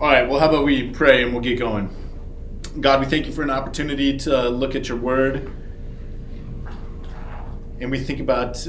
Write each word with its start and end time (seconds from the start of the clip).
All 0.00 0.06
right, 0.06 0.28
well, 0.28 0.38
how 0.38 0.48
about 0.48 0.64
we 0.64 0.90
pray 0.90 1.24
and 1.24 1.32
we'll 1.32 1.42
get 1.42 1.58
going? 1.58 1.90
God, 2.80 3.00
we 3.00 3.06
thank 3.06 3.26
you 3.26 3.32
for 3.32 3.42
an 3.42 3.50
opportunity 3.50 4.16
to 4.18 4.48
look 4.48 4.76
at 4.76 4.88
your 4.88 4.96
word. 4.96 5.50
And 7.80 7.90
we 7.90 7.98
think 7.98 8.20
about 8.20 8.64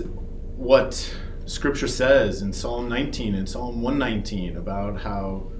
what 0.56 1.16
scripture 1.46 1.88
says 1.88 2.42
in 2.42 2.52
Psalm 2.52 2.90
19 2.90 3.36
and 3.36 3.48
Psalm 3.48 3.80
119 3.80 4.58
about 4.58 5.00
how 5.00 5.52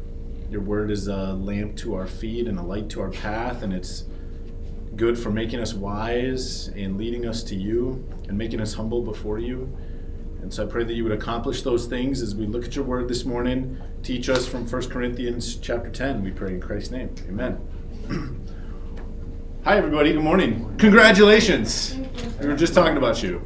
your 0.50 0.62
word 0.62 0.90
is 0.90 1.08
a 1.08 1.34
lamp 1.34 1.78
to 1.78 1.94
our 1.94 2.08
feet 2.08 2.48
and 2.48 2.58
a 2.58 2.64
light 2.64 2.90
to 2.90 3.02
our 3.02 3.12
path, 3.12 3.62
and 3.62 3.72
it's 3.72 4.06
good 4.96 5.20
for 5.20 5.30
making 5.30 5.60
us 5.60 5.76
wise 5.76 6.70
and 6.70 6.98
leading 6.98 7.28
us 7.28 7.44
to 7.44 7.56
you 7.56 8.04
and 8.28 8.36
making 8.36 8.60
us 8.60 8.74
humble 8.74 9.04
before 9.04 9.38
you. 9.38 9.72
And 10.42 10.54
so 10.54 10.66
I 10.66 10.70
pray 10.70 10.84
that 10.84 10.94
you 10.94 11.04
would 11.04 11.12
accomplish 11.12 11.62
those 11.62 11.86
things 11.86 12.22
as 12.22 12.34
we 12.34 12.46
look 12.46 12.66
at 12.66 12.76
your 12.76 12.86
word 12.86 13.08
this 13.08 13.26
morning. 13.26 13.78
Teach 14.04 14.30
us 14.30 14.48
from 14.48 14.68
1 14.68 14.90
Corinthians 14.90 15.56
chapter 15.58 15.90
10. 15.90 16.24
We 16.24 16.32
pray 16.32 16.54
in 16.54 16.62
Christ's 16.62 16.92
name. 16.92 17.14
Amen. 17.28 17.60
Hi, 19.66 19.78
everybody. 19.78 20.14
Good 20.14 20.24
morning. 20.24 20.74
Congratulations. 20.78 21.98
We 22.40 22.48
were 22.48 22.56
just 22.56 22.74
talking 22.74 22.98
about 22.98 23.22
you. 23.22 23.40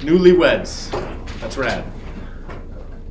Newlyweds. 0.00 0.90
That's 1.40 1.56
rad. 1.58 1.84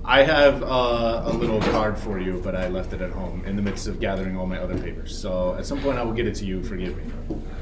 I 0.04 0.24
have 0.24 0.62
uh, 0.64 1.22
a 1.26 1.32
little 1.32 1.62
card 1.62 1.98
for 1.98 2.20
you, 2.20 2.42
but 2.44 2.56
I 2.56 2.68
left 2.68 2.92
it 2.92 3.02
at 3.02 3.12
home 3.12 3.46
in 3.46 3.56
the 3.56 3.62
midst 3.62 3.88
of 3.88 4.00
gathering 4.00 4.36
all 4.36 4.46
my 4.46 4.58
other 4.58 4.78
papers. 4.78 5.18
So 5.18 5.56
at 5.56 5.66
some 5.66 5.80
point 5.80 5.98
I 5.98 6.04
will 6.04 6.12
get 6.12 6.28
it 6.28 6.36
to 6.36 6.46
you. 6.46 6.62
Forgive 6.64 6.98
me. 6.98 7.04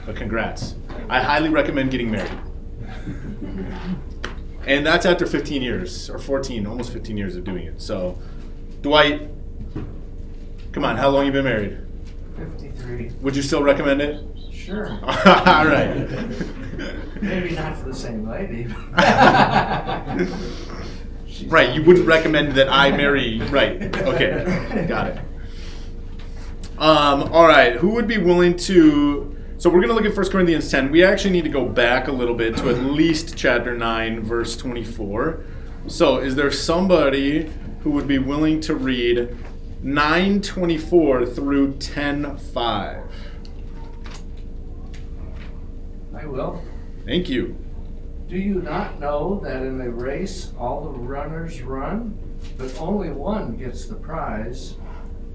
But 0.05 0.16
congrats. 0.16 0.75
I 1.09 1.21
highly 1.21 1.49
recommend 1.49 1.91
getting 1.91 2.09
married. 2.09 2.39
And 4.65 4.85
that's 4.85 5.05
after 5.05 5.25
15 5.25 5.61
years, 5.61 6.09
or 6.09 6.20
14, 6.20 6.67
almost 6.67 6.93
15 6.93 7.17
years 7.17 7.35
of 7.35 7.43
doing 7.43 7.65
it. 7.65 7.81
So, 7.81 8.17
Dwight, 8.81 9.29
come 10.71 10.85
on, 10.85 10.97
how 10.97 11.09
long 11.09 11.25
you 11.25 11.31
been 11.31 11.45
married? 11.45 11.77
53. 12.38 13.11
Would 13.21 13.35
you 13.35 13.41
still 13.41 13.63
recommend 13.63 14.02
it? 14.02 14.23
Sure. 14.52 14.88
All 15.03 15.66
right. 15.66 16.08
Maybe 17.21 17.52
not 17.52 17.77
for 17.77 17.89
the 17.89 17.95
same 17.95 18.27
lady. 18.27 18.67
Right, 21.47 21.73
you 21.73 21.81
wouldn't 21.83 22.05
recommend 22.05 22.53
that 22.53 22.69
I 22.69 22.91
marry. 22.91 23.39
Right. 23.49 23.95
Okay. 23.95 24.86
Got 24.88 25.08
it. 25.08 25.17
Um, 26.77 27.23
all 27.33 27.47
right. 27.47 27.73
Who 27.73 27.89
would 27.91 28.08
be 28.08 28.17
willing 28.17 28.55
to? 28.58 29.30
So 29.62 29.70
we're 29.70 29.81
going 29.81 29.90
to 29.90 29.94
look 29.94 30.06
at 30.06 30.17
1 30.17 30.30
Corinthians 30.31 30.72
10. 30.72 30.90
We 30.90 31.04
actually 31.04 31.30
need 31.30 31.44
to 31.44 31.50
go 31.52 31.67
back 31.67 32.08
a 32.08 32.12
little 32.12 32.34
bit 32.34 32.58
to 32.58 32.70
at 32.72 32.81
least 32.81 33.38
chapter 33.38 33.78
9, 33.78 34.22
verse 34.22 34.58
24. 34.58 35.44
So 35.86 36.17
is 36.17 36.36
there 36.36 36.50
somebody 36.50 37.48
who 37.82 37.92
would 37.92 38.08
be 38.08 38.17
willing 38.17 38.59
to 38.62 38.73
read 38.73 39.38
924 39.84 41.28
through 41.28 41.73
10:5? 41.73 43.04
I 46.16 46.26
will. 46.26 46.64
Thank 47.06 47.30
you. 47.30 47.56
Do 48.28 48.38
you 48.38 48.64
not 48.64 49.00
know 49.00 49.42
that 49.44 49.62
in 49.62 49.80
a 49.80 49.92
race 49.92 50.54
all 50.58 50.92
the 50.92 50.98
runners 50.98 51.62
run, 51.62 52.17
but 52.58 52.76
only 52.80 53.12
one 53.12 53.58
gets 53.58 53.86
the 53.86 53.94
prize? 53.94 54.73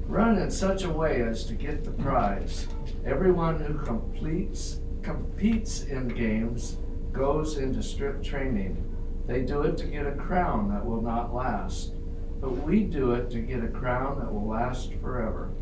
Run 0.09 0.37
in 0.39 0.51
such 0.51 0.83
a 0.83 0.91
way 0.91 1.23
as 1.23 1.45
to 1.45 1.55
get 1.55 1.85
the 1.85 1.93
prize. 1.93 2.67
Everyone 3.07 3.61
who 3.61 3.79
completes 3.79 4.81
competes 5.05 5.85
in 5.85 6.09
games 6.09 6.79
goes 7.13 7.57
into 7.57 7.81
strict 7.81 8.25
training. 8.25 8.83
They 9.29 9.43
do 9.43 9.63
it 9.63 9.77
to 9.77 9.87
get 9.87 10.09
a 10.09 10.17
crown 10.17 10.69
that 10.71 10.85
will 10.85 11.01
not 11.01 11.33
last, 11.33 11.95
but 12.41 12.51
we 12.65 12.83
do 12.83 13.13
it 13.13 13.31
to 13.31 13.39
get 13.39 13.63
a 13.63 13.69
crown 13.69 14.19
that 14.19 14.33
will 14.33 14.49
last 14.49 14.93
forever. 14.95 15.53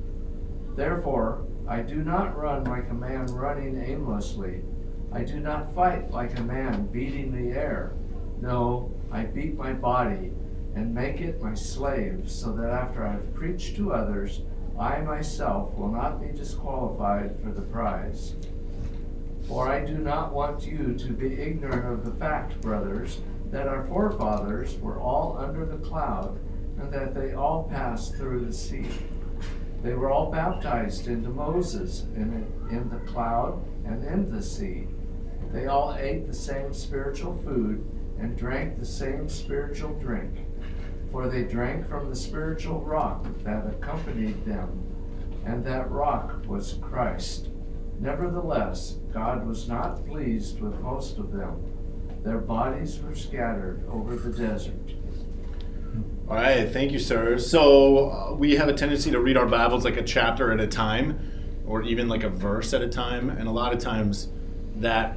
Therefore, 0.75 1.47
I 1.69 1.83
do 1.83 1.97
not 1.97 2.34
run 2.34 2.64
like 2.64 2.89
a 2.89 2.95
man 2.95 3.27
running 3.27 3.77
aimlessly. 3.77 4.62
I 5.12 5.23
do 5.23 5.39
not 5.39 5.75
fight 5.75 6.11
like 6.11 6.39
a 6.39 6.42
man 6.42 6.86
beating 6.86 7.30
the 7.30 7.55
air. 7.55 7.92
No, 8.41 8.91
I 9.13 9.24
beat 9.24 9.55
my 9.55 9.74
body 9.74 10.33
and 10.74 10.95
make 10.95 11.20
it 11.20 11.42
my 11.42 11.52
slave, 11.52 12.23
so 12.24 12.52
that 12.52 12.70
after 12.70 13.07
I 13.07 13.13
have 13.13 13.35
preached 13.35 13.77
to 13.77 13.92
others, 13.92 14.41
I 14.79 15.01
myself 15.01 15.74
will 15.74 15.89
not 15.89 16.20
be 16.20 16.36
disqualified 16.36 17.36
for 17.42 17.51
the 17.51 17.62
prize. 17.62 18.35
For 19.46 19.68
I 19.68 19.85
do 19.85 19.98
not 19.98 20.33
want 20.33 20.67
you 20.67 20.95
to 20.95 21.12
be 21.12 21.40
ignorant 21.40 21.86
of 21.86 22.05
the 22.05 22.18
fact, 22.18 22.61
brothers, 22.61 23.20
that 23.51 23.68
our 23.68 23.86
forefathers 23.86 24.79
were 24.79 24.98
all 25.01 25.36
under 25.39 25.64
the 25.64 25.77
cloud, 25.77 26.39
and 26.79 26.92
that 26.92 27.14
they 27.14 27.35
all 27.35 27.64
passed 27.64 28.17
through 28.17 28.45
the 28.45 28.52
sea. 28.52 28.86
They 29.83 29.95
were 29.95 30.11
all 30.11 30.30
baptized 30.33 31.08
into 31.08 31.29
Moses 31.29 32.06
in, 32.17 32.46
in 32.70 32.89
the 32.89 33.12
cloud 33.12 33.62
and 33.85 34.02
in 34.02 34.30
the 34.30 34.42
sea. 34.42 34.89
They 35.52 35.67
all 35.67 35.95
ate 35.95 36.27
the 36.27 36.35
same 36.35 36.73
spiritual 36.73 37.36
food 37.45 37.85
and 38.18 38.36
drank 38.36 38.79
the 38.79 38.86
same 38.86 39.29
spiritual 39.29 39.92
drink, 40.01 40.33
for 41.14 41.29
they 41.29 41.45
drank 41.45 41.89
from 41.89 42.11
the 42.11 42.17
spiritual 42.17 42.80
rock 42.80 43.25
that 43.45 43.64
accompanied 43.69 44.45
them, 44.45 44.69
and 45.47 45.64
that 45.64 45.89
rock 45.89 46.45
was 46.48 46.77
Christ. 46.83 47.51
Nevertheless, 48.01 48.97
God 49.13 49.47
was 49.47 49.69
not 49.69 50.05
pleased 50.08 50.61
with 50.61 50.74
most 50.80 51.19
of 51.19 51.30
them. 51.30 51.73
Their 52.24 52.39
bodies 52.39 52.98
were 52.98 53.14
scattered 53.14 53.86
over 53.89 54.17
the 54.17 54.36
desert. 54.36 54.74
All 56.29 56.35
right, 56.35 56.69
thank 56.69 56.91
you, 56.91 56.98
sir. 56.98 57.39
So 57.39 58.11
uh, 58.11 58.35
we 58.35 58.57
have 58.57 58.67
a 58.67 58.74
tendency 58.74 59.13
to 59.13 59.20
read 59.20 59.36
our 59.36 59.47
Bibles 59.47 59.85
like 59.85 59.97
a 59.97 60.03
chapter 60.03 60.51
at 60.51 60.58
a 60.58 60.67
time, 60.67 61.63
or 61.64 61.83
even 61.83 62.08
like 62.08 62.24
a 62.24 62.29
verse 62.29 62.74
at 62.74 62.83
a 62.83 62.89
time, 62.89 63.30
and 63.30 63.47
a 63.47 63.53
lot 63.53 63.73
of 63.73 63.79
times 63.79 64.30
that 64.79 65.17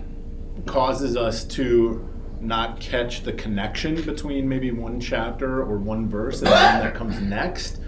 causes 0.67 1.17
us 1.17 1.43
to 1.45 2.06
not 2.41 2.79
catch 2.79 3.23
the 3.23 3.33
connection 3.33 4.01
between 4.03 4.47
maybe 4.47 4.71
one 4.71 4.99
chapter 4.99 5.61
or 5.61 5.77
one 5.77 6.07
verse 6.07 6.39
and 6.39 6.47
the 6.47 6.51
one 6.51 6.79
that 6.79 6.95
comes 6.95 7.19
next. 7.19 7.79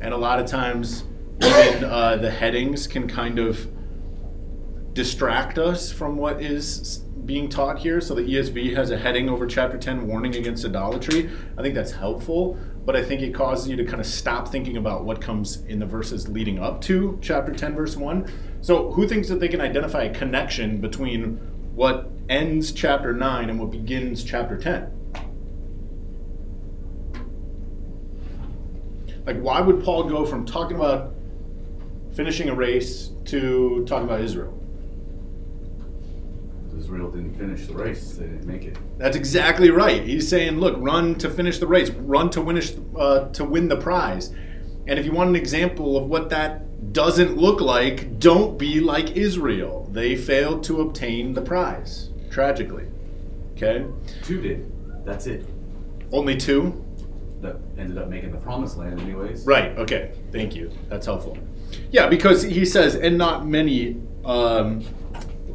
And 0.00 0.14
a 0.14 0.16
lot 0.16 0.38
of 0.38 0.46
times, 0.46 1.04
even 1.42 1.84
uh, 1.84 2.16
the 2.16 2.30
headings 2.30 2.86
can 2.86 3.08
kind 3.08 3.38
of 3.38 3.68
distract 4.94 5.58
us 5.58 5.92
from 5.92 6.16
what 6.16 6.42
is 6.42 6.98
being 7.24 7.48
taught 7.48 7.78
here. 7.78 8.00
So 8.00 8.14
the 8.14 8.22
ESV 8.22 8.74
has 8.74 8.90
a 8.90 8.98
heading 8.98 9.28
over 9.28 9.46
chapter 9.46 9.78
10, 9.78 10.08
warning 10.08 10.34
against 10.34 10.64
idolatry. 10.64 11.30
I 11.56 11.62
think 11.62 11.74
that's 11.74 11.92
helpful, 11.92 12.58
but 12.84 12.96
I 12.96 13.04
think 13.04 13.20
it 13.20 13.34
causes 13.34 13.68
you 13.68 13.76
to 13.76 13.84
kind 13.84 14.00
of 14.00 14.06
stop 14.06 14.48
thinking 14.48 14.76
about 14.76 15.04
what 15.04 15.20
comes 15.20 15.64
in 15.66 15.78
the 15.78 15.86
verses 15.86 16.28
leading 16.28 16.58
up 16.58 16.80
to 16.82 17.18
chapter 17.20 17.52
10, 17.52 17.74
verse 17.74 17.96
1. 17.96 18.28
So 18.60 18.90
who 18.90 19.06
thinks 19.06 19.28
that 19.28 19.40
they 19.40 19.48
can 19.48 19.60
identify 19.60 20.04
a 20.04 20.14
connection 20.14 20.80
between 20.80 21.36
what 21.74 22.10
ends 22.28 22.72
chapter 22.72 23.12
9 23.12 23.50
and 23.50 23.58
what 23.58 23.70
begins 23.70 24.24
chapter 24.24 24.56
10? 24.56 24.92
Like, 29.26 29.40
why 29.40 29.60
would 29.60 29.84
Paul 29.84 30.04
go 30.04 30.24
from 30.24 30.46
talking 30.46 30.76
about 30.76 31.14
finishing 32.14 32.48
a 32.48 32.54
race 32.54 33.10
to 33.26 33.84
talking 33.86 34.08
about 34.08 34.22
Israel? 34.22 34.58
Israel 36.78 37.10
didn't 37.10 37.34
finish 37.34 37.66
the 37.66 37.74
race; 37.74 38.12
they 38.12 38.24
didn't 38.24 38.46
make 38.46 38.64
it. 38.64 38.78
That's 38.96 39.16
exactly 39.16 39.70
right. 39.70 40.02
He's 40.02 40.26
saying, 40.26 40.58
"Look, 40.58 40.76
run 40.78 41.16
to 41.16 41.28
finish 41.28 41.58
the 41.58 41.66
race, 41.66 41.90
run 41.90 42.30
to 42.30 42.42
finish 42.42 42.72
uh, 42.96 43.28
to 43.30 43.44
win 43.44 43.68
the 43.68 43.76
prize." 43.76 44.30
And 44.86 44.98
if 44.98 45.04
you 45.04 45.12
want 45.12 45.28
an 45.28 45.36
example 45.36 45.98
of 45.98 46.06
what 46.06 46.30
that 46.30 46.92
doesn't 46.94 47.36
look 47.36 47.60
like, 47.60 48.18
don't 48.18 48.58
be 48.58 48.80
like 48.80 49.16
Israel. 49.16 49.88
They 49.92 50.16
failed 50.16 50.64
to 50.64 50.80
obtain 50.80 51.34
the 51.34 51.42
prize, 51.42 52.07
tragically. 52.30 52.86
Okay, 53.56 53.84
Two 54.22 54.40
did. 54.40 54.72
That's 55.04 55.26
it. 55.26 55.44
only 56.12 56.36
two. 56.36 56.84
That 57.40 57.56
ended 57.78 57.98
up 57.98 58.08
making 58.08 58.32
the 58.32 58.38
promised 58.38 58.78
land, 58.78 59.00
anyways. 59.00 59.46
Right. 59.46 59.76
Okay. 59.78 60.12
Thank 60.32 60.56
you. 60.56 60.72
That's 60.88 61.06
helpful. 61.06 61.38
Yeah, 61.92 62.08
because 62.08 62.42
he 62.42 62.64
says, 62.64 62.94
and 62.96 63.16
not 63.16 63.46
many. 63.46 64.00
Um, 64.24 64.84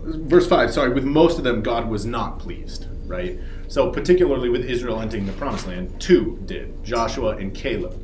verse 0.03 0.47
five. 0.47 0.71
Sorry, 0.73 0.93
with 0.93 1.03
most 1.03 1.37
of 1.37 1.43
them, 1.43 1.61
God 1.61 1.89
was 1.89 2.05
not 2.05 2.39
pleased. 2.39 2.87
Right. 3.05 3.39
So 3.67 3.89
particularly 3.91 4.49
with 4.49 4.63
Israel 4.65 5.01
entering 5.01 5.25
the 5.25 5.33
promised 5.33 5.67
land, 5.67 5.99
two 5.99 6.39
did: 6.45 6.83
Joshua 6.83 7.35
and 7.37 7.53
Caleb. 7.53 7.99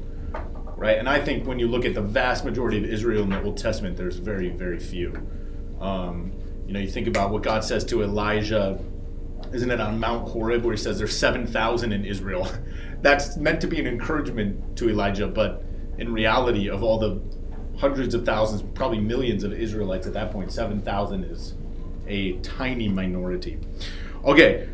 Right. 0.75 0.97
And 0.97 1.09
I 1.09 1.19
think 1.19 1.45
when 1.45 1.59
you 1.59 1.67
look 1.67 1.83
at 1.85 1.93
the 1.93 2.01
vast 2.01 2.45
majority 2.45 2.77
of 2.77 2.85
Israel 2.85 3.23
in 3.23 3.29
the 3.29 3.43
Old 3.43 3.57
Testament, 3.57 3.97
there's 3.97 4.15
very, 4.17 4.49
very 4.49 4.79
few. 4.79 5.13
Um, 5.81 6.31
you 6.69 6.73
know, 6.73 6.79
you 6.79 6.87
think 6.87 7.07
about 7.07 7.31
what 7.31 7.41
God 7.41 7.63
says 7.63 7.83
to 7.85 8.03
Elijah 8.03 8.79
isn't 9.53 9.71
it 9.71 9.79
on 9.79 9.99
Mount 9.99 10.27
Horeb 10.29 10.63
where 10.63 10.73
he 10.73 10.77
says 10.77 10.99
there's 10.99 11.17
7,000 11.17 11.91
in 11.91 12.05
Israel? 12.05 12.47
That's 13.01 13.37
meant 13.37 13.59
to 13.61 13.67
be 13.67 13.79
an 13.79 13.87
encouragement 13.87 14.77
to 14.77 14.89
Elijah, 14.89 15.27
but 15.27 15.63
in 15.97 16.13
reality, 16.13 16.69
of 16.69 16.83
all 16.83 16.99
the 16.99 17.19
hundreds 17.77 18.13
of 18.13 18.25
thousands, 18.25 18.61
probably 18.75 18.99
millions 18.99 19.43
of 19.43 19.53
Israelites 19.53 20.05
at 20.05 20.13
that 20.13 20.31
point, 20.31 20.51
7,000 20.51 21.23
is 21.23 21.55
a 22.07 22.33
tiny 22.39 22.87
minority. 22.87 23.57
Okay, 24.23 24.69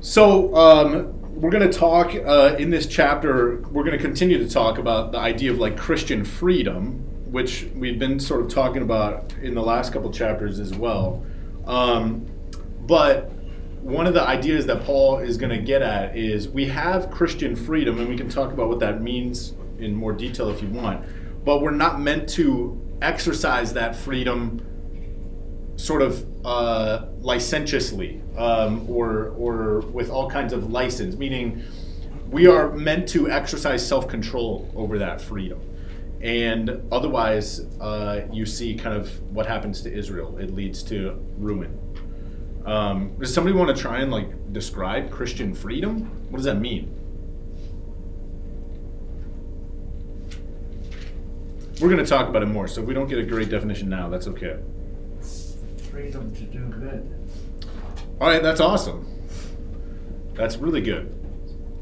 so 0.00 0.54
um, 0.54 1.20
we're 1.38 1.50
going 1.50 1.68
to 1.68 1.78
talk 1.78 2.14
uh, 2.14 2.56
in 2.58 2.70
this 2.70 2.86
chapter. 2.86 3.60
We're 3.70 3.84
going 3.84 3.98
to 3.98 4.02
continue 4.02 4.38
to 4.38 4.48
talk 4.48 4.78
about 4.78 5.12
the 5.12 5.18
idea 5.18 5.50
of 5.50 5.58
like 5.58 5.76
Christian 5.76 6.24
freedom, 6.24 7.04
which 7.30 7.68
we've 7.74 7.98
been 7.98 8.18
sort 8.18 8.40
of 8.40 8.48
talking 8.48 8.82
about 8.82 9.34
in 9.42 9.54
the 9.54 9.62
last 9.62 9.92
couple 9.92 10.10
chapters 10.10 10.60
as 10.60 10.74
well. 10.74 11.24
Um, 11.66 12.26
but 12.86 13.30
one 13.82 14.06
of 14.06 14.14
the 14.14 14.22
ideas 14.22 14.66
that 14.66 14.82
Paul 14.84 15.18
is 15.18 15.36
going 15.36 15.50
to 15.50 15.62
get 15.64 15.82
at 15.82 16.16
is 16.16 16.48
we 16.48 16.66
have 16.66 17.10
Christian 17.10 17.54
freedom, 17.54 17.98
and 17.98 18.08
we 18.08 18.16
can 18.16 18.28
talk 18.28 18.52
about 18.52 18.68
what 18.68 18.80
that 18.80 19.02
means 19.02 19.54
in 19.78 19.94
more 19.94 20.12
detail 20.12 20.48
if 20.50 20.62
you 20.62 20.68
want. 20.68 21.06
But 21.44 21.60
we're 21.60 21.70
not 21.70 22.00
meant 22.00 22.28
to 22.30 22.80
exercise 23.00 23.72
that 23.74 23.94
freedom 23.94 24.64
sort 25.76 26.02
of 26.02 26.26
uh, 26.44 27.06
licentiously 27.20 28.20
um, 28.36 28.88
or, 28.90 29.28
or 29.38 29.80
with 29.80 30.10
all 30.10 30.28
kinds 30.28 30.52
of 30.52 30.70
license, 30.72 31.16
meaning 31.16 31.62
we 32.30 32.46
are 32.46 32.72
meant 32.72 33.08
to 33.10 33.30
exercise 33.30 33.86
self 33.86 34.08
control 34.08 34.70
over 34.74 34.98
that 34.98 35.20
freedom. 35.20 35.60
And 36.20 36.82
otherwise, 36.90 37.60
uh, 37.80 38.22
you 38.32 38.44
see 38.44 38.74
kind 38.74 38.96
of 38.96 39.20
what 39.32 39.46
happens 39.46 39.82
to 39.82 39.92
Israel. 39.92 40.36
It 40.38 40.54
leads 40.54 40.82
to 40.84 41.22
ruin. 41.36 41.78
Um, 42.66 43.16
does 43.18 43.32
somebody 43.32 43.56
want 43.56 43.74
to 43.74 43.80
try 43.80 44.00
and 44.00 44.10
like 44.10 44.52
describe 44.52 45.10
Christian 45.10 45.54
freedom? 45.54 46.10
What 46.30 46.36
does 46.36 46.44
that 46.44 46.60
mean? 46.60 46.94
We're 51.80 51.88
going 51.88 52.04
to 52.04 52.10
talk 52.10 52.28
about 52.28 52.42
it 52.42 52.46
more, 52.46 52.66
so 52.66 52.82
if 52.82 52.88
we 52.88 52.92
don't 52.92 53.06
get 53.06 53.20
a 53.20 53.22
great 53.22 53.50
definition 53.50 53.88
now, 53.88 54.08
that's 54.08 54.26
okay. 54.26 54.58
Freedom 55.92 56.34
to 56.34 56.42
do 56.42 56.58
good. 56.58 57.08
All 58.20 58.28
right, 58.28 58.42
that's 58.42 58.60
awesome. 58.60 59.06
That's 60.34 60.56
really 60.56 60.80
good. 60.80 61.14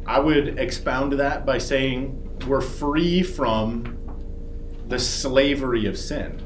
I 0.07 0.21
would 0.21 0.59
expound 0.59 1.15
that 1.15 1.47
by 1.47 1.57
saying 1.57 2.23
we're 2.47 2.61
free 2.61 3.23
from 3.23 3.99
the 4.89 4.99
slavery 4.99 5.87
of 5.87 5.99
sin. 5.99 6.43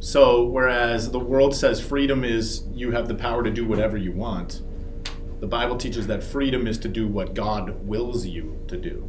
So, 0.00 0.44
whereas 0.44 1.10
the 1.10 1.18
world 1.18 1.54
says 1.54 1.80
freedom 1.80 2.24
is 2.24 2.64
you 2.72 2.90
have 2.92 3.06
the 3.06 3.14
power 3.14 3.42
to 3.42 3.50
do 3.50 3.66
whatever 3.66 3.98
you 3.98 4.12
want, 4.12 4.62
the 5.40 5.46
Bible 5.46 5.76
teaches 5.76 6.06
that 6.06 6.22
freedom 6.22 6.66
is 6.66 6.78
to 6.78 6.88
do 6.88 7.06
what 7.06 7.34
God 7.34 7.86
wills 7.86 8.26
you 8.26 8.58
to 8.68 8.76
do, 8.78 9.06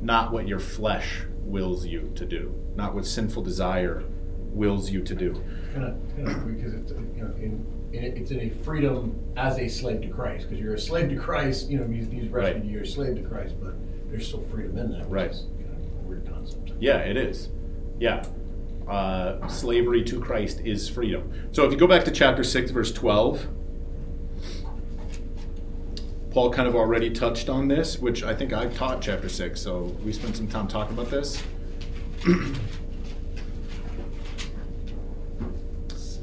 not 0.00 0.32
what 0.32 0.48
your 0.48 0.58
flesh 0.58 1.22
wills 1.40 1.86
you 1.86 2.10
to 2.16 2.24
do, 2.24 2.52
not 2.74 2.92
what 2.94 3.06
sinful 3.06 3.42
desire 3.42 4.02
wills 4.50 4.90
you 4.90 5.02
to 5.02 5.14
do. 5.14 5.32
Kind 5.72 5.84
of, 5.84 6.46
because 6.56 6.74
it's 6.74 6.90
you 6.90 7.22
know 7.22 7.32
in, 7.36 7.64
in 7.92 8.04
it's 8.16 8.32
in 8.32 8.40
a 8.40 8.50
freedom 8.64 9.16
as 9.36 9.58
a 9.58 9.68
slave 9.68 10.00
to 10.02 10.08
Christ 10.08 10.48
because 10.48 10.60
you're 10.62 10.74
a 10.74 10.78
slave 10.80 11.08
to 11.10 11.16
Christ. 11.16 11.68
You 11.70 11.78
know, 11.78 11.86
he's, 11.86 12.08
he's 12.08 12.28
rescued 12.28 12.32
Right. 12.56 12.64
you. 12.64 12.70
You're 12.72 12.82
a 12.82 12.86
slave 12.86 13.14
to 13.16 13.22
Christ, 13.22 13.54
but 13.62 13.74
there's 14.10 14.26
still 14.26 14.42
freedom 14.50 14.76
in 14.78 14.90
that. 14.90 15.08
Right. 15.08 15.30
Is 15.30 15.40
kind 15.40 15.52
of 15.52 15.55
a 15.55 15.55
weird 16.06 16.26
concept. 16.28 16.72
Yeah, 16.78 16.98
it 16.98 17.16
is. 17.16 17.50
Yeah. 17.98 18.24
Uh, 18.88 19.46
slavery 19.48 20.04
to 20.04 20.20
Christ 20.20 20.60
is 20.64 20.88
freedom. 20.88 21.48
So 21.52 21.64
if 21.64 21.72
you 21.72 21.78
go 21.78 21.86
back 21.86 22.04
to 22.04 22.10
chapter 22.10 22.44
6, 22.44 22.70
verse 22.70 22.92
12, 22.92 23.48
Paul 26.30 26.52
kind 26.52 26.68
of 26.68 26.76
already 26.76 27.10
touched 27.10 27.48
on 27.48 27.66
this, 27.66 27.98
which 27.98 28.22
I 28.22 28.34
think 28.34 28.52
I've 28.52 28.76
taught 28.76 29.00
chapter 29.00 29.28
6, 29.28 29.60
so 29.60 29.84
we 30.04 30.12
spent 30.12 30.36
some 30.36 30.46
time 30.46 30.68
talking 30.68 30.96
about 30.96 31.10
this. 31.10 31.42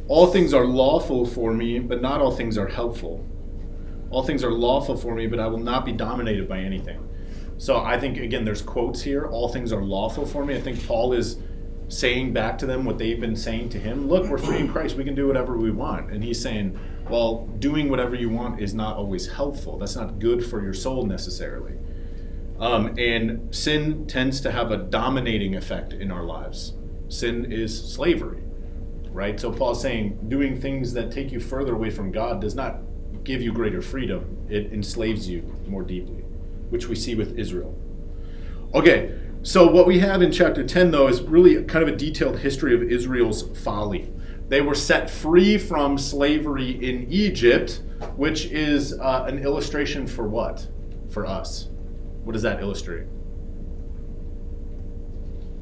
all 0.07 0.27
things 0.27 0.53
are 0.53 0.65
lawful 0.65 1.25
for 1.25 1.53
me, 1.53 1.79
but 1.79 2.01
not 2.01 2.21
all 2.21 2.31
things 2.31 2.57
are 2.57 2.67
helpful. 2.67 3.25
All 4.11 4.23
things 4.23 4.43
are 4.43 4.51
lawful 4.51 4.95
for 4.95 5.15
me, 5.15 5.25
but 5.25 5.39
I 5.39 5.47
will 5.47 5.57
not 5.57 5.83
be 5.83 5.91
dominated 5.91 6.47
by 6.47 6.59
anything. 6.59 7.09
So 7.63 7.77
I 7.77 7.97
think 7.97 8.17
again, 8.17 8.43
there's 8.43 8.61
quotes 8.61 9.01
here. 9.01 9.27
All 9.27 9.47
things 9.47 9.71
are 9.71 9.81
lawful 9.81 10.25
for 10.25 10.43
me. 10.43 10.53
I 10.53 10.59
think 10.59 10.85
Paul 10.85 11.13
is 11.13 11.37
saying 11.87 12.33
back 12.33 12.57
to 12.57 12.65
them 12.65 12.83
what 12.83 12.97
they've 12.97 13.21
been 13.21 13.37
saying 13.37 13.69
to 13.69 13.79
him. 13.79 14.09
Look, 14.09 14.27
we're 14.27 14.37
free 14.37 14.57
in 14.57 14.67
Christ. 14.67 14.97
We 14.97 15.05
can 15.05 15.15
do 15.15 15.27
whatever 15.27 15.55
we 15.55 15.71
want. 15.71 16.11
And 16.11 16.21
he's 16.21 16.41
saying, 16.41 16.77
well, 17.09 17.47
doing 17.59 17.87
whatever 17.87 18.15
you 18.15 18.29
want 18.29 18.59
is 18.59 18.73
not 18.73 18.97
always 18.97 19.31
helpful. 19.31 19.77
That's 19.77 19.95
not 19.95 20.19
good 20.19 20.45
for 20.45 20.61
your 20.61 20.73
soul 20.73 21.05
necessarily. 21.05 21.75
Um, 22.59 22.95
and 22.97 23.55
sin 23.55 24.07
tends 24.07 24.41
to 24.41 24.51
have 24.51 24.71
a 24.71 24.77
dominating 24.77 25.55
effect 25.55 25.93
in 25.93 26.11
our 26.11 26.25
lives. 26.25 26.73
Sin 27.07 27.49
is 27.49 27.93
slavery, 27.93 28.43
right? 29.09 29.39
So 29.39 29.49
Paul's 29.53 29.81
saying 29.81 30.19
doing 30.27 30.59
things 30.59 30.91
that 30.95 31.13
take 31.13 31.31
you 31.31 31.39
further 31.39 31.75
away 31.75 31.91
from 31.91 32.11
God 32.11 32.41
does 32.41 32.55
not 32.55 32.79
give 33.23 33.41
you 33.41 33.53
greater 33.53 33.81
freedom. 33.81 34.45
It 34.49 34.73
enslaves 34.73 35.29
you 35.29 35.43
more 35.65 35.83
deeply, 35.83 36.25
which 36.73 36.89
we 36.89 36.95
see 36.95 37.13
with 37.13 37.37
Israel. 37.37 37.77
Okay, 38.73 39.13
so 39.43 39.69
what 39.69 39.85
we 39.85 39.99
have 39.99 40.23
in 40.23 40.31
chapter 40.31 40.65
10, 40.65 40.89
though, 40.89 41.07
is 41.07 41.21
really 41.21 41.63
kind 41.65 41.87
of 41.87 41.93
a 41.93 41.95
detailed 41.95 42.39
history 42.39 42.73
of 42.73 42.81
Israel's 42.81 43.43
folly. 43.59 44.11
They 44.49 44.59
were 44.61 44.73
set 44.73 45.07
free 45.07 45.59
from 45.59 45.99
slavery 45.99 46.71
in 46.71 47.05
Egypt, 47.11 47.83
which 48.15 48.45
is 48.47 48.99
uh, 48.99 49.25
an 49.27 49.37
illustration 49.37 50.07
for 50.07 50.27
what? 50.27 50.67
For 51.11 51.27
us. 51.27 51.69
What 52.23 52.33
does 52.33 52.41
that 52.41 52.59
illustrate? 52.59 53.05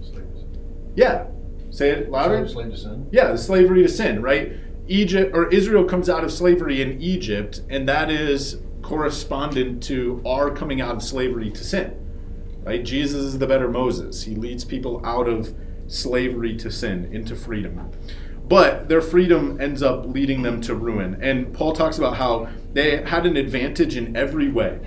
Slave 0.02 0.32
to 0.32 0.40
sin. 0.40 0.94
Yeah. 0.96 1.28
Say 1.72 1.90
it 1.90 2.10
louder. 2.10 2.48
Slave, 2.48 2.72
to 2.72 2.78
sin. 2.78 3.10
Yeah, 3.12 3.34
the 3.34 3.38
slavery 3.38 3.84
to 3.84 3.90
sin, 3.90 4.22
right? 4.22 4.54
Egypt 4.88 5.36
or 5.36 5.50
Israel 5.50 5.84
comes 5.84 6.10
out 6.10 6.24
of 6.24 6.32
slavery 6.32 6.82
in 6.82 7.02
Egypt, 7.02 7.64
and 7.70 7.88
that 7.90 8.10
is 8.10 8.62
correspondent 8.82 9.84
to 9.84 10.22
our 10.26 10.52
coming 10.52 10.82
out 10.82 10.96
of 10.96 11.04
slavery 11.04 11.50
to 11.52 11.64
sin. 11.64 11.98
Right? 12.64 12.84
Jesus 12.84 13.22
is 13.22 13.40
the 13.40 13.48
better 13.48 13.70
Moses. 13.70 14.24
He 14.24 14.36
leads 14.36 14.64
people 14.64 15.06
out 15.06 15.28
of 15.28 15.56
slavery 15.88 16.56
to 16.58 16.72
sin 16.72 17.10
into 17.12 17.36
freedom. 17.36 17.92
But 18.48 18.90
their 18.90 19.02
freedom 19.02 19.60
ends 19.62 19.82
up 19.82 20.06
leading 20.06 20.42
them 20.42 20.62
to 20.62 20.76
ruin. 20.76 21.18
And 21.22 21.54
Paul 21.54 21.74
talks 21.74 21.98
about 21.98 22.18
how 22.18 22.50
they 22.74 23.02
had 23.04 23.26
an 23.26 23.38
advantage 23.38 23.96
in 23.96 24.16
every 24.16 24.50
way. 24.50 24.80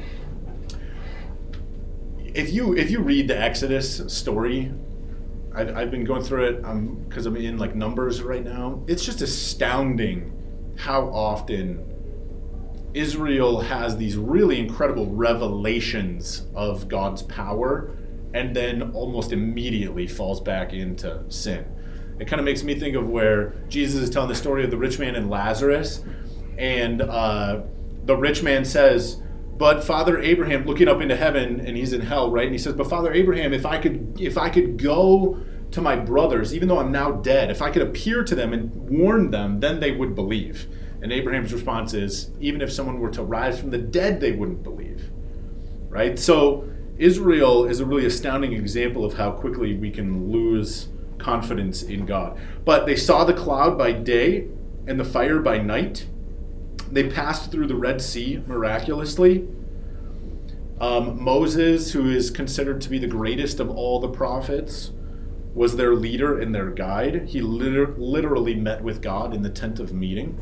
If 2.34 2.52
you 2.52 2.76
if 2.76 2.90
you 2.90 3.00
read 3.00 3.28
the 3.28 3.40
Exodus 3.40 4.02
story, 4.12 4.72
I've, 5.54 5.76
I've 5.76 5.90
been 5.90 6.04
going 6.04 6.22
through 6.22 6.44
it 6.46 6.64
um, 6.64 7.04
because 7.08 7.26
I'm 7.26 7.36
in 7.36 7.58
like 7.58 7.74
numbers 7.74 8.22
right 8.22 8.44
now. 8.44 8.82
It's 8.86 9.04
just 9.04 9.22
astounding 9.22 10.32
how 10.76 11.02
often 11.06 11.93
Israel 12.94 13.60
has 13.60 13.96
these 13.96 14.16
really 14.16 14.58
incredible 14.58 15.06
revelations 15.06 16.46
of 16.54 16.88
God's 16.88 17.22
power 17.22 17.96
and 18.32 18.54
then 18.54 18.92
almost 18.92 19.32
immediately 19.32 20.06
falls 20.06 20.40
back 20.40 20.72
into 20.72 21.22
sin. 21.28 21.64
It 22.18 22.26
kind 22.26 22.38
of 22.38 22.44
makes 22.44 22.62
me 22.62 22.78
think 22.78 22.96
of 22.96 23.08
where 23.08 23.54
Jesus 23.68 24.00
is 24.00 24.10
telling 24.10 24.28
the 24.28 24.34
story 24.34 24.64
of 24.64 24.70
the 24.70 24.76
rich 24.76 24.98
man 24.98 25.16
and 25.16 25.28
Lazarus, 25.28 26.04
and 26.56 27.02
uh, 27.02 27.62
the 28.04 28.16
rich 28.16 28.42
man 28.42 28.64
says, 28.64 29.20
but 29.56 29.84
Father 29.84 30.20
Abraham 30.20 30.64
looking 30.64 30.88
up 30.88 31.00
into 31.00 31.16
heaven 31.16 31.60
and 31.60 31.76
he's 31.76 31.92
in 31.92 32.00
hell, 32.00 32.30
right? 32.30 32.44
And 32.44 32.52
he 32.52 32.58
says, 32.58 32.74
"But 32.74 32.88
Father 32.88 33.12
Abraham, 33.12 33.52
if 33.52 33.64
I 33.64 33.78
could 33.78 34.20
if 34.20 34.36
I 34.36 34.48
could 34.48 34.82
go 34.82 35.40
to 35.70 35.80
my 35.80 35.96
brothers, 35.96 36.54
even 36.54 36.68
though 36.68 36.78
I'm 36.78 36.90
now 36.90 37.12
dead, 37.12 37.50
if 37.50 37.62
I 37.62 37.70
could 37.70 37.82
appear 37.82 38.24
to 38.24 38.34
them 38.34 38.52
and 38.52 38.72
warn 38.74 39.30
them, 39.30 39.60
then 39.60 39.80
they 39.80 39.92
would 39.92 40.14
believe." 40.14 40.66
And 41.04 41.12
Abraham's 41.12 41.52
response 41.52 41.92
is, 41.92 42.30
"Even 42.40 42.62
if 42.62 42.72
someone 42.72 42.98
were 42.98 43.10
to 43.10 43.22
rise 43.22 43.60
from 43.60 43.68
the 43.68 43.78
dead, 43.78 44.20
they 44.20 44.32
wouldn't 44.32 44.62
believe." 44.62 45.10
Right? 45.90 46.18
So 46.18 46.64
Israel 46.96 47.66
is 47.66 47.78
a 47.78 47.84
really 47.84 48.06
astounding 48.06 48.54
example 48.54 49.04
of 49.04 49.12
how 49.12 49.30
quickly 49.32 49.74
we 49.74 49.90
can 49.90 50.32
lose 50.32 50.88
confidence 51.18 51.82
in 51.82 52.06
God. 52.06 52.38
But 52.64 52.86
they 52.86 52.96
saw 52.96 53.24
the 53.24 53.34
cloud 53.34 53.76
by 53.76 53.92
day 53.92 54.46
and 54.86 54.98
the 54.98 55.04
fire 55.04 55.40
by 55.40 55.58
night. 55.58 56.06
They 56.90 57.10
passed 57.10 57.52
through 57.52 57.66
the 57.66 57.76
Red 57.76 58.00
Sea 58.00 58.42
miraculously. 58.46 59.46
Um, 60.80 61.22
Moses, 61.22 61.92
who 61.92 62.08
is 62.08 62.30
considered 62.30 62.80
to 62.80 62.88
be 62.88 62.98
the 62.98 63.06
greatest 63.06 63.60
of 63.60 63.68
all 63.70 64.00
the 64.00 64.08
prophets, 64.08 64.92
was 65.54 65.76
their 65.76 65.94
leader 65.94 66.38
and 66.38 66.54
their 66.54 66.70
guide. 66.70 67.26
He 67.28 67.42
liter- 67.42 67.94
literally 67.98 68.54
met 68.54 68.82
with 68.82 69.02
God 69.02 69.34
in 69.34 69.42
the 69.42 69.50
tent 69.50 69.78
of 69.80 69.92
meeting. 69.92 70.38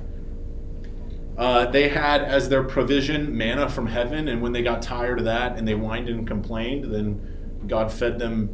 Uh, 1.36 1.66
they 1.66 1.88
had 1.88 2.22
as 2.22 2.48
their 2.48 2.62
provision 2.62 3.36
manna 3.36 3.68
from 3.68 3.86
heaven, 3.86 4.28
and 4.28 4.42
when 4.42 4.52
they 4.52 4.62
got 4.62 4.82
tired 4.82 5.18
of 5.18 5.24
that 5.24 5.56
and 5.56 5.66
they 5.66 5.72
whined 5.72 6.08
and 6.08 6.26
complained, 6.26 6.92
then 6.92 7.64
God 7.66 7.90
fed 7.90 8.18
them 8.18 8.50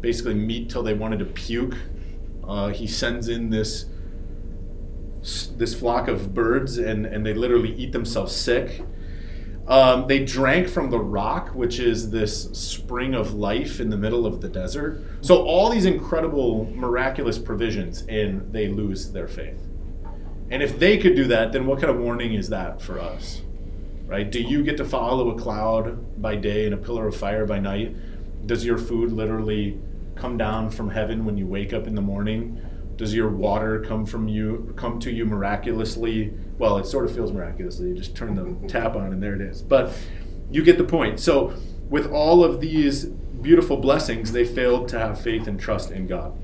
basically 0.00 0.34
meat 0.34 0.68
till 0.68 0.82
they 0.82 0.94
wanted 0.94 1.18
to 1.20 1.24
puke. 1.24 1.74
Uh, 2.46 2.68
he 2.68 2.86
sends 2.86 3.28
in 3.28 3.50
this 3.50 3.86
this 5.56 5.74
flock 5.74 6.06
of 6.06 6.32
birds, 6.34 6.78
and, 6.78 7.04
and 7.04 7.26
they 7.26 7.34
literally 7.34 7.74
eat 7.74 7.90
themselves 7.90 8.34
sick. 8.34 8.82
Um, 9.66 10.06
they 10.06 10.24
drank 10.24 10.68
from 10.68 10.90
the 10.90 11.00
rock, 11.00 11.48
which 11.48 11.80
is 11.80 12.10
this 12.10 12.44
spring 12.52 13.14
of 13.14 13.34
life 13.34 13.80
in 13.80 13.90
the 13.90 13.96
middle 13.96 14.24
of 14.24 14.40
the 14.40 14.48
desert. 14.48 15.02
So 15.22 15.44
all 15.44 15.68
these 15.68 15.86
incredible, 15.86 16.70
miraculous 16.72 17.38
provisions, 17.38 18.02
and 18.02 18.52
they 18.52 18.68
lose 18.68 19.10
their 19.10 19.26
faith. 19.26 19.60
And 20.50 20.62
if 20.62 20.78
they 20.78 20.98
could 20.98 21.16
do 21.16 21.24
that, 21.24 21.52
then 21.52 21.66
what 21.66 21.80
kind 21.80 21.90
of 21.90 21.98
warning 21.98 22.34
is 22.34 22.48
that 22.50 22.80
for 22.80 23.00
us? 23.00 23.42
right? 24.06 24.30
Do 24.30 24.40
you 24.40 24.62
get 24.62 24.76
to 24.78 24.84
follow 24.84 25.30
a 25.30 25.38
cloud 25.38 26.22
by 26.22 26.36
day 26.36 26.64
and 26.64 26.74
a 26.74 26.76
pillar 26.76 27.08
of 27.08 27.16
fire 27.16 27.44
by 27.44 27.58
night? 27.58 27.94
Does 28.46 28.64
your 28.64 28.78
food 28.78 29.12
literally 29.12 29.80
come 30.14 30.38
down 30.38 30.70
from 30.70 30.90
heaven 30.90 31.24
when 31.24 31.36
you 31.36 31.46
wake 31.46 31.72
up 31.72 31.86
in 31.86 31.94
the 31.94 32.00
morning? 32.00 32.60
Does 32.96 33.14
your 33.14 33.28
water 33.28 33.80
come 33.80 34.06
from 34.06 34.28
you 34.28 34.72
come 34.76 34.98
to 35.00 35.10
you 35.10 35.26
miraculously? 35.26 36.32
Well, 36.56 36.78
it 36.78 36.86
sort 36.86 37.04
of 37.04 37.14
feels 37.14 37.32
miraculously. 37.32 37.88
You 37.88 37.94
just 37.94 38.16
turn 38.16 38.34
the 38.34 38.68
tap 38.68 38.96
on 38.96 39.12
and 39.12 39.22
there 39.22 39.34
it 39.34 39.42
is. 39.42 39.60
But 39.60 39.92
you 40.50 40.62
get 40.62 40.78
the 40.78 40.84
point. 40.84 41.20
So, 41.20 41.52
with 41.90 42.10
all 42.10 42.42
of 42.42 42.60
these 42.60 43.04
beautiful 43.04 43.76
blessings, 43.76 44.32
they 44.32 44.44
failed 44.44 44.88
to 44.88 44.98
have 44.98 45.20
faith 45.20 45.46
and 45.46 45.60
trust 45.60 45.90
in 45.90 46.06
God. 46.06 46.36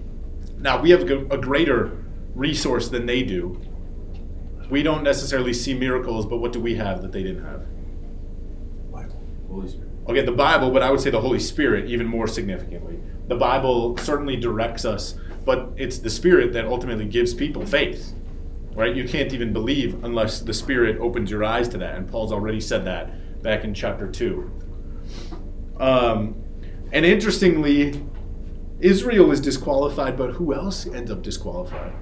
Now, 0.59 0.81
we 0.81 0.91
have 0.91 1.09
a 1.11 1.39
greater 1.39 2.05
resource 2.35 2.89
than 2.89 3.07
they 3.07 3.23
do. 3.23 3.61
We 4.73 4.83
don't 4.83 5.03
necessarily 5.03 5.53
see 5.53 5.75
miracles, 5.75 6.25
but 6.25 6.39
what 6.39 6.51
do 6.51 6.59
we 6.59 6.75
have 6.77 7.03
that 7.03 7.13
they 7.13 7.23
didn't 7.23 7.45
have? 7.45 7.61
Bible, 8.91 9.21
Holy 9.47 9.69
Spirit. 9.69 9.91
Okay, 10.09 10.23
the 10.23 10.33
Bible, 10.33 10.71
but 10.71 10.83
I 10.83 10.91
would 10.91 10.99
say 10.99 11.11
the 11.11 11.21
Holy 11.21 11.41
Spirit 11.41 11.91
even 11.91 12.07
more 12.07 12.27
significantly. 12.27 12.99
The 13.29 13.35
Bible 13.35 13.99
certainly 13.99 14.35
directs 14.35 14.87
us, 14.87 15.17
but 15.45 15.69
it's 15.77 15.99
the 15.99 16.09
Spirit 16.09 16.55
that 16.55 16.65
ultimately 16.65 17.05
gives 17.05 17.35
people 17.35 17.67
faith. 17.67 18.15
Right? 18.73 18.97
You 18.97 19.07
can't 19.07 19.35
even 19.35 19.53
believe 19.53 20.03
unless 20.05 20.41
the 20.41 20.55
Spirit 20.55 20.99
opens 21.03 21.31
your 21.31 21.45
eyes 21.45 21.69
to 21.69 21.77
that. 21.77 21.97
And 21.97 22.09
Paul's 22.09 22.33
already 22.33 22.59
said 22.59 22.83
that 22.87 23.43
back 23.43 23.65
in 23.65 23.75
chapter 23.75 24.11
2. 24.11 24.51
Um, 25.81 26.43
and 26.93 27.05
interestingly, 27.05 28.03
Israel 28.81 29.33
is 29.33 29.41
disqualified, 29.43 30.17
but 30.17 30.31
who 30.31 30.55
else 30.55 30.87
ends 30.87 31.11
up 31.11 31.21
disqualified? 31.21 31.93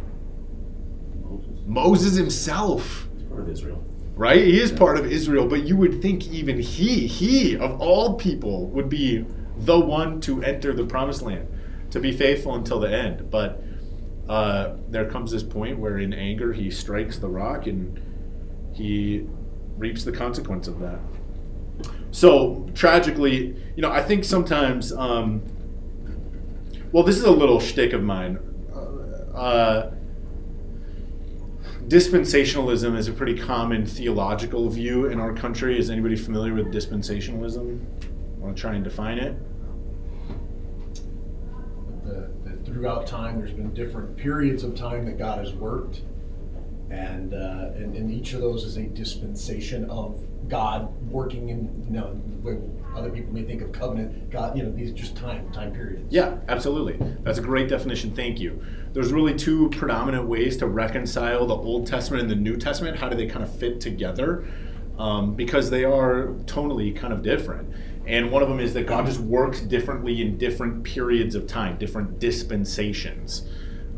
Moses. 1.71 2.17
Himself 2.17 3.09
He's 3.17 3.25
part 3.25 3.41
of 3.41 3.49
Israel. 3.49 3.85
right? 4.17 4.43
He 4.43 4.61
is 4.61 4.73
part 4.73 4.99
of 4.99 5.11
Israel, 5.11 5.47
but 5.47 5.63
you 5.63 5.77
would 5.77 6.03
think 6.03 6.29
even 6.29 6.59
he, 6.59 7.07
he 7.07 7.57
of 7.57 7.81
all 7.81 8.15
people, 8.15 8.67
would 8.69 8.89
be 8.89 9.25
the 9.57 9.79
one 9.79 10.21
to 10.23 10.43
enter 10.43 10.73
the 10.73 10.85
promised 10.85 11.23
land, 11.23 11.47
to 11.91 12.01
be 12.01 12.13
faithful 12.13 12.55
until 12.55 12.81
the 12.81 12.91
end. 12.91 13.31
But 13.31 13.63
uh, 14.29 14.77
there 14.89 15.09
comes 15.11 15.31
this 15.31 15.43
point 15.43 15.79
where, 15.79 15.99
in 15.99 16.13
anger, 16.13 16.53
he 16.53 16.71
strikes 16.71 17.19
the 17.19 17.29
rock 17.29 17.67
and 17.67 18.01
he 18.73 19.27
reaps 19.77 20.05
the 20.05 20.13
consequence 20.13 20.69
of 20.69 20.79
that. 20.81 20.99
So 22.11 22.69
tragically, 22.75 23.57
you 23.77 23.83
know, 23.83 23.91
I 23.91 24.03
think 24.03 24.25
sometimes, 24.25 24.93
um, 24.93 25.43
well, 26.93 27.03
this 27.03 27.17
is 27.17 27.25
a 27.25 27.31
little 27.31 27.61
shtick 27.61 27.93
of 27.93 28.03
mine. 28.03 28.39
Uh, 29.35 29.91
dispensationalism 31.89 32.97
is 32.97 33.09
a 33.09 33.13
pretty 33.13 33.37
common 33.37 33.87
theological 33.87 34.69
view 34.69 35.07
in 35.07 35.21
our 35.21 35.33
country. 35.33 35.79
Is 35.79 35.91
anybody 35.91 36.17
familiar 36.17 36.55
with 36.55 36.73
dispensationalism? 36.73 37.81
Want 38.39 38.57
to 38.57 38.61
try 38.61 38.75
and 38.75 38.85
define 38.85 39.19
it? 39.19 39.37
Throughout 42.65 43.07
time, 43.07 43.39
there's 43.39 43.53
been 43.53 43.75
different 43.75 44.17
periods 44.17 44.63
of 44.63 44.75
time 44.75 45.05
that 45.07 45.19
God 45.19 45.39
has 45.39 45.53
worked, 45.53 46.03
and 46.89 47.35
uh, 47.35 47.73
and, 47.75 47.97
and 47.97 48.11
each 48.11 48.33
of 48.33 48.41
those 48.41 48.65
is 48.65 48.77
a 48.77 48.85
dispensation 48.85 49.91
of 49.91 50.25
God 50.49 50.89
working 51.11 51.49
in 51.49 51.85
you 51.87 51.93
know 51.93 52.21
other 52.95 53.11
people 53.11 53.33
may 53.33 53.45
think 53.45 53.63
of 53.63 53.73
covenant. 53.73 54.31
God, 54.31 54.57
you 54.57 54.63
know, 54.63 54.71
these 54.71 54.93
just 54.93 55.17
time 55.17 55.51
time 55.53 55.73
periods. 55.73 56.07
Yeah, 56.11 56.39
absolutely. 56.49 56.97
That's 57.23 57.39
a 57.39 57.43
great 57.43 57.69
definition. 57.69 58.15
Thank 58.15 58.41
you. 58.41 58.63
There's 58.93 59.13
really 59.13 59.35
two 59.35 59.69
predominant 59.71 60.27
ways 60.27 60.57
to 60.59 60.67
reconcile 60.67 61.47
the 61.47 61.55
Old 61.55 61.87
Testament 61.87 62.23
and 62.23 62.31
the 62.31 62.37
New 62.37 62.57
Testament. 62.57 62.97
How 62.97 63.09
do 63.09 63.17
they 63.17 63.27
kind 63.27 63.45
of 63.45 63.55
fit 63.55 63.81
together? 63.81 64.47
Um, 64.99 65.35
because 65.35 65.71
they 65.71 65.85
are 65.85 66.35
tonally 66.45 66.95
kind 66.95 67.13
of 67.13 67.23
different. 67.23 67.73
And 68.07 68.31
one 68.31 68.43
of 68.43 68.49
them 68.49 68.61
is 68.61 68.75
that 68.75 68.87
God 68.87 69.07
just 69.07 69.21
works 69.21 69.61
differently 69.61 70.21
in 70.21 70.37
different 70.37 70.83
periods 70.85 71.35
of 71.35 71.47
time, 71.47 71.79
different 71.79 72.19
dispensations. 72.19 73.49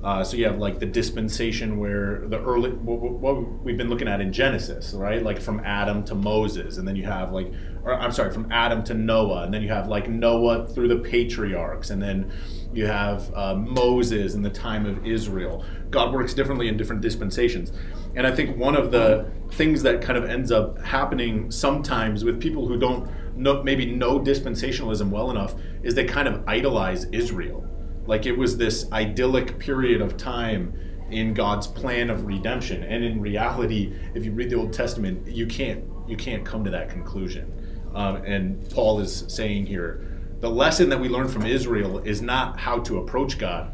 Uh, 0.05 0.25
so 0.25 0.37
you 0.37 0.45
have 0.45 0.59
like 0.59 0.81
the 0.81 0.87
dispensation 0.87 1.79
where 1.79 2.27
the 2.27 2.41
early 2.41 2.71
what, 2.71 3.01
what 3.01 3.63
we've 3.63 3.77
been 3.77 3.89
looking 3.89 4.09
at 4.09 4.21
in 4.21 4.33
Genesis, 4.33 4.95
right? 4.95 5.23
Like 5.23 5.41
from 5.41 5.61
Adam 5.61 6.03
to 6.07 6.17
Moses, 6.17 6.79
and 6.79 6.89
then 6.89 6.97
you 6.97 7.05
have 7.05 7.31
like, 7.31 7.53
or 7.85 7.95
I'm 7.95 8.11
sorry, 8.11 8.33
from 8.33 8.51
Adam 8.51 8.83
to 8.85 8.95
Noah, 8.95 9.45
and 9.45 9.55
then 9.55 9.63
you 9.63 9.69
have 9.69 9.87
like 9.87 10.09
Noah 10.09 10.67
through 10.67 10.89
the 10.89 10.97
patriarchs, 10.97 11.91
and 11.91 12.03
then 12.03 12.33
you 12.75 12.85
have 12.85 13.33
uh, 13.33 13.55
Moses 13.55 14.35
in 14.35 14.43
the 14.43 14.51
time 14.51 14.87
of 14.87 15.07
Israel. 15.07 15.65
God 15.91 16.13
works 16.13 16.35
differently 16.35 16.67
in 16.67 16.77
different 16.77 17.01
dispensations, 17.01 17.73
and 18.17 18.27
I 18.27 18.35
think 18.35 18.57
one 18.57 18.75
of 18.75 18.91
the 18.91 19.31
things 19.53 19.85
that 19.85 20.03
kind 20.03 20.19
of 20.19 20.29
ends 20.29 20.51
up 20.51 20.83
happening 20.83 21.49
sometimes 21.49 22.25
with 22.25 22.41
people 22.41 22.67
who 22.67 22.77
don't 22.77 23.09
know, 23.37 23.63
maybe 23.63 23.87
know 23.87 24.19
dispensationalism 24.19 25.11
well 25.11 25.31
enough 25.31 25.55
is 25.85 25.95
they 25.95 26.07
kind 26.07 26.27
of 26.27 26.43
idolize 26.49 27.05
Israel 27.13 27.69
like 28.07 28.27
it 28.27 28.37
was 28.37 28.57
this 28.57 28.91
idyllic 28.93 29.59
period 29.59 30.01
of 30.01 30.17
time 30.17 30.75
in 31.11 31.35
God's 31.35 31.67
plan 31.67 32.11
of 32.11 32.25
redemption. 32.25 32.83
And 32.83 33.05
in 33.05 33.21
reality, 33.21 33.95
if 34.15 34.25
you 34.25 34.33
read 34.33 34.51
the 34.51 34.57
Old 34.57 34.73
Testament, 34.73 35.27
you 35.29 35.47
can't 35.47 35.85
you 36.09 36.17
can't 36.17 36.45
come 36.45 36.65
to 36.65 36.71
that 36.71 36.89
conclusion. 36.91 37.91
Um, 37.95 38.17
and 38.17 38.69
Paul 38.71 39.01
is 39.01 39.25
saying 39.29 39.67
here, 39.67 40.19
the 40.41 40.51
lesson 40.51 40.89
that 40.89 40.99
we 40.99 41.09
learn 41.09 41.29
from 41.29 41.47
Israel 41.47 41.99
is 41.99 42.23
not 42.23 42.59
how 42.59 42.79
to 42.81 42.99
approach 42.99 43.39
God, 43.39 43.71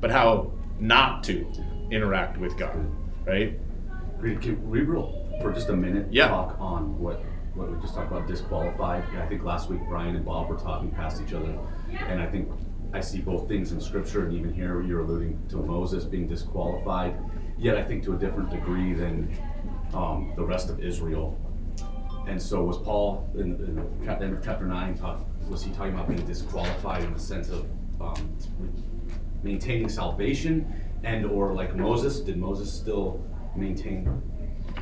but 0.00 0.10
how 0.10 0.52
not 0.80 1.22
to 1.24 1.46
interact 1.90 2.38
with 2.38 2.56
God. 2.56 2.74
Right? 3.26 3.58
Can 4.20 4.68
we 4.68 4.80
real 4.80 5.28
for 5.40 5.52
just 5.52 5.68
a 5.68 5.76
minute 5.76 6.06
Yeah. 6.10 6.28
talk 6.28 6.56
on 6.58 6.98
what 6.98 7.22
what 7.54 7.70
we 7.70 7.78
just 7.82 7.94
talked 7.94 8.10
about 8.10 8.26
disqualified? 8.26 9.04
I 9.20 9.26
think 9.26 9.44
last 9.44 9.68
week 9.68 9.80
Brian 9.88 10.16
and 10.16 10.24
Bob 10.24 10.48
were 10.48 10.56
talking 10.56 10.90
past 10.90 11.22
each 11.22 11.34
other, 11.34 11.56
and 12.08 12.20
I 12.20 12.26
think 12.26 12.48
I 12.94 13.00
see 13.00 13.20
both 13.20 13.48
things 13.48 13.72
in 13.72 13.80
Scripture, 13.80 14.26
and 14.26 14.34
even 14.34 14.52
here 14.52 14.82
you're 14.82 15.00
alluding 15.00 15.40
to 15.48 15.56
Moses 15.56 16.04
being 16.04 16.28
disqualified, 16.28 17.16
yet 17.56 17.76
I 17.76 17.82
think 17.82 18.04
to 18.04 18.12
a 18.12 18.18
different 18.18 18.50
degree 18.50 18.92
than 18.92 19.34
um, 19.94 20.32
the 20.36 20.44
rest 20.44 20.68
of 20.68 20.78
Israel. 20.78 21.38
And 22.28 22.40
so, 22.40 22.62
was 22.62 22.78
Paul 22.78 23.30
in, 23.34 23.54
in 23.54 24.42
chapter, 24.42 24.66
9, 24.66 24.98
talk, 24.98 25.20
was 25.48 25.62
he 25.62 25.72
talking 25.72 25.94
about 25.94 26.08
being 26.08 26.24
disqualified 26.26 27.02
in 27.02 27.12
the 27.14 27.18
sense 27.18 27.48
of 27.48 27.66
um, 28.00 28.38
maintaining 29.42 29.88
salvation? 29.88 30.72
And, 31.02 31.24
or 31.24 31.52
like 31.54 31.74
Moses, 31.74 32.20
did 32.20 32.36
Moses 32.36 32.72
still 32.72 33.24
maintain 33.56 34.22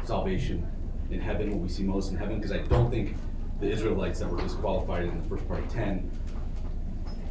salvation 0.04 0.66
in 1.10 1.20
heaven 1.20 1.50
when 1.50 1.62
we 1.62 1.68
see 1.68 1.84
Moses 1.84 2.10
in 2.10 2.18
heaven? 2.18 2.36
Because 2.36 2.52
I 2.52 2.58
don't 2.58 2.90
think 2.90 3.14
the 3.60 3.70
Israelites 3.70 4.18
that 4.18 4.28
were 4.28 4.40
disqualified 4.40 5.04
in 5.04 5.22
the 5.22 5.28
first 5.28 5.46
part 5.46 5.60
of 5.60 5.68
10 5.72 6.10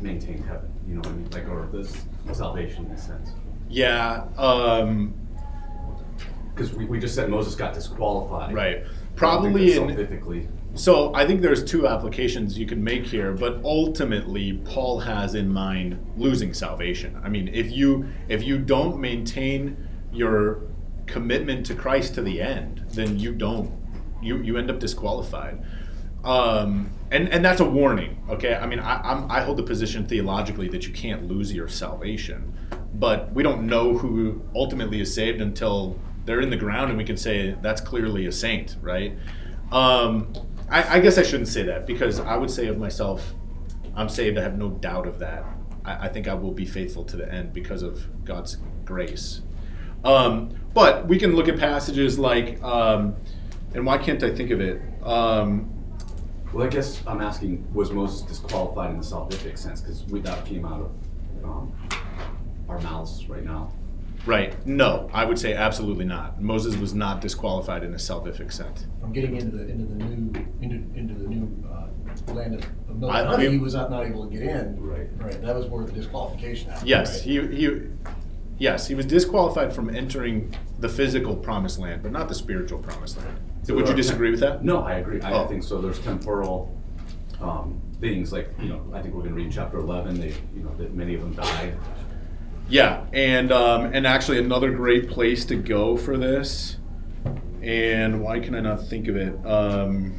maintain 0.01 0.43
heaven. 0.43 0.71
You 0.87 0.95
know 0.95 1.01
what 1.01 1.09
I 1.09 1.11
mean? 1.11 1.29
Like, 1.31 1.47
or 1.49 1.67
this 1.71 2.05
salvation 2.33 2.85
in 2.85 2.91
a 2.91 2.97
sense. 2.97 3.31
Yeah. 3.69 4.25
Um, 4.37 5.13
because 6.53 6.73
um, 6.73 6.79
we, 6.79 6.85
we 6.85 6.99
just 6.99 7.15
said 7.15 7.29
Moses 7.29 7.55
got 7.55 7.73
disqualified. 7.73 8.53
Right. 8.53 8.85
Probably 9.15 9.73
in. 9.73 10.49
So 10.75 11.13
I 11.13 11.25
think 11.25 11.41
there's 11.41 11.63
two 11.63 11.87
applications 11.87 12.57
you 12.57 12.65
can 12.65 12.83
make 12.83 13.05
here, 13.05 13.33
but 13.33 13.59
ultimately 13.63 14.53
Paul 14.65 14.99
has 14.99 15.35
in 15.35 15.51
mind 15.51 15.99
losing 16.15 16.53
salvation. 16.53 17.19
I 17.23 17.29
mean, 17.29 17.49
if 17.49 17.71
you 17.71 18.07
if 18.29 18.43
you 18.43 18.57
don't 18.59 18.99
maintain 18.99 19.75
your 20.13 20.61
commitment 21.05 21.65
to 21.65 21.75
Christ 21.75 22.13
to 22.15 22.21
the 22.21 22.39
end, 22.41 22.85
then 22.89 23.19
you 23.19 23.33
don't 23.33 23.71
you 24.21 24.37
you 24.37 24.57
end 24.57 24.69
up 24.69 24.79
disqualified. 24.79 25.63
Um, 26.23 26.91
and 27.11 27.29
and 27.29 27.43
that's 27.43 27.59
a 27.59 27.65
warning. 27.65 28.23
Okay, 28.29 28.55
I 28.55 28.65
mean, 28.65 28.79
I 28.79 29.01
I'm, 29.01 29.29
I 29.31 29.41
hold 29.41 29.57
the 29.57 29.63
position 29.63 30.05
theologically 30.05 30.67
that 30.69 30.87
you 30.87 30.93
can't 30.93 31.27
lose 31.27 31.53
your 31.53 31.67
salvation, 31.67 32.53
but 32.95 33.31
we 33.33 33.43
don't 33.43 33.65
know 33.65 33.97
who 33.97 34.41
ultimately 34.55 35.01
is 35.01 35.13
saved 35.13 35.41
until 35.41 35.99
they're 36.25 36.41
in 36.41 36.49
the 36.49 36.57
ground, 36.57 36.89
and 36.89 36.97
we 36.97 37.03
can 37.03 37.17
say 37.17 37.55
that's 37.61 37.81
clearly 37.81 38.27
a 38.27 38.31
saint, 38.31 38.77
right? 38.81 39.17
Um, 39.71 40.33
I, 40.69 40.97
I 40.97 40.99
guess 40.99 41.17
I 41.17 41.23
shouldn't 41.23 41.49
say 41.49 41.63
that 41.63 41.85
because 41.85 42.19
I 42.19 42.35
would 42.35 42.51
say 42.51 42.67
of 42.67 42.77
myself, 42.77 43.33
I'm 43.95 44.09
saved. 44.09 44.37
I 44.37 44.41
have 44.41 44.57
no 44.57 44.69
doubt 44.69 45.07
of 45.07 45.19
that. 45.19 45.43
I, 45.85 46.05
I 46.05 46.09
think 46.09 46.27
I 46.27 46.33
will 46.33 46.51
be 46.51 46.65
faithful 46.65 47.03
to 47.05 47.17
the 47.17 47.31
end 47.31 47.53
because 47.53 47.81
of 47.81 48.23
God's 48.25 48.57
grace. 48.85 49.41
Um, 50.03 50.51
but 50.73 51.07
we 51.07 51.17
can 51.17 51.35
look 51.35 51.47
at 51.47 51.57
passages 51.57 52.17
like, 52.19 52.61
um, 52.63 53.15
and 53.73 53.85
why 53.85 53.97
can't 53.97 54.23
I 54.23 54.33
think 54.33 54.51
of 54.51 54.61
it? 54.61 54.81
Um, 55.03 55.78
Well, 56.53 56.65
I 56.65 56.69
guess 56.69 57.01
I'm 57.05 57.21
asking, 57.21 57.67
was 57.73 57.91
Moses 57.91 58.21
disqualified 58.21 58.89
in 58.91 58.97
the 58.97 59.03
salvific 59.03 59.57
sense? 59.57 59.81
Because 59.81 60.03
we 60.05 60.19
that 60.21 60.45
came 60.45 60.65
out 60.65 60.81
of 60.81 61.43
um, 61.45 61.71
our 62.67 62.79
mouths 62.81 63.27
right 63.29 63.43
now. 63.45 63.71
right? 64.25 64.53
No, 64.65 65.09
I 65.13 65.25
would 65.25 65.37
say 65.37 65.53
absolutely 65.53 66.05
not. 66.05 66.41
Moses 66.41 66.75
was 66.77 66.93
not 66.95 67.21
disqualified 67.21 67.83
in 67.83 67.93
a 67.93 67.97
salvific 67.97 68.51
sense. 68.51 68.87
From 68.99 69.13
getting 69.13 69.35
into 69.35 69.55
the 69.57 69.67
into 69.69 69.85
the 69.85 70.03
new 70.03 70.45
into 70.61 70.75
into 70.97 71.13
the 71.13 71.27
new 71.27 71.67
uh, 71.69 72.33
land 72.33 72.55
of, 72.55 72.63
of 72.89 72.97
milk 72.99 73.13
I- 73.13 73.19
and 73.21 73.29
honey, 73.29 73.47
I- 73.47 73.51
he 73.51 73.57
was 73.59 73.75
not, 73.75 73.91
not 73.91 74.05
able 74.07 74.27
to 74.27 74.31
get 74.35 74.41
in. 74.43 74.81
Right. 74.81 75.07
Right. 75.17 75.39
That 75.43 75.55
was 75.55 75.67
where 75.67 75.85
the 75.85 75.91
disqualification 75.91 76.69
happened. 76.71 76.89
Yes, 76.89 77.13
right? 77.17 77.23
he, 77.23 77.47
he 77.55 77.81
yes 78.57 78.87
he 78.87 78.95
was 78.95 79.05
disqualified 79.05 79.71
from 79.71 79.95
entering 79.95 80.53
the 80.79 80.89
physical 80.89 81.35
promised 81.35 81.77
land, 81.79 82.01
but 82.01 82.11
not 82.11 82.27
the 82.27 82.35
spiritual 82.35 82.79
promised 82.79 83.17
land. 83.17 83.37
So 83.69 83.75
Would 83.75 83.87
you 83.87 83.93
disagree 83.93 84.31
with 84.31 84.39
that? 84.39 84.65
No, 84.65 84.79
I 84.81 84.95
agree. 84.95 85.21
I 85.21 85.31
Oh. 85.31 85.45
think 85.45 85.61
so. 85.61 85.79
There's 85.79 85.99
temporal 85.99 86.75
um, 87.39 87.79
things 88.01 88.33
like 88.33 88.49
you 88.59 88.67
know. 88.67 88.81
I 88.95 88.99
think 88.99 89.13
we're 89.13 89.21
going 89.21 89.35
to 89.35 89.35
read 89.35 89.45
in 89.45 89.51
chapter 89.51 89.77
11. 89.77 90.19
They, 90.19 90.29
you 90.55 90.63
know, 90.63 90.73
that 90.79 90.95
many 90.95 91.13
of 91.13 91.21
them 91.21 91.33
died. 91.33 91.77
Yeah, 92.67 93.05
and 93.13 93.51
um, 93.51 93.91
and 93.93 94.07
actually 94.07 94.39
another 94.39 94.71
great 94.71 95.07
place 95.07 95.45
to 95.45 95.55
go 95.55 95.95
for 95.97 96.17
this, 96.17 96.77
and 97.61 98.21
why 98.23 98.39
can 98.39 98.55
I 98.55 98.59
not 98.59 98.87
think 98.87 99.07
of 99.07 99.15
it? 99.15 99.35
Um, 99.45 100.15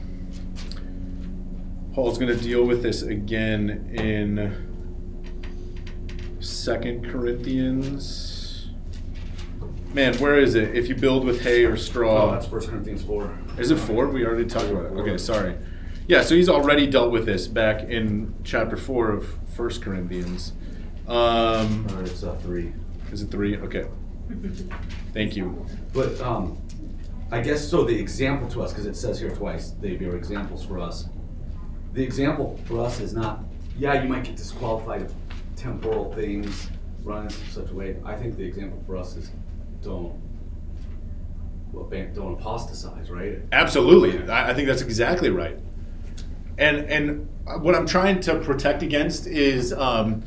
Paul's 1.93 2.19
going 2.19 2.33
to 2.35 2.41
deal 2.41 2.65
with 2.65 2.85
this 2.85 3.03
again 3.03 3.91
in 3.93 4.69
Second 6.39 7.11
Corinthians. 7.11 8.30
Man, 9.93 10.17
where 10.19 10.37
is 10.39 10.55
it? 10.55 10.77
If 10.77 10.89
you 10.89 10.95
build 10.95 11.25
with 11.25 11.41
hay 11.43 11.65
or 11.65 11.73
Oh, 11.73 11.77
straw, 11.77 12.31
that's 12.33 12.47
First 12.47 12.69
Corinthians 12.71 13.03
four. 13.03 13.37
is 13.59 13.71
it 13.71 13.77
four? 13.79 14.07
We 14.09 14.25
already 14.25 14.45
talked 14.47 14.69
about 14.71 14.87
it. 14.87 14.93
Okay, 15.01 15.19
sorry. 15.19 15.57
Yeah, 16.07 16.23
so 16.23 16.35
he's 16.35 16.49
already 16.49 16.87
dealt 16.87 17.11
with 17.11 17.27
this 17.27 17.47
back 17.49 17.83
in 17.89 18.35
chapter 18.45 18.77
four 18.77 19.11
of 19.11 19.27
First 19.57 19.83
Corinthians. 19.83 20.53
Um, 21.09 21.87
Or 21.97 22.03
it's 22.03 22.23
uh, 22.23 22.35
three. 22.37 22.73
is 23.13 23.23
it 23.23 23.31
three? 23.33 23.57
Okay. 23.57 23.87
Thank 25.13 25.35
you. 25.37 25.67
But 25.93 26.21
um, 26.21 26.57
I 27.33 27.41
guess 27.41 27.69
so. 27.69 27.83
The 27.85 27.99
example 27.99 28.49
to 28.51 28.63
us, 28.63 28.71
because 28.73 28.87
it 28.87 28.97
says 28.97 29.19
here 29.19 29.31
twice, 29.31 29.71
they 29.81 29.97
are 29.97 30.17
examples 30.17 30.65
for 30.65 30.79
us. 30.79 31.09
The 31.95 32.03
example 32.03 32.61
for 32.67 32.79
us 32.81 33.01
is 33.01 33.13
not, 33.13 33.41
yeah, 33.77 34.01
you 34.01 34.09
might 34.09 34.23
get 34.23 34.37
disqualified 34.37 35.03
of 35.03 35.15
temporal 35.57 36.13
things, 36.15 36.71
run 37.03 37.25
in 37.25 37.31
such 37.31 37.71
a 37.71 37.75
way. 37.75 37.97
I 38.05 38.15
think 38.15 38.37
the 38.37 38.45
example 38.45 38.81
for 38.87 38.97
us 38.97 39.17
is 39.17 39.31
don't, 39.83 40.21
well, 41.73 41.89
don't 42.15 42.35
apostatize, 42.35 43.11
right? 43.11 43.39
Absolutely. 43.53 44.29
I, 44.31 44.51
I 44.51 44.55
think 44.55 44.69
that's 44.69 44.83
exactly 44.83 45.31
right. 45.31 45.59
And 46.59 46.79
and 46.91 47.29
what 47.63 47.75
I'm 47.75 47.87
trying 47.87 48.21
to 48.21 48.39
protect 48.41 48.83
against 48.83 49.27
is 49.27 49.73
um, 49.73 50.23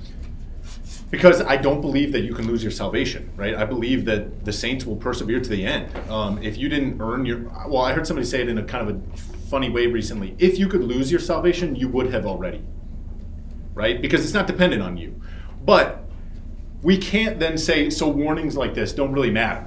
because 1.13 1.41
I 1.41 1.57
don't 1.57 1.79
believe 1.79 2.11
that 2.13 2.21
you 2.21 2.33
can 2.33 2.47
lose 2.47 2.63
your 2.63 2.71
salvation, 2.71 3.31
right? 3.35 3.53
I 3.53 3.65
believe 3.65 4.03
that 4.05 4.45
the 4.45 4.51
saints 4.51 4.83
will 4.83 4.95
persevere 4.95 5.39
to 5.39 5.47
the 5.47 5.63
end. 5.63 5.95
Um, 6.09 6.41
if 6.41 6.57
you 6.57 6.69
didn't 6.69 6.99
earn 6.99 7.23
your, 7.23 7.41
well, 7.67 7.83
I 7.83 7.93
heard 7.93 8.07
somebody 8.07 8.25
say 8.25 8.41
it 8.41 8.49
in 8.49 8.57
a 8.57 8.63
kind 8.63 8.89
of 8.89 8.95
a 8.95 9.17
funny 9.47 9.69
way 9.69 9.85
recently. 9.85 10.35
If 10.39 10.57
you 10.57 10.67
could 10.67 10.83
lose 10.83 11.11
your 11.11 11.19
salvation, 11.19 11.75
you 11.75 11.87
would 11.89 12.11
have 12.11 12.25
already, 12.25 12.63
right? 13.75 14.01
Because 14.01 14.23
it's 14.23 14.33
not 14.33 14.47
dependent 14.47 14.81
on 14.81 14.97
you. 14.97 15.21
But 15.63 16.02
we 16.83 16.97
can't 16.97 17.39
then 17.39 17.57
say 17.57 17.89
so 17.89 18.07
warnings 18.07 18.55
like 18.57 18.73
this 18.73 18.93
don't 18.93 19.11
really 19.11 19.31
matter 19.31 19.65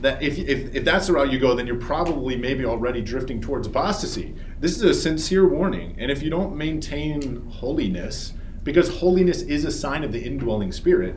that 0.00 0.20
if, 0.20 0.36
if, 0.38 0.74
if 0.74 0.84
that's 0.84 1.06
the 1.06 1.12
route 1.12 1.32
you 1.32 1.38
go 1.38 1.54
then 1.54 1.66
you're 1.66 1.76
probably 1.76 2.36
maybe 2.36 2.64
already 2.64 3.00
drifting 3.00 3.40
towards 3.40 3.66
apostasy 3.66 4.34
this 4.58 4.76
is 4.76 4.82
a 4.82 4.94
sincere 4.94 5.48
warning 5.48 5.94
and 5.98 6.10
if 6.10 6.22
you 6.22 6.30
don't 6.30 6.56
maintain 6.56 7.46
holiness 7.48 8.34
because 8.64 8.88
holiness 8.98 9.42
is 9.42 9.64
a 9.64 9.70
sign 9.70 10.04
of 10.04 10.12
the 10.12 10.20
indwelling 10.20 10.72
spirit 10.72 11.14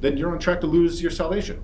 then 0.00 0.16
you're 0.16 0.30
on 0.30 0.38
track 0.38 0.60
to 0.60 0.66
lose 0.66 1.02
your 1.02 1.10
salvation 1.10 1.60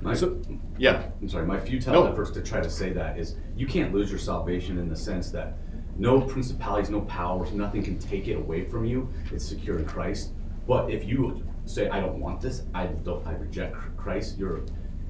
My, 0.00 0.14
so 0.14 0.40
yeah 0.78 1.10
I'm 1.20 1.28
sorry, 1.28 1.46
my 1.46 1.58
futile 1.58 1.92
No. 1.92 2.06
efforts 2.06 2.30
to 2.32 2.42
try 2.42 2.60
to 2.60 2.70
say 2.70 2.92
that 2.92 3.18
is 3.18 3.36
you 3.56 3.66
can't 3.66 3.92
lose 3.92 4.10
your 4.10 4.18
salvation 4.18 4.78
in 4.78 4.88
the 4.88 4.96
sense 4.96 5.30
that 5.32 5.54
no 5.98 6.20
principalities, 6.20 6.88
no 6.88 7.02
powers, 7.02 7.52
nothing 7.52 7.82
can 7.82 7.98
take 7.98 8.26
it 8.26 8.34
away 8.34 8.64
from 8.64 8.86
you. 8.86 9.06
It's 9.32 9.44
secure 9.46 9.78
in 9.78 9.84
Christ. 9.84 10.30
But 10.66 10.90
if 10.90 11.04
you 11.04 11.42
say, 11.66 11.88
I 11.88 12.00
don't 12.00 12.18
want 12.20 12.40
this, 12.40 12.62
I 12.74 12.86
don't 12.86 13.26
I 13.26 13.32
reject 13.32 13.76
Christ, 13.96 14.38
you're 14.38 14.62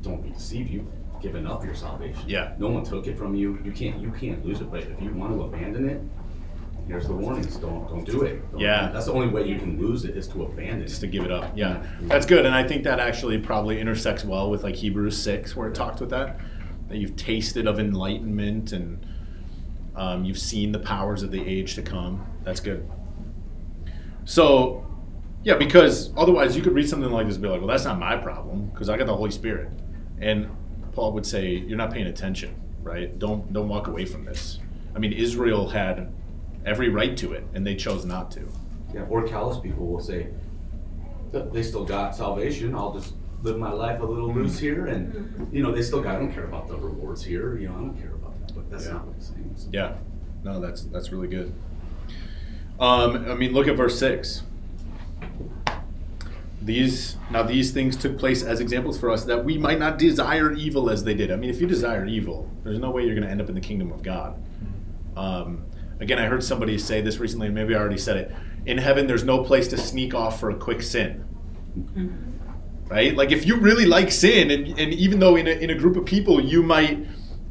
don't 0.02 0.22
be 0.22 0.30
deceived, 0.30 0.70
you've 0.70 0.86
given 1.22 1.46
up 1.46 1.64
your 1.64 1.74
salvation. 1.74 2.22
Yeah. 2.26 2.54
No 2.58 2.68
one 2.68 2.82
took 2.84 3.06
it 3.06 3.16
from 3.18 3.34
you. 3.34 3.58
You 3.64 3.72
can't 3.72 4.00
you 4.00 4.10
can't 4.10 4.44
lose 4.44 4.60
it, 4.60 4.70
but 4.70 4.82
if 4.82 5.00
you 5.02 5.12
want 5.12 5.32
to 5.34 5.42
abandon 5.42 5.88
it, 5.88 6.00
here's 6.88 7.06
the 7.06 7.12
warnings. 7.14 7.56
Don't 7.56 7.86
don't 7.88 8.04
do 8.04 8.22
it. 8.22 8.50
Don't- 8.50 8.60
Yeah. 8.60 8.90
That's 8.92 9.06
the 9.06 9.12
only 9.12 9.28
way 9.28 9.46
you 9.46 9.58
can 9.58 9.78
lose 9.78 10.04
it 10.04 10.16
is 10.16 10.26
to 10.28 10.44
abandon 10.44 10.86
just 10.86 11.02
it. 11.02 11.06
to 11.06 11.12
give 11.12 11.24
it 11.24 11.30
up 11.30 11.52
yeah 11.56 11.82
that's 12.02 12.24
good 12.26 12.46
and 12.46 12.54
i 12.54 12.66
think 12.66 12.84
that 12.84 12.98
actually 12.98 13.38
probably 13.38 13.78
intersects 13.80 14.24
well 14.24 14.50
with 14.50 14.62
like 14.64 14.74
hebrews 14.76 15.16
6 15.22 15.54
where 15.56 15.68
it 15.68 15.74
talks 15.74 16.00
with 16.00 16.10
that 16.10 16.38
that 16.88 16.96
you've 16.98 17.16
tasted 17.16 17.66
of 17.66 17.78
enlightenment 17.78 18.72
and 18.72 19.06
um, 19.96 20.24
you've 20.24 20.38
seen 20.38 20.72
the 20.72 20.78
powers 20.78 21.22
of 21.22 21.30
the 21.30 21.40
age 21.46 21.74
to 21.74 21.82
come 21.82 22.24
that's 22.44 22.60
good 22.60 22.88
so 24.24 24.86
yeah 25.44 25.54
because 25.56 26.12
otherwise 26.16 26.56
you 26.56 26.62
could 26.62 26.74
read 26.74 26.88
something 26.88 27.10
like 27.10 27.26
this 27.26 27.36
and 27.36 27.42
be 27.42 27.48
like 27.48 27.60
well 27.60 27.68
that's 27.68 27.84
not 27.84 27.98
my 27.98 28.16
problem 28.16 28.66
because 28.66 28.88
i 28.88 28.96
got 28.96 29.06
the 29.06 29.14
holy 29.16 29.30
spirit 29.30 29.68
and 30.20 30.48
paul 30.92 31.12
would 31.12 31.24
say 31.26 31.48
you're 31.48 31.78
not 31.78 31.90
paying 31.92 32.06
attention 32.06 32.54
right 32.82 33.18
don't 33.18 33.52
don't 33.52 33.68
walk 33.68 33.86
away 33.86 34.04
from 34.04 34.24
this 34.24 34.58
i 34.94 34.98
mean 34.98 35.12
israel 35.12 35.68
had 35.68 36.12
every 36.66 36.88
right 36.88 37.16
to 37.16 37.32
it 37.32 37.44
and 37.54 37.66
they 37.66 37.74
chose 37.74 38.04
not 38.04 38.30
to 38.30 38.40
Yeah, 38.92 39.06
or 39.08 39.26
callous 39.26 39.58
people 39.58 39.86
will 39.86 40.00
say, 40.02 40.26
they 41.32 41.62
still 41.62 41.84
got 41.84 42.14
salvation. 42.16 42.74
I'll 42.74 42.92
just 42.92 43.14
live 43.44 43.56
my 43.56 43.70
life 43.70 44.00
a 44.00 44.04
little 44.04 44.34
loose 44.34 44.58
here, 44.58 44.86
and 44.86 45.48
you 45.52 45.62
know 45.62 45.70
they 45.70 45.80
still 45.82 46.02
got. 46.02 46.16
I 46.16 46.18
don't 46.18 46.32
care 46.34 46.42
about 46.44 46.66
the 46.66 46.76
rewards 46.76 47.22
here. 47.24 47.56
You 47.56 47.68
know, 47.68 47.74
I 47.76 47.80
don't 47.86 47.98
care 48.02 48.14
about 48.14 48.34
that. 48.40 48.52
But 48.56 48.68
that's 48.68 48.86
Yeah. 48.86 48.94
not 48.94 49.06
what 49.06 49.16
it's 49.16 49.28
saying. 49.28 49.52
So- 49.56 49.68
Yeah, 49.72 49.92
no, 50.42 50.58
that's 50.60 50.82
that's 50.92 51.12
really 51.12 51.28
good. 51.28 51.52
Um, 52.80 53.24
I 53.30 53.34
mean, 53.34 53.52
look 53.52 53.68
at 53.68 53.76
verse 53.76 53.96
six. 53.98 54.42
These 56.62 57.16
now 57.30 57.42
these 57.42 57.70
things 57.70 57.96
took 57.96 58.18
place 58.18 58.42
as 58.42 58.60
examples 58.60 58.98
for 58.98 59.10
us 59.10 59.24
that 59.24 59.44
we 59.44 59.56
might 59.56 59.78
not 59.78 59.98
desire 59.98 60.52
evil 60.52 60.90
as 60.90 61.04
they 61.04 61.14
did. 61.14 61.30
I 61.30 61.36
mean, 61.36 61.48
if 61.48 61.60
you 61.60 61.66
desire 61.66 62.04
evil, 62.04 62.50
there's 62.64 62.78
no 62.78 62.90
way 62.90 63.04
you're 63.04 63.14
going 63.14 63.26
to 63.26 63.30
end 63.30 63.40
up 63.40 63.48
in 63.48 63.54
the 63.54 63.60
kingdom 63.62 63.92
of 63.92 64.02
God. 64.02 64.42
Um, 65.16 65.64
again, 66.00 66.18
I 66.18 66.26
heard 66.26 66.44
somebody 66.44 66.76
say 66.76 67.00
this 67.00 67.18
recently, 67.18 67.46
and 67.46 67.54
maybe 67.54 67.74
I 67.74 67.78
already 67.78 67.98
said 67.98 68.16
it. 68.18 68.34
In 68.66 68.76
heaven, 68.76 69.06
there's 69.06 69.24
no 69.24 69.42
place 69.42 69.68
to 69.68 69.78
sneak 69.78 70.14
off 70.14 70.38
for 70.38 70.50
a 70.50 70.54
quick 70.54 70.82
sin. 70.82 71.24
Right? 72.88 73.14
Like 73.16 73.32
if 73.32 73.46
you 73.46 73.56
really 73.56 73.86
like 73.86 74.10
sin, 74.10 74.50
and, 74.50 74.78
and 74.78 74.92
even 74.92 75.18
though 75.18 75.36
in 75.36 75.46
a, 75.46 75.52
in 75.52 75.70
a 75.70 75.74
group 75.74 75.96
of 75.96 76.04
people 76.04 76.44
you 76.44 76.62
might 76.62 77.06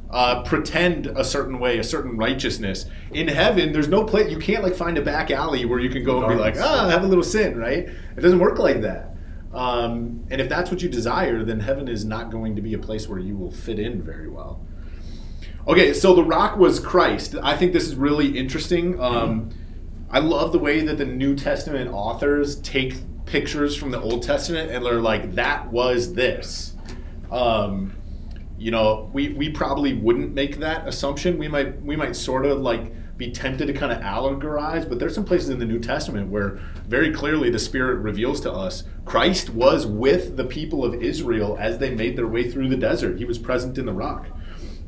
uh, 0.10 0.42
pretend 0.44 1.08
a 1.08 1.24
certain 1.24 1.60
way, 1.60 1.78
a 1.78 1.84
certain 1.84 2.18
righteousness. 2.18 2.86
In 3.12 3.28
heaven, 3.28 3.72
there's 3.72 3.88
no 3.88 4.04
place 4.04 4.32
you 4.32 4.40
can't 4.40 4.64
like 4.64 4.76
find 4.76 4.98
a 4.98 5.02
back 5.02 5.30
alley 5.30 5.66
where 5.66 5.80
you 5.80 5.90
can 5.90 6.04
go 6.04 6.24
and 6.24 6.30
be 6.30 6.36
like, 6.36 6.56
ah, 6.60 6.90
have 6.90 7.04
a 7.04 7.08
little 7.08 7.24
sin, 7.24 7.58
right? 7.58 7.88
It 7.88 8.22
doesn't 8.22 8.40
work 8.40 8.58
like 8.58 8.82
that. 8.82 9.16
Um, 9.54 10.26
and 10.30 10.42
if 10.42 10.50
that's 10.50 10.72
what 10.72 10.82
you 10.82 10.90
desire, 10.90 11.44
then 11.44 11.60
heaven 11.60 11.88
is 11.88 12.06
not 12.06 12.32
going 12.32 12.56
to 12.56 12.62
be 12.62 12.74
a 12.74 12.80
place 12.80 13.08
where 13.08 13.20
you 13.20 13.36
will 13.36 13.52
fit 13.52 13.80
in 13.80 14.02
very 14.02 14.30
well. 14.30 14.66
Okay, 15.68 15.94
so 15.94 16.16
the 16.16 16.24
rock 16.24 16.58
was 16.58 16.80
Christ. 16.80 17.36
I 17.42 17.56
think 17.56 17.74
this 17.74 17.88
is 17.88 17.96
really 17.96 18.38
interesting. 18.38 19.00
Um, 19.00 19.50
I 20.10 20.20
love 20.20 20.52
the 20.52 20.60
way 20.60 20.82
that 20.82 20.98
the 20.98 21.06
New 21.06 21.36
Testament 21.36 21.92
authors 21.92 22.60
take 22.62 22.96
pictures 23.26 23.76
from 23.76 23.92
the 23.92 24.02
Old 24.02 24.24
Testament 24.24 24.72
and 24.72 24.84
they're 24.84 25.02
like, 25.02 25.36
that 25.36 25.72
was 25.72 26.14
this. 26.16 26.74
Um, 27.32 27.94
you 28.60 28.72
know, 28.72 29.10
we, 29.14 29.30
we 29.30 29.50
probably 29.50 29.94
wouldn't 29.94 30.34
make 30.34 30.58
that 30.58 30.88
assumption. 30.88 31.38
We 31.38 31.48
might 31.48 31.82
we 31.82 31.96
might 31.96 32.16
sort 32.16 32.46
of 32.46 32.60
like 32.60 32.92
be 33.18 33.32
tempted 33.32 33.68
to 33.68 33.74
kind 33.74 33.92
of 33.92 34.00
allegorize, 34.00 34.88
but 34.88 35.00
there's 35.00 35.16
some 35.16 35.26
places 35.26 35.50
in 35.50 35.60
the 35.60 35.66
New 35.66 35.80
Testament 35.80 36.30
where 36.30 36.60
very 36.88 37.14
clearly 37.14 37.50
the 37.50 37.60
Spirit 37.60 37.96
reveals 37.96 38.40
to 38.42 38.52
us 38.52 38.84
Christ 39.06 39.50
was 39.50 39.86
with 39.86 40.38
the 40.38 40.44
people 40.44 40.84
of 40.84 41.02
Israel 41.02 41.58
as 41.60 41.78
they 41.78 41.94
made 41.94 42.18
their 42.18 42.28
way 42.28 42.50
through 42.50 42.70
the 42.70 42.78
desert. 42.78 43.18
He 43.18 43.26
was 43.26 43.38
present 43.38 43.78
in 43.78 43.86
the 43.86 43.94
rock. 43.94 44.28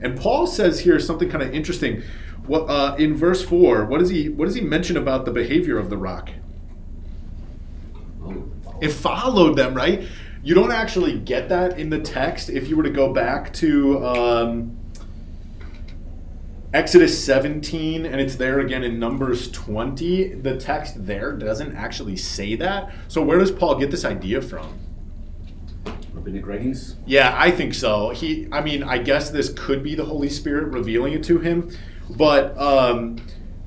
And 0.02 0.20
Paul 0.20 0.48
says 0.48 0.82
here 0.82 1.00
something 1.00 1.30
kind 1.30 1.44
of 1.44 1.54
interesting. 1.54 2.04
What 2.48 2.70
uh, 2.70 2.96
in 2.98 3.16
verse 3.16 3.44
four? 3.44 3.86
What 3.86 4.00
does 4.00 4.10
he 4.10 4.30
what 4.30 4.46
does 4.46 4.56
he 4.56 4.62
mention 4.62 4.98
about 4.98 5.26
the 5.26 5.32
behavior 5.32 5.78
of 5.78 5.90
the 5.90 5.98
rock? 5.98 6.30
Oh, 8.22 8.46
It 8.82 8.90
followed 8.90 9.56
them, 9.56 9.74
right? 9.74 10.08
You 10.44 10.56
don't 10.56 10.72
actually 10.72 11.20
get 11.20 11.50
that 11.50 11.80
in 11.80 11.90
the 11.90 12.00
text 12.00 12.50
if 12.50 12.68
you 12.68 12.76
were 12.76 12.84
to 12.84 12.90
go 12.90 13.14
back 13.14 13.54
to 13.54 14.06
um, 14.06 14.78
Exodus 16.74 17.24
17 17.24 18.06
and 18.06 18.20
it's 18.20 18.36
there 18.36 18.60
again 18.60 18.84
in 18.84 19.00
Numbers 19.00 19.52
20. 19.52 20.36
The 20.36 20.58
text 20.58 21.06
there 21.06 21.34
doesn't 21.34 21.76
actually 21.76 22.18
say 22.18 22.56
that. 22.56 22.94
So, 23.08 23.22
where 23.22 23.38
does 23.38 23.52
Paul 23.52 23.80
get 23.80 23.92
this 23.92 24.06
idea 24.06 24.42
from? 24.42 24.80
rabbinic 26.22 26.46
writings. 26.46 26.98
Yeah, 27.06 27.36
I 27.38 27.52
think 27.52 27.74
so. 27.74 28.10
He, 28.10 28.48
I 28.52 28.62
mean, 28.62 28.84
I 28.84 29.00
guess 29.00 29.30
this 29.30 29.52
could 29.56 29.84
be 29.84 29.96
the 29.96 30.06
Holy 30.06 30.30
Spirit 30.30 30.72
revealing 30.72 31.14
it 31.14 31.24
to 31.26 31.40
him, 31.40 31.72
but 32.12 32.58
um, 32.58 33.18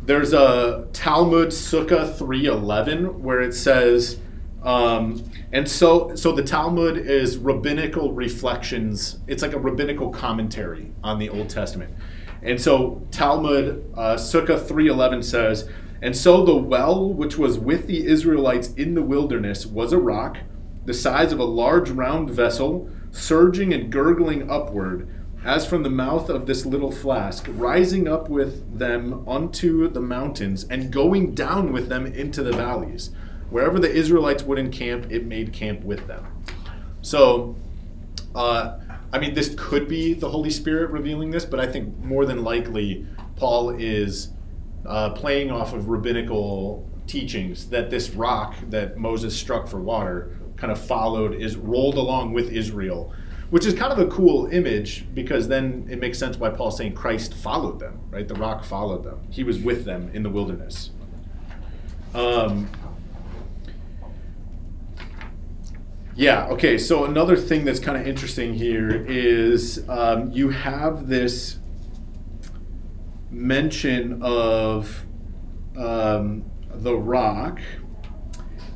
there's 0.02 0.32
a 0.32 0.86
Talmud 0.92 1.48
Sukkah 1.48 2.16
three 2.16 2.46
eleven 2.46 3.22
where 3.22 3.40
it 3.40 3.54
says, 3.54 4.18
um, 4.64 5.22
and 5.52 5.68
so 5.68 6.14
so 6.14 6.32
the 6.32 6.42
Talmud 6.42 6.96
is 6.96 7.36
rabbinical 7.36 8.12
reflections. 8.12 9.18
It's 9.26 9.42
like 9.42 9.52
a 9.52 9.58
rabbinical 9.58 10.10
commentary 10.10 10.90
on 11.02 11.18
the 11.18 11.28
Old 11.28 11.48
Testament, 11.48 11.94
and 12.42 12.60
so 12.60 13.06
Talmud 13.10 13.92
uh, 13.94 14.14
Sukkah 14.16 14.66
three 14.66 14.88
eleven 14.88 15.22
says, 15.22 15.68
and 16.02 16.16
so 16.16 16.44
the 16.44 16.56
well 16.56 17.12
which 17.12 17.38
was 17.38 17.58
with 17.58 17.86
the 17.86 18.06
Israelites 18.06 18.72
in 18.74 18.94
the 18.94 19.02
wilderness 19.02 19.66
was 19.66 19.92
a 19.92 19.98
rock 19.98 20.38
the 20.84 20.94
size 20.94 21.32
of 21.32 21.38
a 21.38 21.44
large 21.44 21.90
round 21.90 22.30
vessel, 22.30 22.90
surging 23.10 23.72
and 23.72 23.90
gurgling 23.90 24.50
upward, 24.50 25.08
as 25.44 25.66
from 25.66 25.82
the 25.82 25.90
mouth 25.90 26.28
of 26.28 26.46
this 26.46 26.66
little 26.66 26.90
flask, 26.90 27.46
rising 27.52 28.08
up 28.08 28.28
with 28.28 28.78
them 28.78 29.26
unto 29.28 29.88
the 29.88 30.00
mountains, 30.00 30.64
and 30.64 30.92
going 30.92 31.34
down 31.34 31.72
with 31.72 31.88
them 31.88 32.06
into 32.06 32.42
the 32.42 32.52
valleys. 32.52 33.10
Wherever 33.54 33.78
the 33.78 33.88
Israelites 33.88 34.42
would 34.42 34.58
encamp, 34.58 35.12
it 35.12 35.26
made 35.26 35.52
camp 35.52 35.84
with 35.84 36.08
them. 36.08 36.26
So, 37.02 37.54
uh, 38.34 38.80
I 39.12 39.20
mean, 39.20 39.32
this 39.32 39.54
could 39.56 39.86
be 39.86 40.12
the 40.12 40.28
Holy 40.28 40.50
Spirit 40.50 40.90
revealing 40.90 41.30
this, 41.30 41.44
but 41.44 41.60
I 41.60 41.68
think 41.68 41.96
more 41.98 42.26
than 42.26 42.42
likely, 42.42 43.06
Paul 43.36 43.70
is 43.70 44.30
uh, 44.84 45.10
playing 45.10 45.52
off 45.52 45.72
of 45.72 45.88
rabbinical 45.88 46.84
teachings 47.06 47.68
that 47.68 47.90
this 47.90 48.10
rock 48.10 48.56
that 48.70 48.96
Moses 48.96 49.36
struck 49.36 49.68
for 49.68 49.78
water 49.78 50.36
kind 50.56 50.72
of 50.72 50.84
followed, 50.84 51.36
is 51.36 51.54
rolled 51.54 51.94
along 51.96 52.32
with 52.32 52.50
Israel 52.50 53.14
which 53.50 53.66
is 53.66 53.74
kind 53.74 53.92
of 53.92 54.00
a 54.00 54.06
cool 54.06 54.46
image 54.48 55.06
because 55.14 55.46
then 55.46 55.86
it 55.88 56.00
makes 56.00 56.18
sense 56.18 56.38
why 56.38 56.48
Paul's 56.48 56.76
saying 56.76 56.94
Christ 56.94 57.34
followed 57.34 57.78
them, 57.78 58.00
right? 58.10 58.26
The 58.26 58.34
rock 58.34 58.64
followed 58.64 59.04
them. 59.04 59.20
He 59.30 59.44
was 59.44 59.60
with 59.60 59.84
them 59.84 60.10
in 60.12 60.24
the 60.24 60.30
wilderness. 60.30 60.90
Um, 62.14 62.68
yeah, 66.16 66.46
okay, 66.48 66.78
so 66.78 67.04
another 67.04 67.36
thing 67.36 67.64
that's 67.64 67.80
kind 67.80 67.98
of 67.98 68.06
interesting 68.06 68.54
here 68.54 69.04
is 69.08 69.88
um, 69.88 70.30
you 70.30 70.50
have 70.50 71.08
this 71.08 71.58
mention 73.30 74.22
of 74.22 75.04
um, 75.76 76.44
the 76.70 76.94
rock 76.94 77.60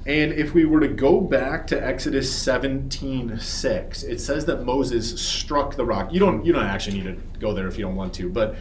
and 0.09 0.33
if 0.33 0.55
we 0.55 0.65
were 0.65 0.81
to 0.81 0.89
go 0.89 1.21
back 1.21 1.67
to 1.67 1.87
Exodus 1.87 2.35
17 2.35 3.39
6, 3.39 4.03
it 4.05 4.19
says 4.19 4.47
that 4.47 4.65
Moses 4.65 5.21
struck 5.21 5.77
the 5.77 5.85
rock. 5.85 6.11
You 6.11 6.19
don't, 6.19 6.47
you 6.47 6.53
don't 6.55 6.65
actually 6.65 7.03
need 7.03 7.05
to 7.05 7.39
go 7.39 7.53
there 7.53 7.69
if 7.69 7.77
you 7.77 7.85
don't 7.85 7.95
want 7.95 8.15
to, 8.15 8.31
but 8.31 8.57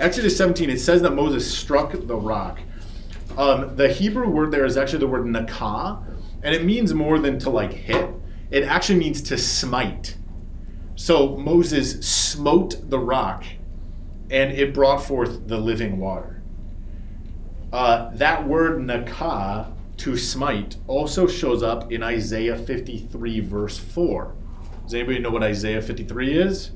Exodus 0.00 0.36
17, 0.36 0.68
it 0.68 0.80
says 0.80 1.00
that 1.02 1.12
Moses 1.12 1.48
struck 1.48 1.92
the 1.92 2.16
rock. 2.16 2.58
Um, 3.36 3.76
the 3.76 3.88
Hebrew 3.88 4.28
word 4.28 4.50
there 4.50 4.64
is 4.64 4.76
actually 4.76 4.98
the 4.98 5.06
word 5.06 5.24
nakah, 5.24 6.02
and 6.42 6.52
it 6.52 6.64
means 6.64 6.92
more 6.92 7.20
than 7.20 7.38
to 7.40 7.50
like 7.50 7.72
hit. 7.72 8.10
It 8.50 8.64
actually 8.64 8.98
means 8.98 9.20
to 9.22 9.38
smite. 9.38 10.16
So 10.96 11.36
Moses 11.36 12.00
smote 12.06 12.90
the 12.90 12.98
rock, 12.98 13.44
and 14.30 14.52
it 14.52 14.74
brought 14.74 15.02
forth 15.02 15.46
the 15.46 15.58
living 15.58 15.98
water. 15.98 16.42
Uh, 17.72 18.10
that 18.14 18.46
word 18.48 18.80
nakah 18.80 19.72
to 19.98 20.16
smite 20.16 20.76
also 20.86 21.26
shows 21.26 21.62
up 21.62 21.92
in 21.92 22.02
Isaiah 22.02 22.56
53, 22.56 23.40
verse 23.40 23.78
4. 23.78 24.34
Does 24.84 24.94
anybody 24.94 25.18
know 25.18 25.30
what 25.30 25.42
Isaiah 25.42 25.82
53 25.82 26.32
is? 26.32 26.70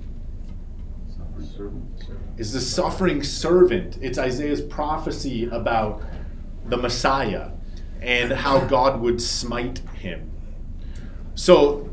Is 2.37 2.53
the 2.53 2.61
suffering 2.61 3.23
servant. 3.23 3.99
It's 4.03 4.19
Isaiah's 4.19 4.61
prophecy 4.61 5.47
about 5.47 6.03
the 6.67 6.77
Messiah 6.77 7.51
and 8.01 8.33
how 8.33 8.61
God 8.67 9.01
would 9.01 9.21
smite 9.21 9.79
him. 9.95 10.32
So, 11.35 11.89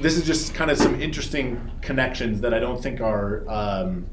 this 0.00 0.16
is 0.16 0.26
just 0.26 0.54
kind 0.54 0.70
of 0.70 0.78
some 0.78 1.00
interesting 1.00 1.70
connections 1.80 2.40
that 2.40 2.52
I 2.52 2.58
don't 2.58 2.80
think 2.82 3.00
are 3.00 3.48
um, 3.48 4.06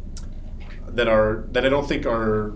that 0.88 1.08
are 1.08 1.46
that 1.52 1.66
I 1.66 1.70
don't 1.70 1.88
think 1.88 2.06
are 2.06 2.54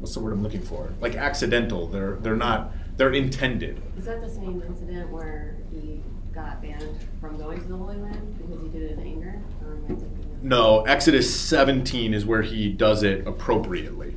what's 0.00 0.14
the 0.14 0.20
word 0.20 0.32
I'm 0.32 0.42
looking 0.42 0.62
for? 0.62 0.92
Like 1.00 1.14
accidental. 1.16 1.86
They're 1.86 2.16
they're 2.16 2.36
not 2.36 2.72
they're 2.96 3.12
intended. 3.12 3.80
Is 3.96 4.06
that 4.06 4.20
the 4.20 4.28
same 4.30 4.62
incident 4.66 5.10
where 5.10 5.56
he 5.70 6.00
got 6.32 6.62
banned 6.62 6.98
from 7.20 7.36
going 7.36 7.60
to 7.60 7.68
the 7.68 7.76
Holy 7.76 7.96
Land 7.96 8.38
because 8.38 8.60
he 8.62 8.68
did 8.68 8.90
it 8.90 8.98
in 8.98 9.00
anger? 9.00 9.40
Or 9.64 9.72
am 9.74 9.84
I 9.84 9.88
thinking 9.88 10.04
of- 10.04 10.44
No, 10.44 10.82
Exodus 10.82 11.34
17 11.34 12.14
is 12.14 12.24
where 12.24 12.42
he 12.42 12.68
does 12.68 13.02
it 13.02 13.26
appropriately. 13.26 14.14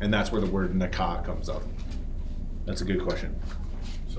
And 0.00 0.12
that's 0.14 0.32
where 0.32 0.40
the 0.40 0.46
word 0.46 0.72
nakah 0.74 1.24
comes 1.24 1.48
up. 1.48 1.62
That's 2.66 2.80
a 2.80 2.84
good 2.84 3.02
question. 3.02 3.38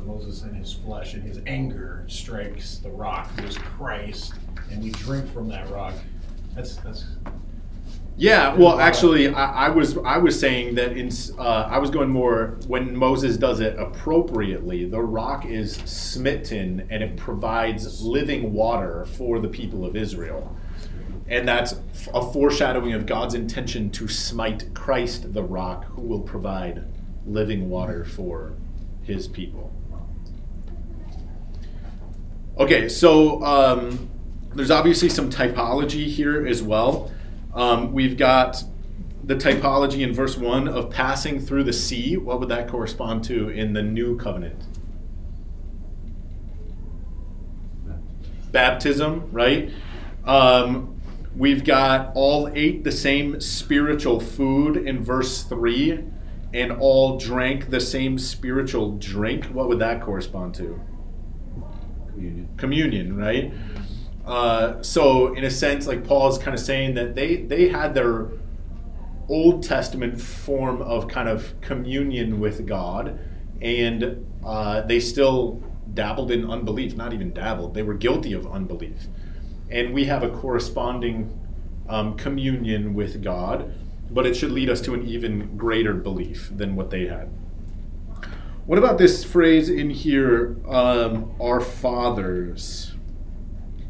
Moses 0.06 0.44
in 0.44 0.54
his 0.54 0.74
flesh 0.74 1.14
and 1.14 1.24
his 1.24 1.40
anger 1.48 2.06
strikes 2.08 2.78
the 2.78 2.90
rock 2.90 3.30
who 3.32 3.48
is 3.48 3.58
Christ, 3.58 4.34
and 4.70 4.84
we 4.84 4.92
drink 4.92 5.32
from 5.34 5.48
that 5.50 5.70
rock. 5.70 5.94
That's 6.56 6.76
that's 6.78 7.06
Yeah, 8.18 8.56
well, 8.56 8.80
actually, 8.80 9.30
I, 9.30 9.68
I 9.68 9.70
was 9.70 9.98
I 10.00 10.18
was 10.18 10.40
saying 10.40 10.76
that 10.76 10.98
in 10.98 11.10
uh, 11.38 11.68
I 11.70 11.80
was 11.80 11.90
going 11.90 12.10
more 12.10 12.58
when 12.68 12.96
Moses 12.96 13.38
does 13.38 13.60
it 13.60 13.78
appropriately. 13.80 14.86
The 14.86 15.02
rock 15.02 15.46
is 15.46 15.76
smitten 15.76 16.88
and 16.90 17.02
it 17.02 17.18
provides 17.18 18.02
living 18.02 18.54
water 18.54 19.06
for 19.06 19.40
the 19.40 19.48
people 19.48 19.86
of 19.86 19.96
Israel, 19.96 20.56
and 21.28 21.48
that's 21.48 21.76
a 22.14 22.32
foreshadowing 22.32 22.94
of 22.94 23.06
God's 23.06 23.34
intention 23.34 23.90
to 23.92 24.08
smite 24.08 24.74
Christ, 24.74 25.34
the 25.34 25.44
rock, 25.44 25.86
who 25.86 26.02
will 26.02 26.22
provide 26.22 26.84
living 27.26 27.70
water 27.70 28.04
for 28.04 28.54
His 29.04 29.28
people. 29.28 29.72
Okay, 32.62 32.90
so 32.90 33.44
um, 33.44 34.08
there's 34.54 34.70
obviously 34.70 35.10
some 35.10 35.32
typology 35.32 36.06
here 36.06 36.46
as 36.46 36.62
well. 36.62 37.12
Um, 37.56 37.92
we've 37.92 38.16
got 38.16 38.64
the 39.24 39.34
typology 39.36 40.02
in 40.02 40.14
verse 40.14 40.38
1 40.38 40.68
of 40.68 40.92
passing 40.92 41.40
through 41.40 41.64
the 41.64 41.74
sea. 41.74 42.18
What 42.18 42.40
would 42.40 42.50
that 42.50 42.68
correspond 42.68 43.24
to 43.24 43.50
in 43.50 43.74
the 43.74 43.82
new 43.82 44.16
covenant? 44.16 44.64
Baptism, 48.52 49.32
right? 49.32 49.72
Um, 50.24 51.02
we've 51.36 51.64
got 51.64 52.12
all 52.14 52.48
ate 52.54 52.84
the 52.84 52.92
same 52.92 53.42
spiritual 53.42 54.20
food 54.20 54.78
in 54.78 55.04
verse 55.04 55.42
3 55.42 56.04
and 56.54 56.72
all 56.74 57.18
drank 57.18 57.72
the 57.72 57.80
same 57.80 58.20
spiritual 58.20 59.00
drink. 59.00 59.46
What 59.46 59.68
would 59.68 59.80
that 59.80 60.04
correspond 60.04 60.54
to? 60.56 60.80
Communion. 62.22 62.50
Communion, 62.58 63.18
right? 63.18 63.54
Uh, 64.26 64.82
so 64.84 65.34
in 65.34 65.44
a 65.44 65.50
sense, 65.50 65.88
like 65.88 66.04
Paul's 66.04 66.38
kind 66.38 66.54
of 66.54 66.60
saying 66.60 66.94
that 66.96 67.16
they 67.16 67.38
they 67.38 67.70
had 67.70 67.94
their 67.94 68.28
Old 69.28 69.64
Testament 69.64 70.22
form 70.22 70.82
of 70.82 71.08
kind 71.08 71.28
of 71.28 71.60
communion 71.62 72.40
with 72.40 72.68
God, 72.68 73.20
and 73.62 74.26
uh, 74.46 74.82
they 74.82 75.00
still 75.00 75.64
dabbled 75.94 76.32
in 76.32 76.50
unbelief. 76.50 76.96
Not 76.96 77.14
even 77.14 77.34
dabbled; 77.34 77.74
they 77.74 77.84
were 77.84 77.96
guilty 77.96 78.34
of 78.34 78.46
unbelief. 78.46 79.08
And 79.70 79.94
we 79.94 80.06
have 80.06 80.22
a 80.22 80.30
corresponding 80.30 81.40
um, 81.90 82.16
communion 82.18 82.94
with 82.94 83.24
God, 83.24 83.74
but 84.12 84.28
it 84.28 84.36
should 84.36 84.52
lead 84.52 84.70
us 84.70 84.82
to 84.82 84.94
an 84.94 85.08
even 85.08 85.58
greater 85.58 85.94
belief 85.94 86.52
than 86.56 86.76
what 86.76 86.92
they 86.92 87.08
had. 87.08 87.32
What 88.72 88.78
about 88.78 88.98
this 88.98 89.22
phrase 89.26 89.68
in 89.68 89.90
here, 89.90 90.56
um, 90.66 91.36
our 91.42 91.60
fathers, 91.60 92.94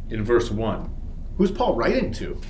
in 0.10 0.24
verse 0.24 0.50
1? 0.50 0.90
Who's 1.38 1.52
Paul 1.52 1.76
writing 1.76 2.12
to? 2.14 2.42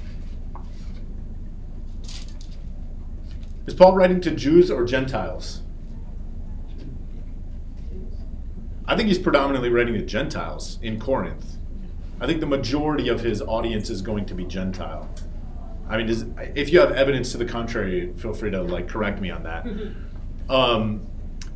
Is 3.68 3.74
Paul 3.74 3.96
writing 3.96 4.22
to 4.22 4.32
Jews 4.32 4.72
or 4.72 4.86
Gentiles? 4.86 5.64
I 8.86 8.96
think 8.96 9.10
he's 9.10 9.20
predominantly 9.20 9.68
writing 9.70 9.96
to 9.96 10.06
Gentiles 10.06 10.80
in 10.82 11.02
Corinth. 11.02 11.58
I 12.22 12.28
think 12.28 12.40
the 12.40 12.46
majority 12.46 13.10
of 13.10 13.20
his 13.20 13.42
audience 13.42 13.90
is 13.90 14.02
going 14.02 14.26
to 14.28 14.34
be 14.34 14.46
Gentile. 14.46 15.14
I 15.90 15.98
mean, 15.98 16.08
does, 16.08 16.24
if 16.56 16.72
you 16.72 16.80
have 16.80 16.94
evidence 16.94 17.34
to 17.34 17.38
the 17.38 17.46
contrary, 17.46 18.14
feel 18.16 18.34
free 18.34 18.52
to 18.52 18.62
like 18.62 18.88
correct 18.88 19.20
me 19.20 19.32
on 19.32 19.44
that. 19.44 19.68
Um, 20.50 21.08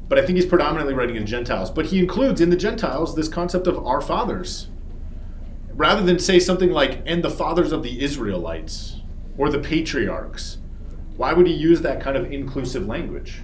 but 0.07 0.19
I 0.19 0.25
think 0.25 0.37
he's 0.37 0.45
predominantly 0.45 0.93
writing 0.93 1.15
to 1.15 1.23
Gentiles. 1.23 1.71
But 1.71 1.87
he 1.87 1.99
includes 1.99 2.41
in 2.41 2.49
the 2.49 2.55
Gentiles 2.55 3.15
this 3.15 3.27
concept 3.27 3.67
of 3.67 3.77
our 3.85 4.01
fathers, 4.01 4.69
rather 5.73 6.03
than 6.03 6.19
say 6.19 6.39
something 6.39 6.71
like 6.71 7.01
"and 7.05 7.23
the 7.23 7.29
fathers 7.29 7.71
of 7.71 7.83
the 7.83 8.03
Israelites" 8.03 9.01
or 9.37 9.49
the 9.49 9.59
patriarchs. 9.59 10.59
Why 11.17 11.33
would 11.33 11.47
he 11.47 11.53
use 11.53 11.81
that 11.81 12.01
kind 12.01 12.17
of 12.17 12.31
inclusive 12.31 12.85
language? 12.87 13.41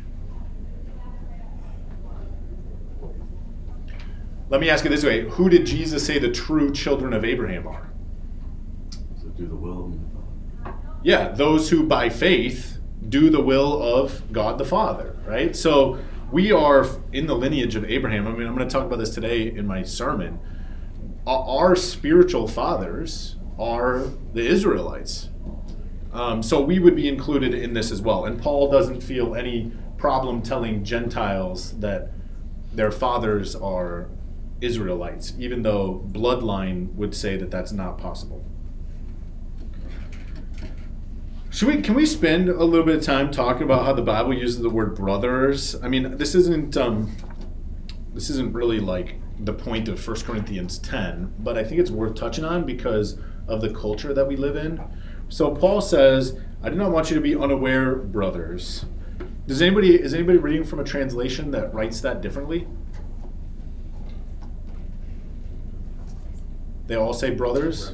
Let 4.49 4.59
me 4.59 4.69
ask 4.69 4.85
it 4.85 4.89
this 4.89 5.05
way 5.05 5.21
Who 5.29 5.49
did 5.49 5.65
Jesus 5.65 6.05
say 6.05 6.19
the 6.19 6.31
true 6.31 6.71
children 6.71 7.13
of 7.13 7.23
Abraham 7.23 7.67
are? 7.67 7.89
So 9.21 9.27
do 9.29 9.47
the 9.47 9.55
will. 9.55 9.97
Yeah, 11.03 11.29
those 11.29 11.69
who 11.69 11.87
by 11.87 12.09
faith 12.09 12.77
do 13.09 13.29
the 13.29 13.41
will 13.41 13.81
of 13.81 14.21
God 14.31 14.57
the 14.57 14.65
Father, 14.65 15.15
right? 15.25 15.55
So 15.55 15.97
we 16.31 16.51
are 16.51 16.87
in 17.11 17.27
the 17.27 17.35
lineage 17.35 17.75
of 17.75 17.83
Abraham. 17.85 18.27
I 18.27 18.31
mean, 18.31 18.47
I'm 18.47 18.55
going 18.55 18.67
to 18.67 18.73
talk 18.73 18.85
about 18.85 18.99
this 18.99 19.13
today 19.13 19.51
in 19.51 19.67
my 19.67 19.83
sermon. 19.83 20.39
Our 21.27 21.75
spiritual 21.75 22.47
fathers 22.47 23.35
are 23.59 24.05
the 24.33 24.45
Israelites. 24.45 25.29
Um, 26.13 26.41
so 26.41 26.61
we 26.61 26.79
would 26.79 26.95
be 26.95 27.07
included 27.07 27.53
in 27.53 27.73
this 27.73 27.91
as 27.91 28.01
well. 28.01 28.25
And 28.25 28.41
Paul 28.41 28.71
doesn't 28.71 29.01
feel 29.01 29.35
any 29.35 29.71
problem 29.97 30.41
telling 30.41 30.83
Gentiles 30.83 31.77
that 31.79 32.11
their 32.73 32.91
fathers 32.91 33.55
are 33.55 34.09
Israelites, 34.61 35.33
even 35.37 35.61
though 35.61 36.05
bloodline 36.11 36.93
would 36.95 37.13
say 37.13 37.37
that 37.37 37.51
that's 37.51 37.71
not 37.71 37.97
possible. 37.97 38.45
Should 41.51 41.67
we? 41.67 41.81
Can 41.81 41.95
we 41.95 42.05
spend 42.05 42.47
a 42.47 42.63
little 42.63 42.85
bit 42.85 42.95
of 42.95 43.03
time 43.03 43.29
talking 43.29 43.63
about 43.63 43.85
how 43.85 43.91
the 43.93 44.01
Bible 44.01 44.33
uses 44.33 44.61
the 44.61 44.69
word 44.69 44.95
brothers? 44.95 45.75
I 45.83 45.89
mean, 45.89 46.17
this 46.17 46.33
isn't 46.33 46.77
um, 46.77 47.15
this 48.13 48.29
isn't 48.29 48.53
really 48.53 48.79
like 48.79 49.15
the 49.39 49.53
point 49.53 49.89
of 49.89 50.05
1 50.07 50.21
Corinthians 50.21 50.79
10, 50.79 51.33
but 51.39 51.57
I 51.57 51.63
think 51.63 51.81
it's 51.81 51.91
worth 51.91 52.15
touching 52.15 52.45
on 52.45 52.65
because 52.65 53.17
of 53.47 53.59
the 53.59 53.69
culture 53.73 54.13
that 54.13 54.25
we 54.25 54.37
live 54.37 54.55
in. 54.55 54.81
So 55.27 55.53
Paul 55.53 55.81
says, 55.81 56.39
"I 56.63 56.69
do 56.69 56.75
not 56.75 56.91
want 56.91 57.09
you 57.09 57.15
to 57.15 57.21
be 57.21 57.35
unaware, 57.35 57.95
brothers." 57.95 58.85
Does 59.45 59.61
anybody 59.61 60.01
is 60.01 60.13
anybody 60.13 60.37
reading 60.37 60.63
from 60.63 60.79
a 60.79 60.83
translation 60.85 61.51
that 61.51 61.73
writes 61.73 61.99
that 62.01 62.21
differently? 62.21 62.65
They 66.87 66.95
all 66.95 67.13
say 67.13 67.31
brothers, 67.31 67.93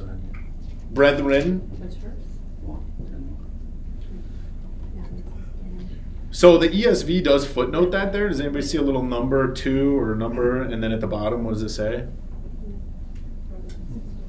brethren. 0.90 1.60
Which 1.80 1.94
verse? 1.94 2.18
Yeah. 4.94 6.27
So 6.38 6.56
the 6.56 6.68
ESV 6.68 7.24
does 7.24 7.44
footnote 7.44 7.90
that 7.90 8.12
there. 8.12 8.28
Does 8.28 8.40
anybody 8.40 8.64
see 8.64 8.78
a 8.78 8.82
little 8.82 9.02
number 9.02 9.52
two 9.52 9.98
or 9.98 10.14
number, 10.14 10.62
and 10.62 10.80
then 10.80 10.92
at 10.92 11.00
the 11.00 11.06
bottom, 11.08 11.42
what 11.42 11.54
does 11.54 11.64
it 11.64 11.70
say? 11.70 12.06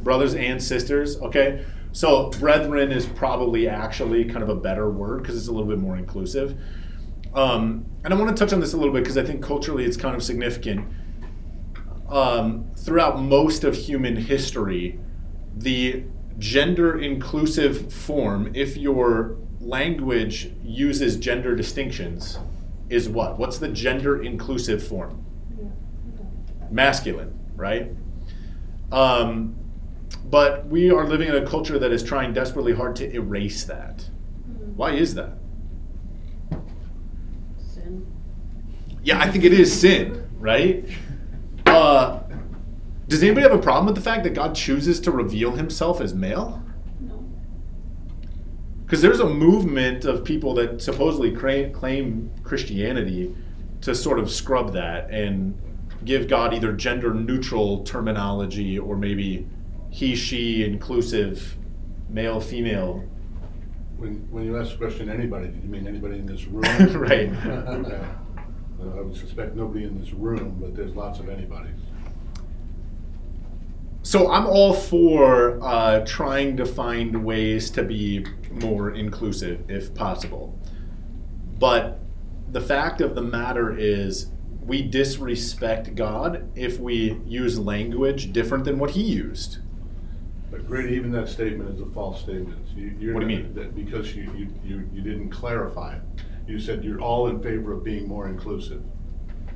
Brothers 0.01 0.33
and 0.33 0.59
sisters. 0.59 1.21
Okay. 1.21 1.63
So 1.91 2.31
brethren 2.31 2.91
is 2.91 3.05
probably 3.05 3.69
actually 3.69 4.25
kind 4.25 4.41
of 4.41 4.49
a 4.49 4.55
better 4.55 4.89
word 4.89 5.21
because 5.21 5.37
it's 5.37 5.49
a 5.49 5.51
little 5.51 5.67
bit 5.67 5.77
more 5.77 5.97
inclusive. 5.97 6.59
Um, 7.35 7.85
and 8.03 8.11
I 8.11 8.17
want 8.17 8.35
to 8.35 8.43
touch 8.43 8.53
on 8.53 8.59
this 8.59 8.73
a 8.73 8.77
little 8.77 8.91
bit 8.91 9.03
because 9.03 9.19
I 9.19 9.23
think 9.23 9.43
culturally 9.43 9.85
it's 9.85 9.95
kind 9.95 10.15
of 10.15 10.23
significant. 10.23 10.91
Um, 12.07 12.71
throughout 12.75 13.21
most 13.21 13.63
of 13.63 13.75
human 13.75 14.15
history, 14.15 14.99
the 15.55 16.05
gender 16.39 16.99
inclusive 16.99 17.93
form, 17.93 18.49
if 18.55 18.77
your 18.77 19.37
language 19.61 20.51
uses 20.63 21.17
gender 21.17 21.55
distinctions, 21.55 22.39
is 22.89 23.09
what? 23.09 23.37
What's 23.37 23.57
the 23.57 23.67
gender 23.67 24.23
inclusive 24.23 24.85
form? 24.85 25.25
Masculine, 26.71 27.37
right? 27.55 27.91
Um, 28.91 29.55
but 30.25 30.67
we 30.67 30.91
are 30.91 31.07
living 31.07 31.27
in 31.27 31.35
a 31.35 31.45
culture 31.45 31.79
that 31.79 31.91
is 31.91 32.03
trying 32.03 32.33
desperately 32.33 32.73
hard 32.73 32.95
to 32.97 33.13
erase 33.13 33.63
that. 33.65 34.09
Why 34.75 34.91
is 34.91 35.15
that? 35.15 35.33
Sin. 37.57 38.05
Yeah, 39.03 39.19
I 39.19 39.29
think 39.29 39.43
it 39.43 39.53
is 39.53 39.77
sin, 39.77 40.29
right? 40.39 40.85
Uh, 41.65 42.21
does 43.07 43.23
anybody 43.23 43.41
have 43.41 43.57
a 43.57 43.61
problem 43.61 43.87
with 43.87 43.95
the 43.95 44.01
fact 44.01 44.23
that 44.23 44.33
God 44.33 44.55
chooses 44.55 44.99
to 45.01 45.11
reveal 45.11 45.51
himself 45.51 46.01
as 46.01 46.13
male? 46.13 46.63
Because 48.89 49.03
there's 49.03 49.19
a 49.19 49.29
movement 49.29 50.05
of 50.05 50.23
people 50.23 50.55
that 50.55 50.81
supposedly 50.81 51.31
cra- 51.31 51.69
claim 51.69 52.31
Christianity 52.41 53.35
to 53.81 53.93
sort 53.93 54.17
of 54.17 54.31
scrub 54.31 54.73
that 54.73 55.11
and 55.11 55.55
give 56.05 56.27
God 56.27 56.55
either 56.55 56.73
gender 56.73 57.13
neutral 57.13 57.83
terminology 57.83 58.79
or 58.79 58.97
maybe 58.97 59.45
he, 59.91 60.15
she, 60.15 60.63
inclusive, 60.63 61.55
male, 62.09 62.41
female. 62.41 63.07
When, 63.97 64.27
when 64.31 64.43
you 64.43 64.57
ask 64.57 64.71
the 64.71 64.77
question, 64.77 65.07
anybody, 65.07 65.49
did 65.49 65.61
you 65.61 65.69
mean 65.69 65.85
anybody 65.85 66.15
in 66.15 66.25
this 66.25 66.45
room? 66.45 66.63
Right. 66.99 67.29
Okay. 67.45 68.03
I 68.81 69.01
would 69.01 69.15
suspect 69.15 69.55
nobody 69.55 69.83
in 69.83 69.99
this 69.99 70.13
room, 70.13 70.57
but 70.59 70.75
there's 70.75 70.95
lots 70.95 71.19
of 71.19 71.25
anybodies. 71.25 71.77
So 74.01 74.31
I'm 74.31 74.47
all 74.47 74.73
for 74.73 75.59
uh, 75.61 76.03
trying 76.05 76.57
to 76.57 76.65
find 76.65 77.23
ways 77.23 77.69
to 77.71 77.83
be 77.83 78.25
more 78.51 78.91
inclusive 78.91 79.69
if 79.69 79.93
possible. 79.93 80.57
But 81.59 81.99
the 82.51 82.61
fact 82.61 83.01
of 83.01 83.15
the 83.15 83.21
matter 83.21 83.75
is, 83.77 84.31
we 84.65 84.81
disrespect 84.81 85.95
God 85.95 86.49
if 86.55 86.79
we 86.79 87.19
use 87.25 87.57
language 87.59 88.31
different 88.31 88.65
than 88.65 88.77
what 88.79 88.91
He 88.91 89.01
used. 89.01 89.59
But 90.51 90.67
Grady, 90.67 90.95
even 90.95 91.11
that 91.11 91.27
statement 91.29 91.73
is 91.75 91.81
a 91.81 91.85
false 91.87 92.21
statement. 92.21 92.67
You- 92.75 92.95
you're 92.99 93.13
What 93.13 93.21
do 93.21 93.29
you 93.33 93.37
mean? 93.43 93.53
that- 93.55 93.75
Because 93.75 94.15
you, 94.15 94.23
you, 94.35 94.47
you, 94.63 94.89
you 94.93 95.01
didn't 95.01 95.29
clarify 95.29 95.95
it. 95.95 96.01
You 96.47 96.59
said 96.59 96.83
you're 96.83 96.99
all 97.01 97.27
in 97.27 97.41
favor 97.41 97.73
of 97.73 97.83
being 97.83 98.07
more 98.07 98.27
inclusive. 98.27 98.81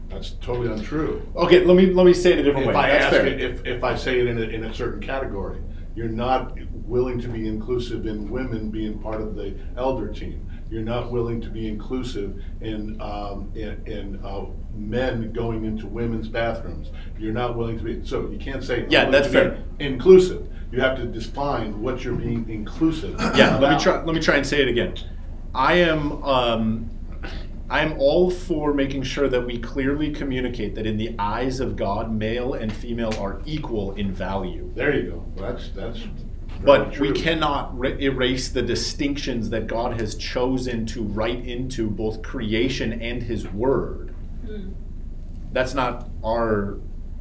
That's 0.10 0.32
totally 0.42 0.72
untrue. 0.72 1.24
Okay, 1.36 1.64
let 1.66 1.76
me 1.76 1.88
let 1.88 2.06
me 2.06 2.14
say 2.14 2.34
it 2.34 2.40
a 2.40 2.44
different 2.44 2.68
If 2.70 2.76
way. 2.76 2.82
I 2.82 2.88
That's 2.90 3.06
ask 3.06 3.16
fair. 3.16 3.26
it, 3.26 3.42
if, 3.42 3.66
if 3.66 3.84
I 3.84 3.96
say 3.96 4.20
it 4.20 4.28
in 4.28 4.38
a, 4.38 4.42
in 4.44 4.64
a 4.66 4.74
certain 4.74 5.02
category, 5.02 5.60
you're 5.96 6.08
not 6.08 6.56
willing 6.86 7.20
to 7.22 7.28
be 7.28 7.48
inclusive 7.48 8.06
in 8.06 8.30
women 8.30 8.70
being 8.70 9.00
part 9.00 9.22
of 9.22 9.36
the 9.36 9.56
elder 9.78 10.08
team. 10.12 10.50
You're 10.70 10.82
not 10.82 11.12
willing 11.12 11.40
to 11.42 11.50
be 11.50 11.68
inclusive 11.68 12.42
in, 12.62 13.00
um, 13.02 13.52
in, 13.56 13.82
in, 13.86 14.20
uh, 14.24 14.46
men 14.76 15.32
going 15.32 15.66
into 15.66 15.86
women's 15.86 16.28
bathrooms. 16.28 16.90
You're 17.20 17.34
not 17.34 17.56
willing 17.56 17.78
to 17.78 17.84
be, 17.84 18.04
so 18.06 18.28
you 18.30 18.40
can't 18.40 18.64
say. 18.64 18.88
Yeah, 18.90 19.10
that's 19.10 19.28
fair. 19.28 19.64
Inclusive. 19.80 20.50
You 20.72 20.82
have 20.82 20.98
to 20.98 21.06
define 21.06 21.80
what 21.80 22.04
you're 22.04 22.16
being 22.16 22.50
inclusive. 22.50 23.16
yeah 23.36 23.58
let 23.60 23.78
me 23.78 23.80
try 23.80 24.04
let 24.04 24.16
me 24.16 24.20
try 24.20 24.38
and 24.38 24.46
say 24.46 24.60
it 24.62 24.68
again 24.68 24.96
i 25.54 25.74
am 25.76 26.24
um, 26.24 26.90
i 27.70 27.82
am 27.82 27.94
all 28.00 28.32
for 28.32 28.74
making 28.74 29.04
sure 29.04 29.28
that 29.30 29.46
we 29.46 29.60
clearly 29.60 30.12
communicate 30.12 30.74
that 30.74 30.88
in 30.88 30.98
the 30.98 31.16
eyes 31.20 31.60
of 31.60 31.76
god 31.76 32.12
male 32.12 32.56
and 32.56 32.74
female 32.74 33.14
are 33.20 33.40
equal 33.46 33.92
in 33.94 34.12
value 34.12 34.72
There 34.74 34.96
you 34.96 35.12
go. 35.12 35.26
Well, 35.36 35.54
That's, 35.54 35.70
that's. 35.70 36.00
But 36.64 36.98
we 37.00 37.12
cannot 37.12 37.78
re- 37.78 37.98
erase 38.00 38.50
the 38.50 38.62
distinctions 38.62 39.50
that 39.50 39.68
god 39.68 40.00
has 40.00 40.16
chosen 40.16 40.86
to 40.86 41.04
write 41.04 41.46
into 41.46 41.90
both 41.90 42.22
creation 42.22 43.02
and 43.02 43.22
his 43.24 43.48
word. 43.50 44.16
That's 45.52 45.74
not 45.74 46.10
our 46.24 46.80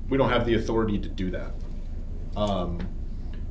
we 0.09 0.19
don't 0.19 0.31
have 0.31 0.45
the 0.45 0.55
authority 0.55 0.99
to 0.99 1.09
do 1.09 1.31
that. 1.31 1.53
Um, 2.37 2.79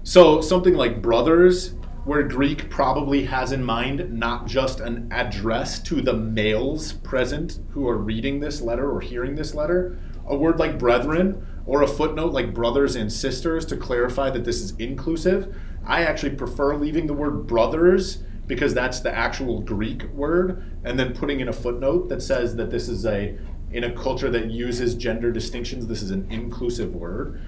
so 0.04 0.41
something 0.41 0.75
like 0.75 1.01
brothers 1.01 1.73
where 2.04 2.23
greek 2.23 2.67
probably 2.69 3.23
has 3.23 3.51
in 3.51 3.63
mind 3.63 4.12
not 4.12 4.47
just 4.47 4.80
an 4.80 5.08
address 5.12 5.80
to 5.80 6.01
the 6.01 6.13
males 6.13 6.93
present 6.93 7.60
who 7.69 7.88
are 7.88 7.97
reading 7.97 8.39
this 8.39 8.60
letter 8.60 8.89
or 8.91 8.99
hearing 8.99 9.36
this 9.36 9.54
letter 9.54 9.99
a 10.25 10.36
word 10.36 10.58
like 10.58 10.80
brethren 10.80 11.45
or 11.67 11.84
a 11.84 11.88
footnote 11.88 12.32
like 12.32 12.56
brothers 12.56 12.95
and 12.95 13.12
sisters 13.12 13.65
to 13.65 13.77
clarify 13.77 14.32
that 14.32 14.43
this 14.43 14.62
is 14.62 14.71
inclusive 14.77 15.56
i 15.86 16.04
actually 16.04 16.36
prefer 16.36 16.76
leaving 16.76 17.08
the 17.08 17.13
word 17.13 17.48
brothers 17.48 18.24
because 18.48 18.74
that's 18.74 19.00
the 19.00 19.13
actual 19.13 19.62
greek 19.62 20.04
word 20.13 20.63
and 20.84 21.00
then 21.00 21.13
putting 21.13 21.39
in 21.39 21.48
a 21.48 21.54
footnote 21.54 22.10
that 22.10 22.22
says 22.22 22.56
that 22.56 22.70
this 22.70 22.89
is 22.89 23.06
a 23.06 23.38
in 23.72 23.86
a 23.86 23.91
culture 23.94 24.30
that 24.30 24.52
uses 24.52 24.96
gender 24.96 25.32
distinctions 25.32 25.88
this 25.88 26.02
is 26.02 26.12
an 26.12 26.28
inclusive 26.30 26.94
word 26.96 27.41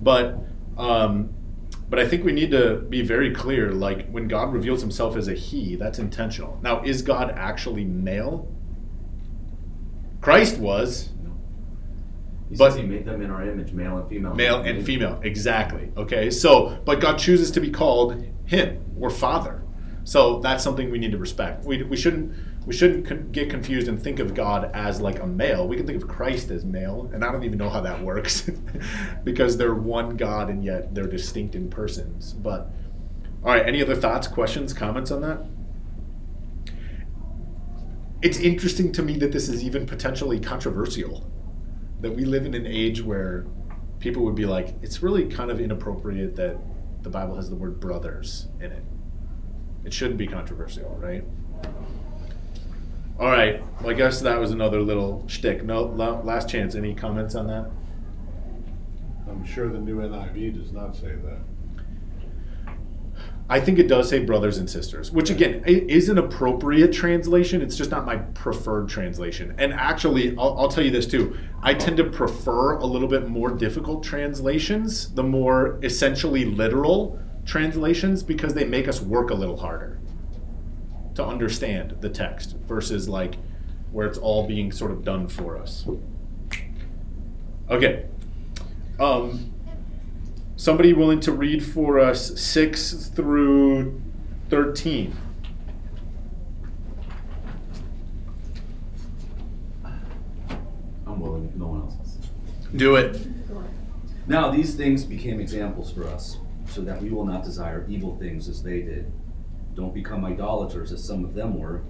but 0.00 0.38
um, 0.76 1.34
but 1.88 1.98
I 1.98 2.06
think 2.06 2.24
we 2.24 2.32
need 2.32 2.50
to 2.50 2.76
be 2.88 3.02
very 3.02 3.32
clear. 3.32 3.72
Like 3.72 4.10
when 4.10 4.28
God 4.28 4.52
reveals 4.52 4.80
Himself 4.80 5.16
as 5.16 5.28
a 5.28 5.34
He, 5.34 5.76
that's 5.76 5.98
intentional. 5.98 6.58
Now, 6.62 6.82
is 6.82 7.02
God 7.02 7.32
actually 7.36 7.84
male? 7.84 8.52
Christ 10.20 10.58
was 10.58 11.10
He 12.48 12.56
But- 12.56 12.72
says 12.72 12.80
he 12.80 12.86
made 12.86 13.04
them 13.04 13.22
in 13.22 13.30
our 13.30 13.42
image, 13.42 13.72
male 13.72 13.98
and 13.98 14.08
female. 14.08 14.34
male 14.34 14.60
and 14.62 14.84
female, 14.84 15.18
exactly. 15.22 15.90
Okay, 15.96 16.30
so 16.30 16.78
but 16.84 17.00
God 17.00 17.18
chooses 17.18 17.50
to 17.52 17.60
be 17.60 17.70
called 17.70 18.22
Him 18.44 18.78
or 19.00 19.10
Father. 19.10 19.62
So 20.04 20.38
that's 20.38 20.62
something 20.62 20.90
we 20.92 20.98
need 21.00 21.10
to 21.10 21.18
respect. 21.18 21.64
We, 21.64 21.82
we 21.82 21.96
shouldn't 21.96 22.32
we 22.64 22.74
shouldn't 22.74 23.30
get 23.32 23.48
confused 23.48 23.86
and 23.88 24.00
think 24.00 24.18
of 24.18 24.34
God 24.34 24.70
as 24.74 25.00
like 25.00 25.20
a 25.22 25.26
male. 25.26 25.66
We 25.68 25.76
can 25.76 25.86
think 25.86 26.02
of 26.02 26.08
Christ 26.08 26.50
as 26.50 26.64
male, 26.64 27.08
and 27.12 27.24
I 27.24 27.30
don't 27.30 27.44
even 27.44 27.58
know 27.58 27.68
how 27.68 27.80
that 27.82 28.02
works 28.02 28.48
because 29.24 29.56
they're 29.56 29.74
one 29.74 30.16
God 30.16 30.48
and 30.50 30.64
yet 30.64 30.94
they're 30.94 31.06
distinct 31.06 31.54
in 31.54 31.68
persons. 31.70 32.32
But 32.32 32.70
all 33.44 33.52
right, 33.52 33.64
any 33.66 33.82
other 33.82 33.94
thoughts, 33.94 34.26
questions, 34.28 34.72
comments 34.72 35.10
on 35.12 35.20
that? 35.22 35.44
It's 38.22 38.38
interesting 38.38 38.92
to 38.92 39.02
me 39.02 39.16
that 39.18 39.30
this 39.32 39.48
is 39.48 39.62
even 39.62 39.86
potentially 39.86 40.40
controversial. 40.40 41.24
That 42.00 42.14
we 42.14 42.24
live 42.24 42.44
in 42.46 42.54
an 42.54 42.66
age 42.66 43.02
where 43.02 43.46
people 44.00 44.22
would 44.24 44.34
be 44.34 44.46
like, 44.46 44.74
it's 44.82 45.02
really 45.02 45.26
kind 45.26 45.50
of 45.50 45.60
inappropriate 45.60 46.36
that 46.36 46.58
the 47.02 47.10
Bible 47.10 47.36
has 47.36 47.48
the 47.48 47.56
word 47.56 47.80
brothers 47.80 48.48
in 48.60 48.72
it. 48.72 48.84
It 49.84 49.92
shouldn't 49.92 50.18
be 50.18 50.26
controversial, 50.26 50.90
right? 51.00 51.24
All 53.18 53.28
right. 53.28 53.62
Well, 53.80 53.90
I 53.90 53.94
guess 53.94 54.20
that 54.20 54.38
was 54.38 54.50
another 54.50 54.80
little 54.80 55.24
shtick. 55.26 55.64
No, 55.64 55.84
last 55.84 56.48
chance. 56.48 56.74
Any 56.74 56.94
comments 56.94 57.34
on 57.34 57.46
that? 57.46 57.70
I'm 59.28 59.44
sure 59.44 59.68
the 59.70 59.78
new 59.78 59.96
NIV 59.96 60.54
does 60.54 60.72
not 60.72 60.94
say 60.94 61.14
that. 61.14 61.38
I 63.48 63.60
think 63.60 63.78
it 63.78 63.86
does 63.86 64.08
say 64.08 64.18
brothers 64.24 64.58
and 64.58 64.68
sisters, 64.68 65.12
which 65.12 65.30
again 65.30 65.62
is 65.66 66.08
an 66.08 66.18
appropriate 66.18 66.92
translation. 66.92 67.62
It's 67.62 67.76
just 67.76 67.92
not 67.92 68.04
my 68.04 68.16
preferred 68.16 68.88
translation. 68.88 69.54
And 69.58 69.72
actually, 69.72 70.36
I'll, 70.36 70.58
I'll 70.58 70.68
tell 70.68 70.84
you 70.84 70.90
this 70.90 71.06
too. 71.06 71.36
I 71.62 71.72
tend 71.74 71.96
to 71.98 72.04
prefer 72.04 72.72
a 72.78 72.84
little 72.84 73.06
bit 73.06 73.28
more 73.28 73.50
difficult 73.50 74.02
translations, 74.02 75.14
the 75.14 75.22
more 75.22 75.78
essentially 75.84 76.44
literal 76.44 77.20
translations, 77.44 78.24
because 78.24 78.52
they 78.52 78.64
make 78.64 78.88
us 78.88 79.00
work 79.00 79.30
a 79.30 79.34
little 79.34 79.56
harder. 79.56 80.00
to 81.16 81.24
understand 81.24 81.96
the 82.00 82.08
text 82.08 82.56
versus 82.68 83.08
like 83.08 83.36
where 83.90 84.06
it's 84.06 84.18
all 84.18 84.46
being 84.46 84.70
sort 84.70 84.90
of 84.90 85.02
done 85.04 85.26
for 85.26 85.56
us. 85.56 85.86
Okay. 87.68 88.06
Um, 89.00 89.52
somebody 90.56 90.92
willing 90.92 91.20
to 91.20 91.32
read 91.32 91.64
for 91.64 92.00
us 92.00 92.40
6 92.40 93.08
through 93.08 94.00
13. 94.48 95.14
I'm 101.06 101.20
willing, 101.20 101.52
no 101.56 101.66
one 101.66 101.82
else 101.82 101.94
is. 102.06 102.18
Do 102.74 102.96
it. 102.96 103.26
Now 104.26 104.50
these 104.50 104.74
things 104.74 105.04
became 105.04 105.40
examples 105.40 105.92
for 105.92 106.04
us, 106.08 106.38
so 106.68 106.80
that 106.82 107.00
we 107.00 107.10
will 107.10 107.24
not 107.24 107.44
desire 107.44 107.86
evil 107.88 108.16
things 108.16 108.48
as 108.48 108.62
they 108.62 108.80
did. 108.80 109.12
Don't 109.74 109.94
become 109.94 110.24
idolaters 110.24 110.90
as 110.90 111.04
some 111.04 111.24
of 111.24 111.34
them 111.34 111.60
were. 111.60 111.82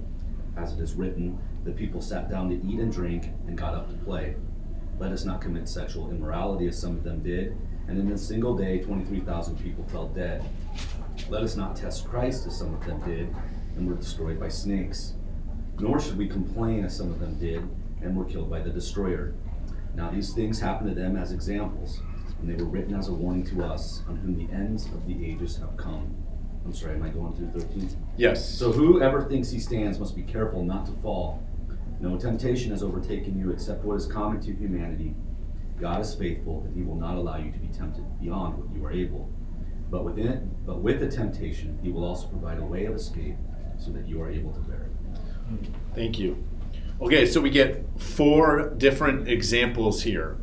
As 0.57 0.73
it 0.73 0.81
is 0.81 0.95
written, 0.95 1.39
the 1.65 1.73
people 1.73 2.01
sat 2.01 2.29
down 2.29 2.51
to 2.51 2.57
eat 2.67 2.81
and 2.81 2.93
drink 2.93 3.31
and 3.47 3.57
got 3.57 3.75
up 3.75 3.89
to 3.89 3.97
play. 4.05 4.37
Let 4.99 5.13
us 5.13 5.25
not 5.25 5.41
commit 5.41 5.69
sexual 5.69 6.11
immorality 6.11 6.67
as 6.69 6.79
some 6.79 6.97
of 6.97 7.05
them 7.05 7.23
did, 7.23 7.57
and 7.89 7.99
in 7.99 8.11
a 8.13 8.19
single 8.19 8.57
day 8.57 8.81
23,000 8.81 9.57
people 9.63 9.85
fell 9.85 10.09
dead. 10.09 10.45
Let 11.29 11.43
us 11.43 11.57
not 11.57 11.77
test 11.77 12.07
Christ 12.07 12.47
as 12.47 12.59
some 12.59 12.75
of 12.75 12.85
them 12.85 13.01
did 13.01 13.35
and 13.77 13.89
were 13.89 13.95
destroyed 13.95 14.41
by 14.41 14.49
snakes. 14.49 15.15
Nor 15.79 16.01
should 16.01 16.17
we 16.17 16.29
complain 16.29 16.85
as 16.85 16.97
some 16.97 17.11
of 17.11 17.21
them 17.21 17.39
did 17.39 17.69
and 18.03 18.17
were 18.17 18.25
killed 18.25 18.51
by 18.51 18.61
the 18.61 18.71
destroyer. 18.71 19.35
Now 19.95 20.11
these 20.11 20.33
things 20.33 20.61
happened 20.61 20.91
to 20.91 20.95
them 20.95 21.17
as 21.17 21.33
examples, 21.33 22.01
and 22.41 22.49
they 22.49 22.63
were 22.63 22.69
written 22.69 22.95
as 22.95 23.09
a 23.09 23.13
warning 23.13 23.45
to 23.47 23.65
us, 23.65 24.03
on 24.09 24.17
whom 24.17 24.37
the 24.37 24.53
ends 24.53 24.87
of 24.87 25.07
the 25.07 25.27
ages 25.27 25.57
have 25.57 25.77
come. 25.77 26.15
I'm 26.65 26.73
sorry, 26.73 26.95
am 26.95 27.03
I 27.03 27.09
going 27.09 27.35
through 27.35 27.51
13? 27.61 27.97
Yes. 28.17 28.47
So 28.47 28.73
whoever 28.73 29.23
thinks 29.23 29.51
he 29.51 29.59
stands 29.59 29.99
must 29.99 30.17
be 30.17 30.23
careful 30.23 30.65
not 30.65 30.85
to 30.87 30.93
fall. 31.01 31.43
No 32.01 32.19
temptation 32.19 32.73
has 32.73 32.83
overtaken 32.83 33.39
you 33.39 33.51
except 33.51 33.85
what 33.85 33.95
is 33.95 34.07
common 34.07 34.41
to 34.43 34.53
humanity. 34.53 35.15
God 35.81 36.01
is 36.01 36.15
faithful, 36.15 36.63
and 36.65 36.75
he 36.75 36.83
will 36.83 36.97
not 36.97 37.17
allow 37.17 37.37
you 37.37 37.53
to 37.53 37.59
be 37.59 37.69
tempted 37.69 38.05
beyond 38.21 38.57
what 38.57 38.75
you 38.75 38.85
are 38.85 38.93
able. 38.93 39.31
But 39.91 40.05
within 40.05 40.27
it, 40.29 40.67
but 40.67 40.81
with 40.81 41.01
the 41.01 41.09
temptation, 41.09 41.79
he 41.83 41.91
will 41.91 42.05
also 42.05 42.27
provide 42.27 42.59
a 42.59 42.65
way 42.65 42.87
of 42.87 42.95
escape 42.95 43.37
so 43.79 43.91
that 43.93 44.09
you 44.09 44.21
are 44.21 44.31
able 44.31 44.53
to 44.53 44.61
bear 44.61 44.89
it. 44.91 45.71
Thank 45.95 46.19
you. 46.19 46.45
Okay, 47.01 47.27
so 47.27 47.41
we 47.41 47.51
get 47.51 47.85
four 47.99 48.71
different 48.71 49.29
examples 49.29 50.03
here. 50.03 50.39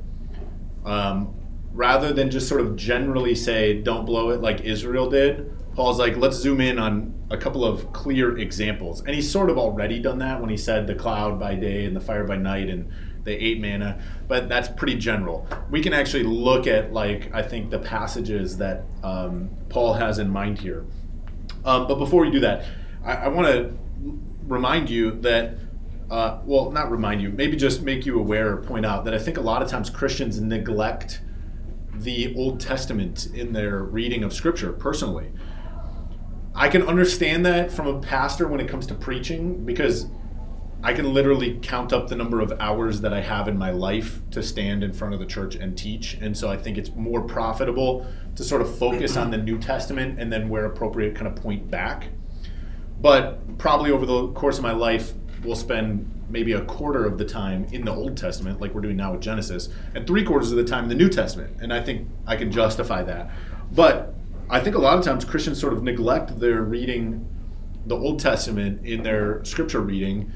Um, 0.86 1.36
rather 1.72 2.14
than 2.14 2.30
just 2.30 2.48
sort 2.48 2.62
of 2.62 2.76
generally 2.76 3.36
say, 3.36 3.82
don't 3.82 4.06
blow 4.06 4.30
it 4.30 4.42
like 4.42 4.62
Israel 4.62 5.10
did, 5.10 5.52
Paul's 5.74 5.98
like, 5.98 6.16
let's 6.18 6.38
zoom 6.38 6.62
in 6.62 6.78
on 6.78 7.14
a 7.32 7.38
couple 7.38 7.66
of 7.66 7.92
clear 7.92 8.38
examples. 8.38 9.02
And 9.02 9.16
he's 9.16 9.30
sort 9.30 9.50
of 9.50 9.58
already 9.58 10.00
done 10.00 10.20
that 10.20 10.40
when 10.40 10.52
he 10.52 10.58
said 10.58 10.86
the 10.86 10.94
cloud 10.94 11.40
by 11.40 11.56
day 11.56 11.86
and 11.86 11.96
the 11.96 12.00
fire 12.00 12.26
by 12.26 12.38
night 12.38 12.70
and 12.70 12.92
the 13.24 13.32
ate 13.32 13.60
manna, 13.60 14.02
but 14.28 14.50
that's 14.50 14.68
pretty 14.68 14.96
general. 14.96 15.48
We 15.70 15.82
can 15.82 15.94
actually 15.94 16.24
look 16.24 16.68
at, 16.68 16.92
like, 16.92 17.34
I 17.34 17.42
think 17.42 17.70
the 17.70 17.80
passages 17.80 18.58
that 18.58 18.84
um, 19.04 19.50
Paul 19.70 19.94
has 19.94 20.20
in 20.20 20.30
mind 20.30 20.60
here. 20.60 20.86
Um, 21.66 21.88
but 21.88 21.96
before 21.96 22.24
we 22.24 22.32
do 22.32 22.42
that, 22.42 22.66
I, 23.04 23.14
I 23.14 23.28
want 23.30 23.48
to 23.48 23.74
remind 24.48 24.90
you 24.90 25.12
that, 25.22 25.56
uh, 26.12 26.40
well, 26.46 26.72
not 26.72 26.92
remind 26.92 27.22
you, 27.22 27.30
maybe 27.30 27.56
just 27.56 27.82
make 27.82 28.06
you 28.06 28.20
aware 28.20 28.52
or 28.54 28.58
point 28.58 28.86
out 28.86 29.06
that 29.06 29.14
I 29.14 29.20
think 29.20 29.38
a 29.38 29.42
lot 29.42 29.62
of 29.62 29.70
times 29.70 29.90
Christians 29.90 30.42
neglect 30.42 31.22
the 31.96 32.36
Old 32.36 32.60
Testament 32.60 33.28
in 33.34 33.54
their 33.54 33.84
reading 33.84 34.24
of 34.24 34.34
Scripture 34.34 34.74
personally. 34.74 35.32
I 36.56 36.68
can 36.68 36.84
understand 36.84 37.46
that 37.46 37.72
from 37.72 37.88
a 37.88 38.00
pastor 38.00 38.48
when 38.48 38.60
it 38.60 38.68
comes 38.68 38.86
to 38.88 38.96
preaching 38.96 39.64
because 39.64 40.08
I 40.84 40.92
can 40.92 41.14
literally 41.14 41.60
count 41.62 41.94
up 41.94 42.10
the 42.10 42.16
number 42.16 42.42
of 42.42 42.52
hours 42.60 43.00
that 43.02 43.14
I 43.14 43.22
have 43.22 43.48
in 43.48 43.58
my 43.58 43.72
life 43.72 44.20
to 44.32 44.44
stand 44.44 44.84
in 44.84 44.92
front 44.92 45.14
of 45.14 45.22
the 45.22 45.26
church 45.26 45.56
and 45.56 45.78
teach. 45.78 46.16
And 46.16 46.38
so 46.38 46.52
I 46.52 46.58
think 46.58 46.78
it's 46.78 46.94
more 46.94 47.22
profitable 47.22 48.06
to 48.36 48.44
sort 48.44 48.62
of 48.62 48.78
focus 48.78 49.16
on 49.16 49.32
the 49.32 49.38
New 49.38 49.58
Testament 49.58 50.20
and 50.20 50.32
then, 50.32 50.50
where 50.50 50.66
appropriate, 50.66 51.16
kind 51.16 51.28
of 51.28 51.36
point 51.36 51.72
back. 51.72 52.10
But 53.00 53.58
probably 53.58 53.92
over 53.92 54.06
the 54.06 54.28
course 54.34 54.58
of 54.58 54.64
my 54.64 54.74
life, 54.74 55.14
we'll 55.44 55.56
spend 55.56 56.10
maybe 56.30 56.54
a 56.54 56.62
quarter 56.66 57.06
of 57.06 57.18
the 57.18 57.26
time 57.26 57.66
in 57.72 57.86
the 57.86 57.94
Old 57.94 58.18
Testament, 58.18 58.60
like 58.60 58.74
we're 58.74 58.82
doing 58.82 58.98
now 58.98 59.14
with 59.14 59.22
Genesis, 59.22 59.70
and 59.96 60.06
three 60.06 60.24
quarters 60.24 60.52
of 60.52 60.58
the 60.58 60.64
time 60.66 60.84
in 60.84 60.90
the 60.90 60.96
New 60.96 61.10
Testament. 61.10 61.58
And 61.62 61.72
I 61.72 61.82
think 61.82 62.10
I 62.28 62.36
can 62.36 62.52
justify 62.52 63.04
that. 63.04 63.32
But 63.72 64.16
I 64.50 64.60
think 64.60 64.76
a 64.76 64.80
lot 64.80 64.98
of 64.98 65.06
times 65.06 65.24
Christians 65.24 65.62
sort 65.62 65.74
of 65.74 65.84
neglect 65.84 66.40
their 66.40 66.62
reading 66.62 67.26
the 67.86 67.96
Old 67.96 68.20
Testament 68.20 68.86
in 68.86 69.04
their 69.04 69.44
scripture 69.46 69.82
reading. 69.82 70.32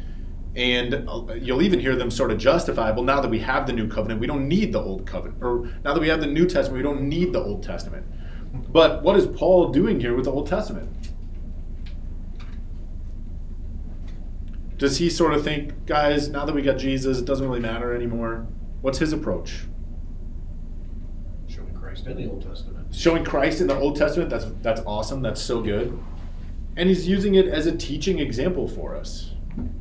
And 0.58 1.08
uh, 1.08 1.36
you'll 1.36 1.62
even 1.62 1.80
hear 1.80 1.96
them 1.96 2.10
sort 2.10 2.32
of 2.32 2.40
justify, 2.40 2.90
well, 2.90 3.04
now 3.04 3.22
that 3.22 3.30
we 3.30 3.38
have 3.40 3.68
the 3.68 3.74
new 3.74 3.88
covenant, 3.88 4.20
we 4.20 4.26
don't 4.26 4.48
need 4.48 4.74
the 4.74 4.82
old 4.82 5.06
covenant. 5.06 5.42
Or 5.44 5.72
now 5.86 5.94
that 5.94 6.00
we 6.00 6.08
have 6.08 6.20
the 6.20 6.28
New 6.28 6.48
Testament, 6.48 6.78
we 6.78 6.82
don't 6.82 7.08
need 7.08 7.32
the 7.32 7.40
Old 7.40 7.62
Testament. 7.62 8.06
But 8.52 9.04
what 9.04 9.16
is 9.16 9.28
Paul 9.28 9.70
doing 9.70 10.00
here 10.00 10.16
with 10.16 10.26
the 10.26 10.32
Old 10.32 10.48
Testament? 10.48 10.90
Does 14.78 14.98
he 14.98 15.12
sort 15.12 15.34
of 15.34 15.44
think, 15.44 15.86
guys, 15.86 16.30
now 16.30 16.44
that 16.46 16.56
we 16.56 16.64
got 16.64 16.78
Jesus, 16.78 17.20
it 17.20 17.26
doesn't 17.26 17.48
really 17.48 17.60
matter 17.60 17.94
anymore? 17.94 18.48
What's 18.82 18.98
his 18.98 19.14
approach? 19.14 19.66
Showing 21.48 21.76
Christ 21.76 22.08
in 22.08 22.18
the 22.18 22.30
Old 22.30 22.42
Testament. 22.42 22.96
Showing 22.96 23.24
Christ 23.24 23.62
in 23.62 23.68
the 23.68 23.78
Old 23.78 23.96
Testament, 23.96 24.32
that's 24.32 24.46
that's 24.64 24.82
awesome, 24.88 25.22
that's 25.22 25.42
so 25.42 25.62
good. 25.62 25.98
And 26.76 26.90
he's 26.90 27.08
using 27.08 27.36
it 27.36 27.48
as 27.48 27.66
a 27.68 27.76
teaching 27.76 28.20
example 28.20 28.68
for 28.68 28.96
us. 28.96 29.34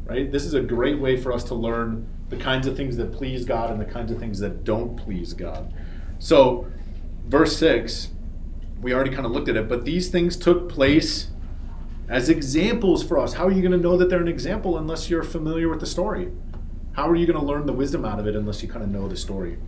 Right? 0.05 0.31
This 0.31 0.45
is 0.45 0.55
a 0.55 0.61
great 0.61 0.99
way 0.99 1.17
for 1.17 1.33
us 1.33 1.45
to 1.45 1.55
learn 1.55 2.07
the 2.29 2.37
kinds 2.37 2.67
of 2.67 2.77
things 2.77 2.97
that 2.97 3.13
please 3.13 3.45
God 3.45 3.71
and 3.71 3.81
the 3.81 3.85
kinds 3.85 4.11
of 4.11 4.19
things 4.19 4.39
that 4.41 4.65
don't 4.65 4.97
please 4.97 5.33
God. 5.33 5.73
So, 6.19 6.67
verse 7.27 7.57
6, 7.59 8.09
we 8.81 8.95
already 8.95 9.11
kind 9.11 9.27
of 9.27 9.33
looked 9.33 9.49
at 9.49 9.57
it, 9.57 9.69
but 9.69 9.85
these 9.85 10.09
things 10.09 10.37
took 10.37 10.69
place 10.69 11.29
as 12.09 12.29
examples 12.29 13.03
for 13.03 13.19
us. 13.19 13.35
How 13.35 13.47
are 13.47 13.51
you 13.51 13.61
going 13.61 13.73
to 13.73 13.79
know 13.79 13.97
that 13.97 14.09
they're 14.09 14.21
an 14.21 14.29
example 14.29 14.79
unless 14.79 15.11
you're 15.11 15.23
familiar 15.23 15.69
with 15.69 15.81
the 15.81 15.87
story? 15.87 16.31
How 16.93 17.09
are 17.09 17.17
you 17.17 17.27
going 17.27 17.39
to 17.39 17.45
learn 17.45 17.67
the 17.67 17.73
wisdom 17.73 18.05
out 18.05 18.19
of 18.19 18.27
it 18.27 18.37
unless 18.37 18.63
you 18.63 18.69
kind 18.69 18.83
of 18.83 18.91
know 18.91 19.09
the 19.09 19.17
story? 19.17 19.59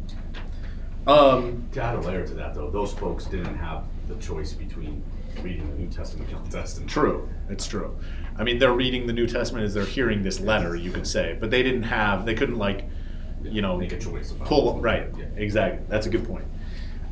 Um, 1.07 1.67
To 1.73 1.83
add 1.83 1.97
a 1.97 2.01
layer 2.01 2.27
to 2.27 2.35
that, 2.35 2.55
though, 2.55 2.71
those 2.71 2.93
folks 2.93 3.25
didn't 3.25 3.57
have 3.57 3.85
the 4.09 4.15
choice 4.17 4.53
between 4.53 5.03
reading 5.43 5.69
the 5.71 5.77
New 5.77 5.89
Testament 5.89 6.29
and 6.31 6.39
the 6.39 6.43
Old 6.43 6.51
Testament. 6.51 6.91
true, 6.91 7.29
it's 7.49 7.67
true. 7.67 7.97
I 8.37 8.45
mean, 8.45 8.59
they're 8.59 8.73
reading 8.73 9.07
the 9.07 9.13
New 9.13 9.27
Testament 9.27 9.65
as 9.65 9.75
they're 9.75 9.85
hearing 9.85 10.23
this 10.23 10.41
letter, 10.41 10.77
you 10.77 10.91
could 10.93 11.07
say, 11.07 11.37
but 11.41 11.51
they 11.51 11.63
didn't 11.63 11.83
have, 11.85 12.25
they 12.25 12.35
couldn't 12.35 12.57
like, 12.59 12.89
you 13.43 13.63
know, 13.63 13.77
Make 13.77 13.93
a 13.93 13.99
choice 13.99 14.31
about 14.33 14.49
pull 14.49 14.77
it. 14.77 14.81
right. 14.81 15.09
Yeah. 15.17 15.25
Exactly. 15.37 15.85
That's 15.89 16.07
a 16.07 16.11
good 16.11 16.27
point. 16.27 16.45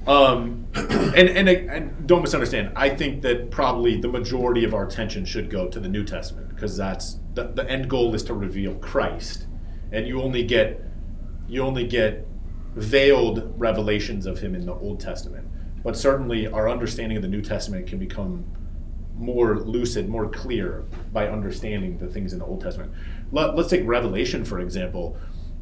Um, 0.07 0.67
and, 0.75 1.29
and 1.29 1.49
and 1.49 2.07
don't 2.07 2.23
misunderstand. 2.23 2.73
I 2.77 2.91
think 2.91 3.23
that 3.23 3.51
probably 3.51 4.01
the 4.01 4.09
majority 4.09 4.63
of 4.65 4.73
our 4.73 4.87
attention 4.87 5.25
should 5.25 5.51
go 5.51 5.69
to 5.69 5.81
the 5.81 5.89
New 5.89 6.05
Testament 6.05 6.49
because 6.49 6.77
that's 6.77 7.19
the, 7.35 7.49
the 7.49 7.69
end 7.69 7.91
goal 7.91 8.15
is 8.15 8.23
to 8.25 8.35
reveal 8.35 8.75
Christ, 8.77 9.47
and 9.91 10.07
you 10.07 10.23
only 10.23 10.45
get 10.45 10.81
you 11.49 11.63
only 11.63 11.87
get 11.89 12.25
veiled 12.77 13.53
revelations 13.59 14.27
of 14.27 14.39
Him 14.39 14.55
in 14.55 14.65
the 14.65 14.75
Old 14.75 15.01
Testament. 15.01 15.46
But 15.87 15.97
certainly, 15.97 16.49
our 16.49 16.69
understanding 16.69 17.17
of 17.17 17.23
the 17.23 17.29
New 17.29 17.41
Testament 17.41 17.87
can 17.87 18.01
become 18.01 18.45
more 19.17 19.61
lucid, 19.61 20.09
more 20.09 20.29
clear 20.29 20.85
by 21.13 21.29
understanding 21.29 21.97
the 21.97 22.09
things 22.09 22.33
in 22.33 22.41
the 22.41 22.45
Old 22.45 22.61
Testament. 22.61 22.91
Let, 23.31 23.51
us 23.51 23.71
take 23.71 23.87
Revelation, 23.87 24.45
for 24.45 24.59
example. 24.59 25.17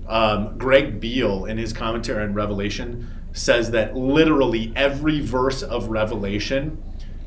Um, 0.08 0.56
Greg 0.56 0.98
Beale, 0.98 1.44
in 1.44 1.58
his 1.58 1.74
commentary 1.74 2.22
on 2.22 2.32
Revelation, 2.32 3.06
says 3.34 3.70
that 3.72 3.94
literally 3.94 4.72
every 4.74 5.20
verse 5.20 5.62
of 5.62 5.88
Revelation 5.88 6.82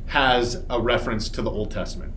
has 0.07 0.65
a 0.67 0.81
reference 0.81 1.29
to 1.29 1.43
the 1.43 1.51
Old 1.51 1.69
Testament. 1.69 2.15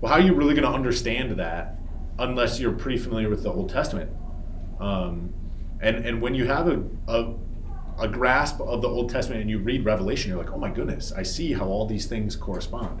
Well, 0.00 0.12
how 0.12 0.20
are 0.20 0.24
you 0.24 0.34
really 0.34 0.54
going 0.54 0.70
to 0.70 0.72
understand 0.72 1.32
that 1.40 1.80
unless 2.20 2.60
you're 2.60 2.70
pretty 2.70 2.98
familiar 2.98 3.28
with 3.28 3.42
the 3.42 3.50
Old 3.50 3.70
Testament? 3.70 4.12
Um, 4.78 5.34
and, 5.80 6.06
and 6.06 6.22
when 6.22 6.36
you 6.36 6.46
have 6.46 6.68
a, 6.68 6.84
a 7.08 7.34
a 7.98 8.08
grasp 8.08 8.60
of 8.60 8.82
the 8.82 8.88
Old 8.88 9.10
Testament 9.10 9.40
and 9.40 9.50
you 9.50 9.58
read 9.58 9.84
Revelation, 9.84 10.30
you're 10.30 10.38
like, 10.38 10.52
oh 10.52 10.58
my 10.58 10.70
goodness, 10.70 11.12
I 11.12 11.22
see 11.22 11.52
how 11.52 11.66
all 11.66 11.86
these 11.86 12.06
things 12.06 12.36
correspond. 12.36 13.00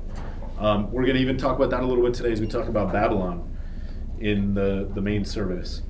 Um, 0.58 0.90
we're 0.90 1.02
going 1.02 1.16
to 1.16 1.20
even 1.20 1.36
talk 1.36 1.56
about 1.56 1.70
that 1.70 1.82
a 1.82 1.86
little 1.86 2.02
bit 2.02 2.14
today 2.14 2.32
as 2.32 2.40
we 2.40 2.46
talk 2.46 2.68
about 2.68 2.92
Babylon 2.92 3.56
in 4.20 4.54
the, 4.54 4.88
the 4.94 5.00
main 5.02 5.24
service. 5.24 5.82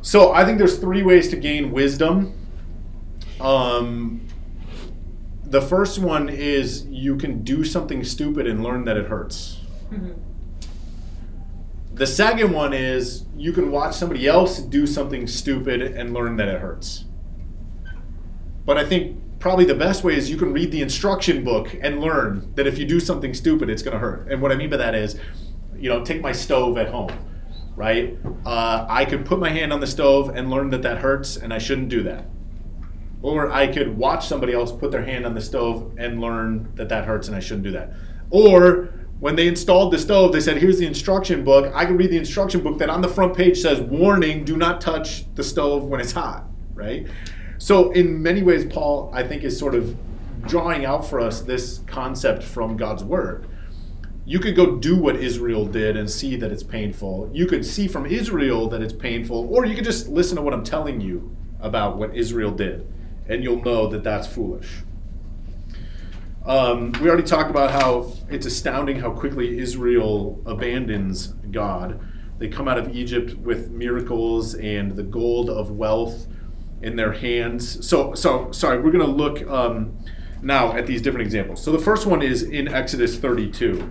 So 0.00 0.32
I 0.32 0.44
think 0.44 0.58
there's 0.58 0.78
three 0.78 1.02
ways 1.02 1.28
to 1.28 1.36
gain 1.36 1.70
wisdom. 1.70 2.32
Um, 3.40 4.26
the 5.44 5.60
first 5.60 5.98
one 5.98 6.28
is 6.28 6.86
you 6.86 7.16
can 7.16 7.42
do 7.42 7.64
something 7.64 8.04
stupid 8.04 8.46
and 8.46 8.62
learn 8.62 8.84
that 8.84 8.96
it 8.96 9.06
hurts. 9.06 9.60
The 11.94 12.06
second 12.06 12.52
one 12.52 12.72
is 12.72 13.24
you 13.36 13.52
can 13.52 13.70
watch 13.70 13.94
somebody 13.94 14.26
else 14.26 14.60
do 14.60 14.86
something 14.86 15.26
stupid 15.26 15.82
and 15.82 16.14
learn 16.14 16.36
that 16.36 16.48
it 16.48 16.60
hurts. 16.60 17.04
But 18.68 18.76
I 18.76 18.84
think 18.84 19.16
probably 19.38 19.64
the 19.64 19.74
best 19.74 20.04
way 20.04 20.14
is 20.14 20.28
you 20.28 20.36
can 20.36 20.52
read 20.52 20.70
the 20.70 20.82
instruction 20.82 21.42
book 21.42 21.74
and 21.80 22.02
learn 22.02 22.52
that 22.54 22.66
if 22.66 22.76
you 22.76 22.84
do 22.84 23.00
something 23.00 23.32
stupid, 23.32 23.70
it's 23.70 23.80
going 23.80 23.94
to 23.94 23.98
hurt. 23.98 24.30
And 24.30 24.42
what 24.42 24.52
I 24.52 24.56
mean 24.56 24.68
by 24.68 24.76
that 24.76 24.94
is, 24.94 25.18
you 25.74 25.88
know, 25.88 26.04
take 26.04 26.20
my 26.20 26.32
stove 26.32 26.76
at 26.76 26.90
home, 26.90 27.10
right? 27.76 28.18
Uh, 28.44 28.84
I 28.86 29.06
could 29.06 29.24
put 29.24 29.38
my 29.38 29.48
hand 29.48 29.72
on 29.72 29.80
the 29.80 29.86
stove 29.86 30.36
and 30.36 30.50
learn 30.50 30.68
that 30.68 30.82
that 30.82 30.98
hurts, 30.98 31.38
and 31.38 31.50
I 31.50 31.56
shouldn't 31.56 31.88
do 31.88 32.02
that. 32.02 32.26
Or 33.22 33.50
I 33.50 33.68
could 33.68 33.96
watch 33.96 34.26
somebody 34.26 34.52
else 34.52 34.70
put 34.70 34.90
their 34.90 35.02
hand 35.02 35.24
on 35.24 35.32
the 35.32 35.40
stove 35.40 35.94
and 35.96 36.20
learn 36.20 36.70
that 36.74 36.90
that 36.90 37.06
hurts, 37.06 37.26
and 37.26 37.34
I 37.34 37.40
shouldn't 37.40 37.64
do 37.64 37.70
that. 37.70 37.94
Or 38.28 38.90
when 39.18 39.34
they 39.34 39.48
installed 39.48 39.94
the 39.94 39.98
stove, 39.98 40.30
they 40.34 40.40
said, 40.40 40.58
"Here's 40.58 40.78
the 40.78 40.86
instruction 40.86 41.42
book." 41.42 41.72
I 41.74 41.86
can 41.86 41.96
read 41.96 42.10
the 42.10 42.18
instruction 42.18 42.60
book 42.62 42.76
that 42.80 42.90
on 42.90 43.00
the 43.00 43.08
front 43.08 43.34
page 43.34 43.56
says, 43.56 43.80
"Warning: 43.80 44.44
Do 44.44 44.58
not 44.58 44.82
touch 44.82 45.24
the 45.36 45.42
stove 45.42 45.84
when 45.84 46.02
it's 46.02 46.12
hot." 46.12 46.44
Right. 46.74 47.06
So, 47.58 47.90
in 47.90 48.22
many 48.22 48.42
ways, 48.42 48.64
Paul, 48.72 49.10
I 49.12 49.24
think, 49.24 49.42
is 49.42 49.58
sort 49.58 49.74
of 49.74 49.96
drawing 50.46 50.84
out 50.84 51.04
for 51.04 51.20
us 51.20 51.40
this 51.40 51.80
concept 51.86 52.44
from 52.44 52.76
God's 52.76 53.02
word. 53.02 53.48
You 54.24 54.38
could 54.38 54.54
go 54.54 54.76
do 54.76 54.96
what 54.96 55.16
Israel 55.16 55.66
did 55.66 55.96
and 55.96 56.08
see 56.08 56.36
that 56.36 56.52
it's 56.52 56.62
painful. 56.62 57.30
You 57.32 57.46
could 57.46 57.64
see 57.64 57.88
from 57.88 58.06
Israel 58.06 58.68
that 58.68 58.80
it's 58.80 58.92
painful, 58.92 59.52
or 59.52 59.66
you 59.66 59.74
could 59.74 59.84
just 59.84 60.08
listen 60.08 60.36
to 60.36 60.42
what 60.42 60.54
I'm 60.54 60.62
telling 60.62 61.00
you 61.00 61.34
about 61.60 61.96
what 61.96 62.14
Israel 62.14 62.52
did, 62.52 62.86
and 63.26 63.42
you'll 63.42 63.62
know 63.62 63.88
that 63.88 64.04
that's 64.04 64.28
foolish. 64.28 64.82
Um, 66.46 66.92
we 67.02 67.08
already 67.08 67.24
talked 67.24 67.50
about 67.50 67.70
how 67.70 68.12
it's 68.30 68.46
astounding 68.46 69.00
how 69.00 69.10
quickly 69.10 69.58
Israel 69.58 70.40
abandons 70.46 71.34
God. 71.50 72.00
They 72.38 72.48
come 72.48 72.68
out 72.68 72.78
of 72.78 72.94
Egypt 72.94 73.36
with 73.38 73.70
miracles 73.70 74.54
and 74.54 74.94
the 74.94 75.02
gold 75.02 75.50
of 75.50 75.72
wealth 75.72 76.28
in 76.82 76.96
their 76.96 77.12
hands. 77.12 77.86
So, 77.86 78.14
so 78.14 78.50
sorry, 78.52 78.78
we're 78.78 78.90
going 78.90 79.04
to 79.04 79.10
look 79.10 79.46
um, 79.48 79.98
now 80.42 80.72
at 80.72 80.86
these 80.86 81.02
different 81.02 81.26
examples. 81.26 81.62
So 81.62 81.72
the 81.72 81.78
first 81.78 82.06
one 82.06 82.22
is 82.22 82.42
in 82.42 82.68
Exodus 82.68 83.16
32. 83.18 83.90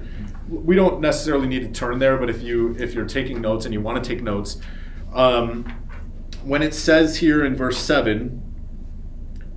We 0.50 0.76
don't 0.76 1.02
necessarily 1.02 1.48
need 1.48 1.62
to 1.62 1.72
turn 1.80 2.00
there, 2.00 2.18
but 2.18 2.30
if 2.30 2.42
you 2.42 2.76
if 2.80 2.94
you're 2.94 3.06
taking 3.06 3.42
notes 3.42 3.66
and 3.66 3.74
you 3.74 3.82
want 3.82 4.02
to 4.02 4.08
take 4.08 4.24
notes, 4.24 4.62
um, 5.14 5.66
when 6.44 6.62
it 6.62 6.74
says 6.74 7.18
here 7.18 7.44
in 7.44 7.54
verse 7.54 7.78
seven, 7.78 8.42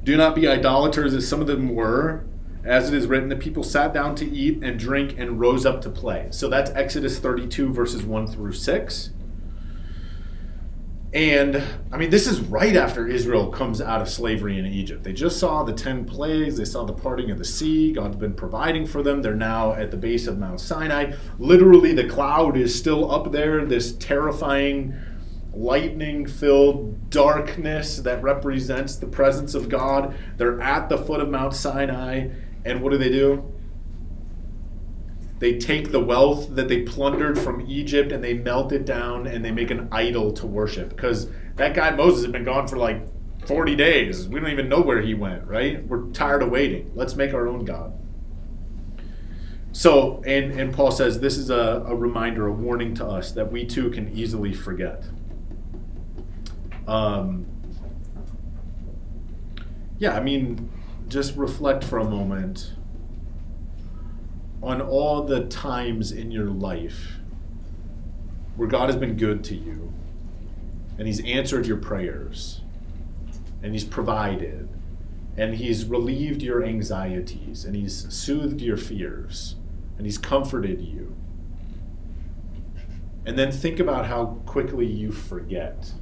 "Do 0.03 0.17
not 0.17 0.35
be 0.35 0.49
idolaters 0.49 1.15
as 1.15 1.29
some 1.29 1.41
of 1.41 1.47
them 1.47 1.75
were." 1.75 2.25
As 2.63 2.89
it 2.89 2.95
is 2.95 3.07
written, 3.07 3.31
the 3.31 3.37
people 3.37 3.63
sat 3.63 3.95
down 3.95 4.15
to 4.17 4.31
eat 4.31 4.63
and 4.63 4.79
drink 4.79 5.15
and 5.17 5.41
rose 5.41 5.65
up 5.65 5.81
to 5.83 5.89
play. 5.89 6.27
So 6.31 6.47
that's 6.49 6.71
Exodus 6.73 7.19
32, 7.19 7.73
verses 7.73 8.03
1 8.03 8.27
through 8.27 8.53
6. 8.53 9.11
And 11.13 11.61
I 11.91 11.97
mean, 11.97 12.11
this 12.11 12.29
is 12.29 12.41
right 12.41 12.77
after 12.77 13.09
Israel 13.09 13.49
comes 13.49 13.81
out 13.81 14.01
of 14.01 14.09
slavery 14.09 14.59
in 14.59 14.67
Egypt. 14.67 15.03
They 15.03 15.13
just 15.13 15.41
saw 15.41 15.65
the 15.65 15.73
10 15.73 16.05
plagues, 16.05 16.57
they 16.57 16.65
saw 16.65 16.85
the 16.85 16.93
parting 16.93 17.33
of 17.33 17.39
the 17.39 17.45
sea. 17.45 17.93
God's 17.93 18.17
been 18.17 18.35
providing 18.35 18.87
for 18.87 19.03
them. 19.03 19.21
They're 19.21 19.35
now 19.35 19.73
at 19.73 19.91
the 19.91 19.97
base 19.97 20.29
of 20.29 20.39
Mount 20.39 20.61
Sinai. 20.61 21.15
Literally, 21.41 21.93
the 21.93 22.09
cloud 22.09 22.57
is 22.57 22.77
still 22.77 23.11
up 23.11 23.33
there, 23.33 23.65
this 23.65 23.93
terrifying, 23.97 24.95
lightning 25.53 26.27
filled 26.27 27.11
darkness 27.11 27.97
that 27.99 28.23
represents 28.23 28.95
the 28.95 29.07
presence 29.09 29.55
of 29.57 29.69
God. 29.69 30.15
They're 30.37 30.61
at 30.61 30.89
the 30.89 30.99
foot 30.99 31.21
of 31.21 31.29
Mount 31.29 31.55
Sinai. 31.55 32.29
And 32.65 32.83
what 32.83 32.93
do 32.93 32.99
they 32.99 33.09
do? 33.09 33.53
They 35.41 35.59
take 35.59 35.91
the 35.91 36.01
wealth 36.01 36.55
that 36.55 36.69
they 36.69 36.83
plundered 36.83 37.39
from 37.39 37.63
Egypt 37.63 38.13
and 38.13 38.23
they 38.23 38.35
melt 38.35 38.73
it 38.73 38.85
down 38.85 39.27
and 39.27 39.43
they 39.43 39.51
make 39.51 39.71
an 39.71 39.89
idol 39.91 40.33
to 40.35 40.47
worship. 40.47 40.91
Because 40.91 41.29
that 41.57 41.75
guy 41.75 41.91
Moses 41.91 42.23
had 42.23 42.33
been 42.33 42.45
gone 42.45 42.69
for 42.69 42.77
like 42.77 43.03
40 43.47 43.75
days. 43.75 44.29
We 44.29 44.39
don't 44.39 44.51
even 44.51 44.69
know 44.69 44.83
where 44.83 45.01
he 45.01 45.15
went, 45.15 45.47
right? 45.47 45.85
We're 45.87 46.11
tired 46.11 46.43
of 46.43 46.51
waiting. 46.51 46.93
Let's 46.95 47.17
make 47.17 47.33
our 47.33 47.49
own 47.49 47.65
God. 47.65 47.95
So, 49.73 50.23
and, 50.27 50.53
and 50.61 50.75
Paul 50.75 50.91
says 50.91 51.21
this 51.21 51.39
is 51.39 51.49
a, 51.49 51.85
a 51.87 51.95
reminder, 51.95 52.47
a 52.47 52.53
warning 52.53 52.95
to 52.97 53.07
us 53.07 53.33
that 53.33 53.51
we 53.51 53.65
too 53.65 53.89
can 53.91 54.13
easily 54.13 54.53
forget. 54.53 55.05
Um, 56.87 57.47
yeah, 59.99 60.15
I 60.15 60.21
mean, 60.21 60.71
just 61.09 61.35
reflect 61.37 61.83
for 61.83 61.99
a 61.99 62.05
moment 62.05 62.75
on 64.63 64.81
all 64.83 65.25
the 65.25 65.47
times 65.47 66.13
in 66.13 66.31
your 66.31 66.51
life 66.51 67.17
where 68.57 68.69
God 68.69 68.89
has 68.89 68.97
been 68.97 69.17
good 69.17 69.43
to 69.45 69.55
you 69.55 69.93
and 70.99 71.07
He's 71.07 71.25
answered 71.25 71.67
your 71.67 71.79
prayers 71.79 72.61
and 73.63 73.73
He's 73.73 73.85
provided 73.85 74.69
and 75.37 75.55
He's 75.55 75.87
relieved 75.87 76.43
your 76.43 76.63
anxieties 76.63 77.65
and 77.65 77.75
He's 77.75 78.13
soothed 78.13 78.61
your 78.61 78.77
fears 78.77 79.57
and 79.97 80.05
He's 80.05 80.19
comforted 80.19 80.81
you. 80.83 81.17
And 83.25 83.39
then 83.39 83.53
think 83.53 83.81
about 83.81 84.07
how 84.07 84.41
quickly 84.47 84.87
you 84.87 85.13
forget. 85.13 85.93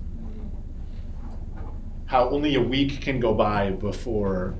How 2.06 2.30
only 2.30 2.54
a 2.54 2.62
week 2.62 3.00
can 3.00 3.20
go 3.20 3.34
by 3.34 3.70
before 3.70 4.54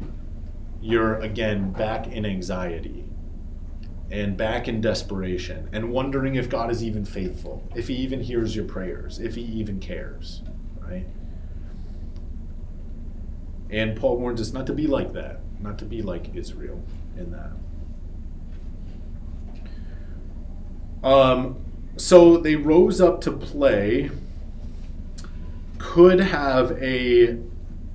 you're 0.80 1.16
again 1.16 1.72
back 1.72 2.06
in 2.06 2.24
anxiety 2.24 2.97
and 4.10 4.36
back 4.36 4.68
in 4.68 4.80
desperation 4.80 5.68
and 5.72 5.90
wondering 5.90 6.36
if 6.36 6.48
God 6.48 6.70
is 6.70 6.82
even 6.82 7.04
faithful, 7.04 7.62
if 7.74 7.88
He 7.88 7.94
even 7.96 8.20
hears 8.20 8.56
your 8.56 8.64
prayers, 8.64 9.18
if 9.18 9.34
He 9.34 9.42
even 9.42 9.80
cares, 9.80 10.42
right? 10.80 11.06
And 13.70 13.96
Paul 13.96 14.16
warns 14.16 14.40
us 14.40 14.52
not 14.52 14.66
to 14.66 14.72
be 14.72 14.86
like 14.86 15.12
that, 15.12 15.40
not 15.60 15.78
to 15.80 15.84
be 15.84 16.00
like 16.00 16.34
Israel 16.34 16.82
in 17.18 17.32
that. 17.32 17.52
Um, 21.06 21.64
so 21.96 22.38
they 22.38 22.56
rose 22.56 23.00
up 23.00 23.20
to 23.22 23.32
play, 23.32 24.10
could 25.76 26.20
have 26.20 26.72
a 26.82 27.38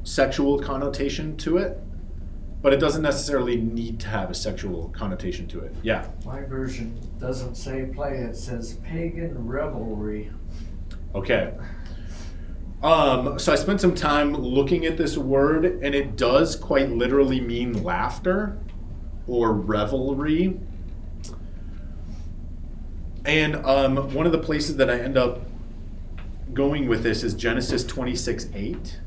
sexual 0.03 0.59
connotation 0.59 1.36
to 1.38 1.57
it 1.57 1.80
but 2.64 2.72
it 2.72 2.80
doesn't 2.80 3.01
necessarily 3.01 3.57
need 3.57 3.99
to 3.99 4.07
have 4.07 4.32
a 4.32 4.34
sexual 4.34 4.88
connotation 4.95 5.45
to 5.49 5.59
it. 5.59 5.76
Yeah. 5.84 6.07
My 6.26 6.41
version 6.41 6.97
doesn't 7.20 7.55
say 7.55 7.91
play, 7.93 8.20
it 8.20 8.38
says 8.38 8.80
pagan 8.86 9.45
revelry. 9.45 10.32
Okay. 11.14 11.53
Um, 12.82 13.38
so 13.38 13.51
I 13.51 13.55
spent 13.55 13.82
some 13.82 13.93
time 13.93 14.34
looking 14.34 14.86
at 14.86 14.97
this 14.97 15.18
word, 15.18 15.66
and 15.66 15.93
it 15.93 16.16
does 16.16 16.55
quite 16.55 16.89
literally 16.89 17.41
mean 17.41 17.84
laughter 17.84 18.57
or 19.28 19.51
revelry. 19.51 20.57
And 23.26 23.57
um, 23.66 24.14
one 24.14 24.26
of 24.26 24.32
the 24.32 24.39
places 24.39 24.78
that 24.78 24.89
I 24.89 24.99
end 24.99 25.18
up 25.18 25.41
going 26.53 26.88
with 26.88 27.03
this 27.03 27.24
is 27.24 27.34
Genesis 27.34 27.84
26 27.84 28.47
8 28.53 28.99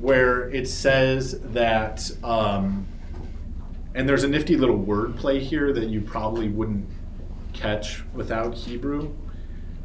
where 0.00 0.48
it 0.50 0.68
says 0.68 1.40
that, 1.40 2.10
um, 2.22 2.86
and 3.94 4.08
there's 4.08 4.24
a 4.24 4.28
nifty 4.28 4.56
little 4.56 4.76
word 4.76 5.16
play 5.16 5.40
here 5.40 5.72
that 5.72 5.88
you 5.88 6.00
probably 6.00 6.48
wouldn't 6.48 6.88
catch 7.52 8.04
without 8.14 8.54
Hebrew. 8.54 9.14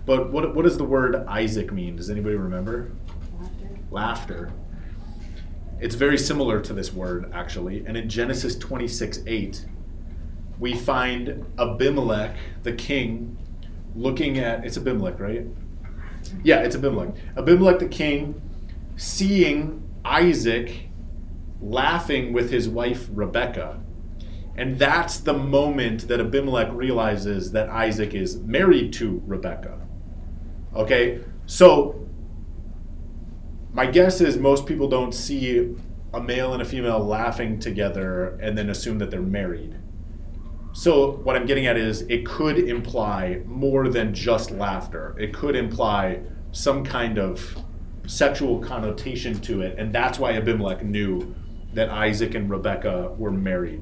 But 0.06 0.32
what, 0.32 0.54
what 0.54 0.64
does 0.64 0.78
the 0.78 0.84
word 0.84 1.16
Isaac 1.28 1.72
mean? 1.72 1.96
Does 1.96 2.10
anybody 2.10 2.36
remember? 2.36 2.92
Laughter. 3.40 3.80
Laughter. 3.92 4.52
It's 5.80 5.96
very 5.96 6.18
similar 6.18 6.62
to 6.62 6.74
this 6.74 6.94
word, 6.94 7.32
actually. 7.34 7.86
And 7.86 7.98
in 7.98 8.08
Genesis 8.08 8.56
26 8.56 9.20
8, 9.26 9.66
we 10.60 10.76
find 10.76 11.46
Abimelech, 11.58 12.36
the 12.64 12.74
king, 12.74 13.38
looking 13.96 14.38
at. 14.38 14.66
It's 14.66 14.78
Abimelech, 14.78 15.20
right? 15.20 15.46
Yeah, 16.44 16.60
it's 16.60 16.76
Abimelech. 16.76 17.16
Abimelech, 17.36 17.80
the 17.80 17.88
king, 17.88 18.42
seeing 18.96 19.83
Isaac 20.06 20.90
laughing 21.62 22.34
with 22.34 22.52
his 22.52 22.68
wife 22.68 23.08
Rebecca. 23.12 23.80
And 24.56 24.78
that's 24.78 25.18
the 25.20 25.34
moment 25.34 26.08
that 26.10 26.20
Abimelech 26.20 26.70
realizes 26.72 27.52
that 27.54 27.70
Isaac 27.70 28.14
is 28.14 28.38
married 28.38 28.94
to 28.94 29.22
Rebecca. 29.26 29.80
Okay? 30.76 31.22
So, 31.46 32.08
my 33.72 33.88
guess 33.88 34.22
is 34.22 34.38
most 34.38 34.68
people 34.68 34.88
don't 34.88 35.14
see 35.14 35.76
a 36.14 36.22
male 36.22 36.54
and 36.54 36.62
a 36.62 36.66
female 36.66 37.00
laughing 37.00 37.60
together 37.60 38.38
and 38.40 38.56
then 38.56 38.70
assume 38.70 39.00
that 39.00 39.10
they're 39.10 39.22
married. 39.22 39.76
So, 40.74 41.14
what 41.24 41.36
I'm 41.36 41.46
getting 41.46 41.66
at 41.66 41.78
is 41.78 42.02
it 42.02 42.26
could 42.26 42.58
imply 42.58 43.42
more 43.46 43.90
than 43.90 44.14
just 44.14 44.52
laughter, 44.52 45.16
it 45.20 45.34
could 45.34 45.56
imply 45.56 46.20
some 46.52 46.84
kind 46.84 47.18
of 47.18 47.63
sexual 48.06 48.60
connotation 48.60 49.40
to 49.42 49.62
it, 49.62 49.78
and 49.78 49.94
that's 49.94 50.20
why 50.20 50.34
Abimelech 50.34 50.84
knew 50.84 51.34
that 51.74 51.90
Isaac 51.90 52.36
and 52.36 52.50
Rebecca 52.50 53.14
were 53.18 53.32
married. 53.32 53.82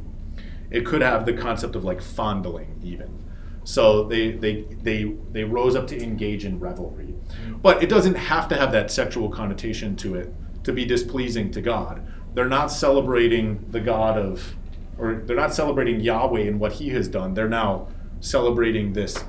It 0.69 0.85
could 0.85 1.01
have 1.01 1.25
the 1.25 1.33
concept 1.33 1.75
of 1.75 1.83
like 1.83 2.01
fondling, 2.01 2.79
even. 2.83 3.21
So 3.63 4.03
they 4.05 4.31
they 4.31 4.61
they 4.81 5.15
they 5.31 5.43
rose 5.43 5.75
up 5.75 5.87
to 5.87 6.01
engage 6.01 6.45
in 6.45 6.59
revelry, 6.59 7.13
but 7.61 7.83
it 7.83 7.89
doesn't 7.89 8.15
have 8.15 8.47
to 8.49 8.55
have 8.55 8.71
that 8.71 8.89
sexual 8.89 9.29
connotation 9.29 9.95
to 9.97 10.15
it 10.15 10.33
to 10.63 10.73
be 10.73 10.85
displeasing 10.85 11.51
to 11.51 11.61
God. 11.61 12.05
They're 12.33 12.47
not 12.47 12.71
celebrating 12.71 13.65
the 13.69 13.79
God 13.79 14.17
of, 14.17 14.55
or 14.97 15.15
they're 15.25 15.35
not 15.35 15.53
celebrating 15.53 15.99
Yahweh 15.99 16.41
and 16.41 16.59
what 16.59 16.73
He 16.73 16.89
has 16.89 17.07
done. 17.07 17.33
They're 17.33 17.49
now 17.49 17.87
celebrating 18.19 18.93
this 18.93 19.23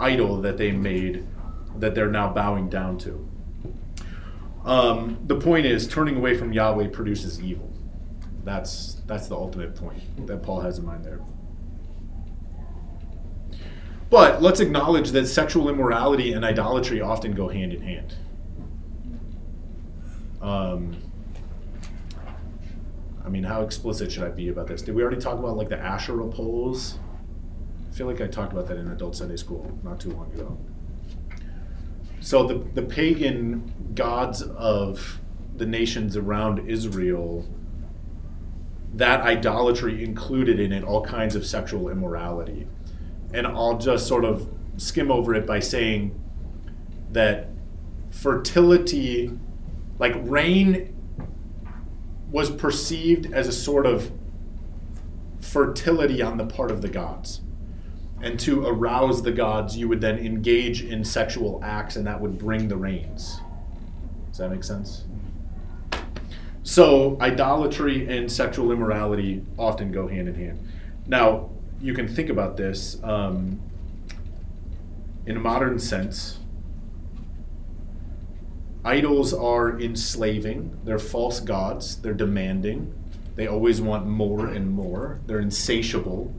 idol 0.00 0.40
that 0.42 0.58
they 0.58 0.72
made 0.72 1.26
that 1.76 1.94
they're 1.94 2.10
now 2.10 2.32
bowing 2.32 2.68
down 2.68 2.98
to. 2.98 3.27
Um, 4.68 5.18
the 5.24 5.40
point 5.40 5.64
is, 5.64 5.88
turning 5.88 6.16
away 6.16 6.36
from 6.36 6.52
Yahweh 6.52 6.88
produces 6.88 7.40
evil. 7.40 7.72
That's 8.44 9.00
that's 9.06 9.26
the 9.26 9.34
ultimate 9.34 9.74
point 9.74 10.26
that 10.26 10.42
Paul 10.42 10.60
has 10.60 10.78
in 10.78 10.84
mind 10.84 11.06
there. 11.06 11.20
But 14.10 14.42
let's 14.42 14.60
acknowledge 14.60 15.10
that 15.12 15.26
sexual 15.26 15.70
immorality 15.70 16.34
and 16.34 16.44
idolatry 16.44 17.00
often 17.00 17.32
go 17.32 17.48
hand 17.48 17.72
in 17.72 17.80
hand. 17.80 18.14
Um, 20.42 20.98
I 23.24 23.30
mean, 23.30 23.44
how 23.44 23.62
explicit 23.62 24.12
should 24.12 24.24
I 24.24 24.28
be 24.28 24.48
about 24.48 24.66
this? 24.66 24.82
Did 24.82 24.94
we 24.94 25.00
already 25.02 25.20
talk 25.20 25.38
about 25.38 25.56
like 25.56 25.70
the 25.70 25.78
Asherah 25.78 26.28
poles? 26.28 26.98
I 27.90 27.94
feel 27.94 28.06
like 28.06 28.20
I 28.20 28.26
talked 28.26 28.52
about 28.52 28.66
that 28.68 28.76
in 28.76 28.90
adult 28.90 29.16
Sunday 29.16 29.36
school 29.36 29.78
not 29.82 29.98
too 29.98 30.10
long 30.10 30.30
ago. 30.34 30.58
So 32.20 32.46
the, 32.46 32.54
the 32.74 32.82
pagan 32.82 33.92
gods 33.94 34.42
of 34.42 35.20
the 35.56 35.66
nations 35.66 36.16
around 36.16 36.68
Israel, 36.68 37.46
that 38.94 39.20
idolatry 39.20 40.04
included 40.04 40.60
in 40.60 40.72
it 40.72 40.84
all 40.84 41.04
kinds 41.04 41.34
of 41.36 41.46
sexual 41.46 41.88
immorality. 41.88 42.66
And 43.32 43.46
I'll 43.46 43.78
just 43.78 44.06
sort 44.06 44.24
of 44.24 44.48
skim 44.76 45.10
over 45.10 45.34
it 45.34 45.46
by 45.46 45.60
saying 45.60 46.20
that 47.12 47.48
fertility, 48.10 49.38
like 49.98 50.14
rain, 50.22 50.94
was 52.30 52.50
perceived 52.50 53.32
as 53.32 53.48
a 53.48 53.52
sort 53.52 53.86
of 53.86 54.12
fertility 55.40 56.20
on 56.20 56.36
the 56.36 56.46
part 56.46 56.70
of 56.70 56.82
the 56.82 56.88
gods 56.88 57.40
and 58.20 58.38
to 58.40 58.66
arouse 58.66 59.22
the 59.22 59.32
gods, 59.32 59.76
you 59.76 59.88
would 59.88 60.00
then 60.00 60.18
engage 60.18 60.82
in 60.82 61.04
sexual 61.04 61.60
acts, 61.62 61.96
and 61.96 62.06
that 62.06 62.20
would 62.20 62.38
bring 62.38 62.68
the 62.68 62.76
rains. 62.76 63.40
Does 64.28 64.38
that 64.38 64.50
make 64.50 64.64
sense? 64.64 65.04
So, 66.64 67.16
idolatry 67.20 68.06
and 68.08 68.30
sexual 68.30 68.72
immorality 68.72 69.44
often 69.58 69.90
go 69.90 70.06
hand 70.06 70.28
in 70.28 70.34
hand. 70.34 70.68
Now, 71.06 71.50
you 71.80 71.94
can 71.94 72.08
think 72.08 72.28
about 72.28 72.56
this 72.56 73.02
um, 73.02 73.60
in 75.26 75.36
a 75.36 75.40
modern 75.40 75.78
sense. 75.78 76.38
Idols 78.84 79.32
are 79.32 79.80
enslaving, 79.80 80.78
they're 80.84 80.98
false 80.98 81.40
gods, 81.40 81.96
they're 81.96 82.14
demanding, 82.14 82.92
they 83.34 83.46
always 83.46 83.80
want 83.80 84.06
more 84.06 84.46
and 84.46 84.70
more, 84.70 85.20
they're 85.26 85.40
insatiable, 85.40 86.32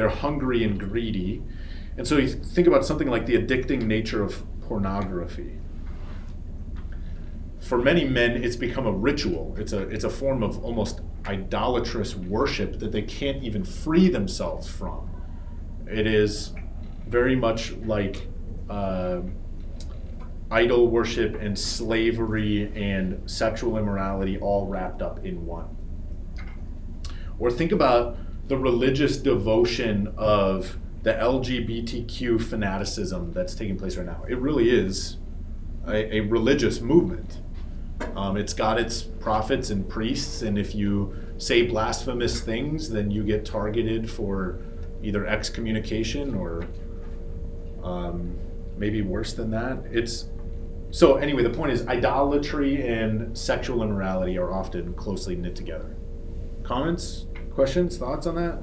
they're 0.00 0.08
hungry 0.08 0.64
and 0.64 0.80
greedy. 0.80 1.42
And 1.98 2.08
so 2.08 2.16
you 2.16 2.28
think 2.28 2.66
about 2.66 2.86
something 2.86 3.10
like 3.10 3.26
the 3.26 3.34
addicting 3.34 3.82
nature 3.82 4.22
of 4.22 4.42
pornography. 4.62 5.58
For 7.60 7.76
many 7.76 8.06
men, 8.06 8.42
it's 8.42 8.56
become 8.56 8.86
a 8.86 8.92
ritual. 8.92 9.54
It's 9.58 9.74
a, 9.74 9.82
it's 9.90 10.04
a 10.04 10.08
form 10.08 10.42
of 10.42 10.64
almost 10.64 11.02
idolatrous 11.26 12.16
worship 12.16 12.78
that 12.78 12.92
they 12.92 13.02
can't 13.02 13.42
even 13.42 13.62
free 13.62 14.08
themselves 14.08 14.66
from. 14.66 15.10
It 15.86 16.06
is 16.06 16.54
very 17.06 17.36
much 17.36 17.72
like 17.72 18.26
uh, 18.70 19.20
idol 20.50 20.88
worship 20.88 21.34
and 21.34 21.58
slavery 21.58 22.72
and 22.74 23.30
sexual 23.30 23.76
immorality 23.76 24.38
all 24.38 24.66
wrapped 24.66 25.02
up 25.02 25.26
in 25.26 25.44
one. 25.44 25.76
Or 27.38 27.50
think 27.50 27.72
about 27.72 28.16
the 28.50 28.58
religious 28.58 29.16
devotion 29.16 30.12
of 30.16 30.76
the 31.04 31.12
LGBTQ 31.12 32.42
fanaticism 32.42 33.32
that's 33.32 33.54
taking 33.54 33.78
place 33.78 33.96
right 33.96 34.04
now. 34.04 34.24
It 34.28 34.38
really 34.38 34.70
is 34.70 35.18
a, 35.86 36.16
a 36.16 36.20
religious 36.22 36.80
movement. 36.80 37.42
Um, 38.16 38.36
it's 38.36 38.52
got 38.52 38.76
its 38.76 39.02
prophets 39.02 39.70
and 39.70 39.88
priests, 39.88 40.42
and 40.42 40.58
if 40.58 40.74
you 40.74 41.14
say 41.38 41.62
blasphemous 41.62 42.40
things, 42.40 42.90
then 42.90 43.08
you 43.08 43.22
get 43.22 43.44
targeted 43.44 44.10
for 44.10 44.58
either 45.00 45.26
excommunication 45.26 46.34
or 46.34 46.66
um, 47.84 48.36
maybe 48.76 49.00
worse 49.00 49.32
than 49.32 49.48
that. 49.52 49.78
It's 49.92 50.28
so 50.90 51.18
anyway. 51.18 51.44
The 51.44 51.50
point 51.50 51.70
is, 51.70 51.86
idolatry 51.86 52.84
and 52.84 53.38
sexual 53.38 53.84
immorality 53.84 54.36
are 54.38 54.52
often 54.52 54.92
closely 54.94 55.36
knit 55.36 55.54
together. 55.54 55.94
Comments? 56.64 57.26
Questions, 57.60 57.98
thoughts 57.98 58.26
on 58.26 58.36
that? 58.36 58.58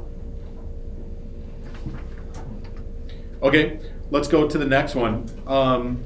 Okay, 3.44 3.80
let's 4.10 4.28
go 4.28 4.48
to 4.48 4.58
the 4.58 4.66
next 4.66 4.96
one. 4.96 5.30
Um, 5.46 6.04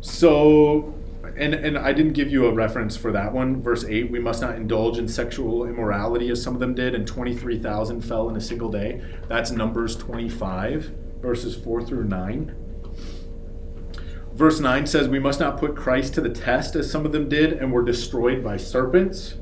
so, 0.00 0.94
and 1.36 1.52
and 1.52 1.76
I 1.76 1.92
didn't 1.92 2.14
give 2.14 2.32
you 2.32 2.46
a 2.46 2.54
reference 2.54 2.96
for 2.96 3.12
that 3.12 3.34
one. 3.34 3.60
Verse 3.60 3.84
eight: 3.84 4.10
We 4.10 4.18
must 4.18 4.40
not 4.40 4.56
indulge 4.56 4.96
in 4.96 5.06
sexual 5.06 5.66
immorality, 5.66 6.30
as 6.30 6.42
some 6.42 6.54
of 6.54 6.60
them 6.60 6.74
did, 6.74 6.94
and 6.94 7.06
twenty-three 7.06 7.58
thousand 7.58 8.00
fell 8.00 8.30
in 8.30 8.36
a 8.36 8.40
single 8.40 8.70
day. 8.70 9.02
That's 9.28 9.50
Numbers 9.50 9.94
twenty-five, 9.94 10.90
verses 11.20 11.54
four 11.54 11.82
through 11.82 12.04
nine. 12.04 12.56
Verse 14.34 14.58
9 14.58 14.86
says, 14.88 15.08
We 15.08 15.20
must 15.20 15.38
not 15.38 15.58
put 15.58 15.76
Christ 15.76 16.14
to 16.14 16.20
the 16.20 16.28
test 16.28 16.74
as 16.74 16.90
some 16.90 17.06
of 17.06 17.12
them 17.12 17.28
did 17.28 17.52
and 17.52 17.72
were 17.72 17.84
destroyed 17.84 18.42
by 18.42 18.56
serpents. 18.56 19.34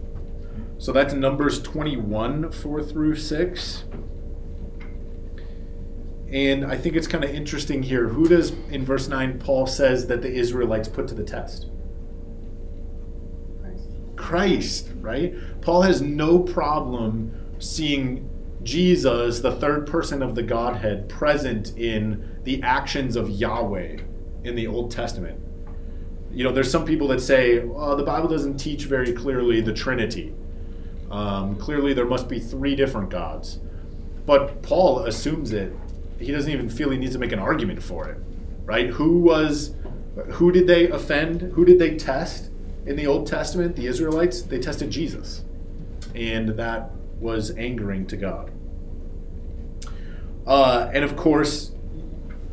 So 0.77 0.93
that's 0.93 1.15
Numbers 1.15 1.63
21, 1.63 2.53
4 2.53 2.83
through 2.83 3.17
6. 3.17 3.85
And 6.31 6.65
I 6.65 6.77
think 6.77 6.97
it's 6.97 7.07
kind 7.07 7.25
of 7.25 7.31
interesting 7.31 7.83
here. 7.83 8.09
Who 8.09 8.29
does, 8.29 8.51
in 8.71 8.85
verse 8.85 9.09
9, 9.09 9.39
Paul 9.39 9.67
says 9.67 10.07
that 10.09 10.21
the 10.21 10.31
Israelites 10.31 10.89
put 10.89 11.09
to 11.09 11.15
the 11.15 11.25
test? 11.25 11.71
Christ. 13.63 13.89
Christ, 14.17 14.91
right? 15.01 15.35
Paul 15.63 15.83
has 15.83 16.03
no 16.03 16.39
problem 16.39 17.55
seeing 17.59 18.29
Jesus, 18.63 19.41
the 19.41 19.57
third 19.57 19.87
person 19.87 20.23
of 20.23 20.35
the 20.35 20.43
Godhead, 20.43 21.09
present 21.09 21.79
in 21.79 22.41
the 22.45 22.63
actions 22.63 23.17
of 23.17 23.31
Yahweh 23.31 23.99
in 24.45 24.55
the 24.55 24.67
Old 24.67 24.91
Testament. 24.91 25.41
You 26.33 26.45
know, 26.45 26.53
there's 26.53 26.71
some 26.71 26.85
people 26.85 27.09
that 27.09 27.21
say, 27.21 27.61
oh, 27.61 27.95
the 27.95 28.03
Bible 28.03 28.29
doesn't 28.29 28.57
teach 28.57 28.85
very 28.85 29.13
clearly 29.13 29.61
the 29.61 29.73
Trinity. 29.73 30.35
Um, 31.11 31.57
clearly, 31.57 31.93
there 31.93 32.07
must 32.07 32.29
be 32.29 32.41
three 32.41 32.75
different 32.75 33.11
gods. 33.11 33.61
But 34.25 34.63
Paul 34.63 35.01
assumes 35.01 35.53
it. 35.53 35.73
He 36.19 36.33
doesn't 36.33 36.51
even 36.51 36.71
feel 36.71 36.91
he 36.91 36.97
needs 36.97 37.13
to 37.13 37.19
make 37.19 37.33
an 37.33 37.39
argument 37.39 37.83
for 37.83 38.09
it, 38.09 38.19
right? 38.65 38.89
Who 38.89 39.19
was, 39.19 39.75
who 40.31 40.53
did 40.53 40.67
they 40.67 40.89
offend? 40.89 41.43
Who 41.43 41.65
did 41.65 41.79
they 41.79 41.97
test 41.97 42.51
in 42.87 42.97
the 42.97 43.07
Old 43.07 43.27
Testament? 43.27 43.77
The 43.77 43.87
Israelites. 43.87 44.43
They 44.43 44.59
tested 44.59 44.91
Jesus, 44.91 45.45
and 46.15 46.51
that 46.51 46.93
was 47.21 47.51
angering 47.59 48.07
to 48.07 48.17
God. 48.17 48.51
Uh, 50.47 50.91
and 50.95 51.05
of 51.05 51.17
course, 51.17 51.72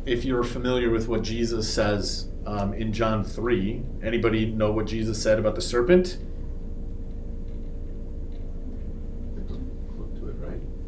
if 0.06 0.24
you're 0.24 0.44
familiar 0.44 0.90
with 0.90 1.08
what 1.08 1.22
Jesus 1.22 1.72
says 1.72 2.28
um, 2.46 2.72
in 2.74 2.92
John 2.92 3.22
3, 3.24 3.82
anybody 4.02 4.46
know 4.46 4.72
what 4.72 4.86
Jesus 4.86 5.22
said 5.22 5.38
about 5.38 5.54
the 5.54 5.60
serpent? 5.60 6.18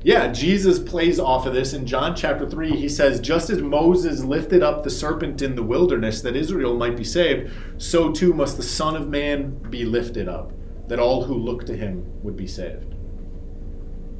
Yeah, 0.04 0.32
Jesus 0.32 0.80
plays 0.80 1.20
off 1.20 1.46
of 1.46 1.54
this 1.54 1.74
in 1.74 1.86
John 1.86 2.16
chapter 2.16 2.48
3. 2.48 2.74
He 2.74 2.88
says, 2.88 3.20
Just 3.20 3.50
as 3.50 3.62
Moses 3.62 4.24
lifted 4.24 4.60
up 4.60 4.82
the 4.82 4.90
serpent 4.90 5.42
in 5.42 5.54
the 5.54 5.62
wilderness 5.62 6.22
that 6.22 6.34
Israel 6.34 6.74
might 6.74 6.96
be 6.96 7.04
saved, 7.04 7.52
so 7.78 8.10
too 8.10 8.32
must 8.32 8.56
the 8.56 8.64
Son 8.64 8.96
of 8.96 9.08
Man 9.08 9.50
be 9.70 9.84
lifted 9.84 10.28
up, 10.28 10.52
that 10.88 10.98
all 10.98 11.22
who 11.22 11.34
look 11.34 11.64
to 11.66 11.76
him 11.76 12.04
would 12.24 12.36
be 12.36 12.48
saved. 12.48 12.96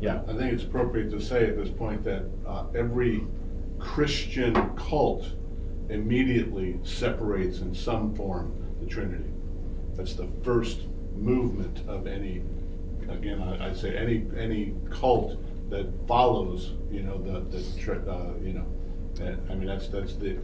Yeah. 0.01 0.23
I 0.29 0.35
think 0.35 0.53
it's 0.53 0.63
appropriate 0.63 1.11
to 1.11 1.21
say 1.21 1.49
at 1.49 1.57
this 1.57 1.71
point 1.71 2.05
that 2.05 2.31
uh, 2.47 2.67
every 2.77 3.27
Christian 3.83 4.55
cult 4.77 5.27
immediately 5.91 6.79
separates 6.85 7.59
in 7.61 7.75
some 7.75 8.15
form 8.15 8.55
the 8.81 8.87
Trinity. 8.87 9.31
That's 9.97 10.15
the 10.15 10.29
first 10.43 10.83
movement 11.15 11.83
of 11.89 12.07
any, 12.07 12.43
again, 13.09 13.43
I- 13.43 13.67
I'd 13.69 13.77
say 13.77 13.97
any, 13.97 14.25
any 14.39 14.75
cult 14.91 15.37
that 15.71 15.87
follows, 16.07 16.73
you 16.91 17.03
know, 17.03 17.19
the, 17.19 17.41
the, 17.41 18.11
uh, 18.11 18.35
you 18.43 18.53
know, 18.55 18.67
I 19.51 19.55
mean, 19.55 19.67
that's, 19.67 19.89
that's 19.89 20.15
the, 20.15 20.39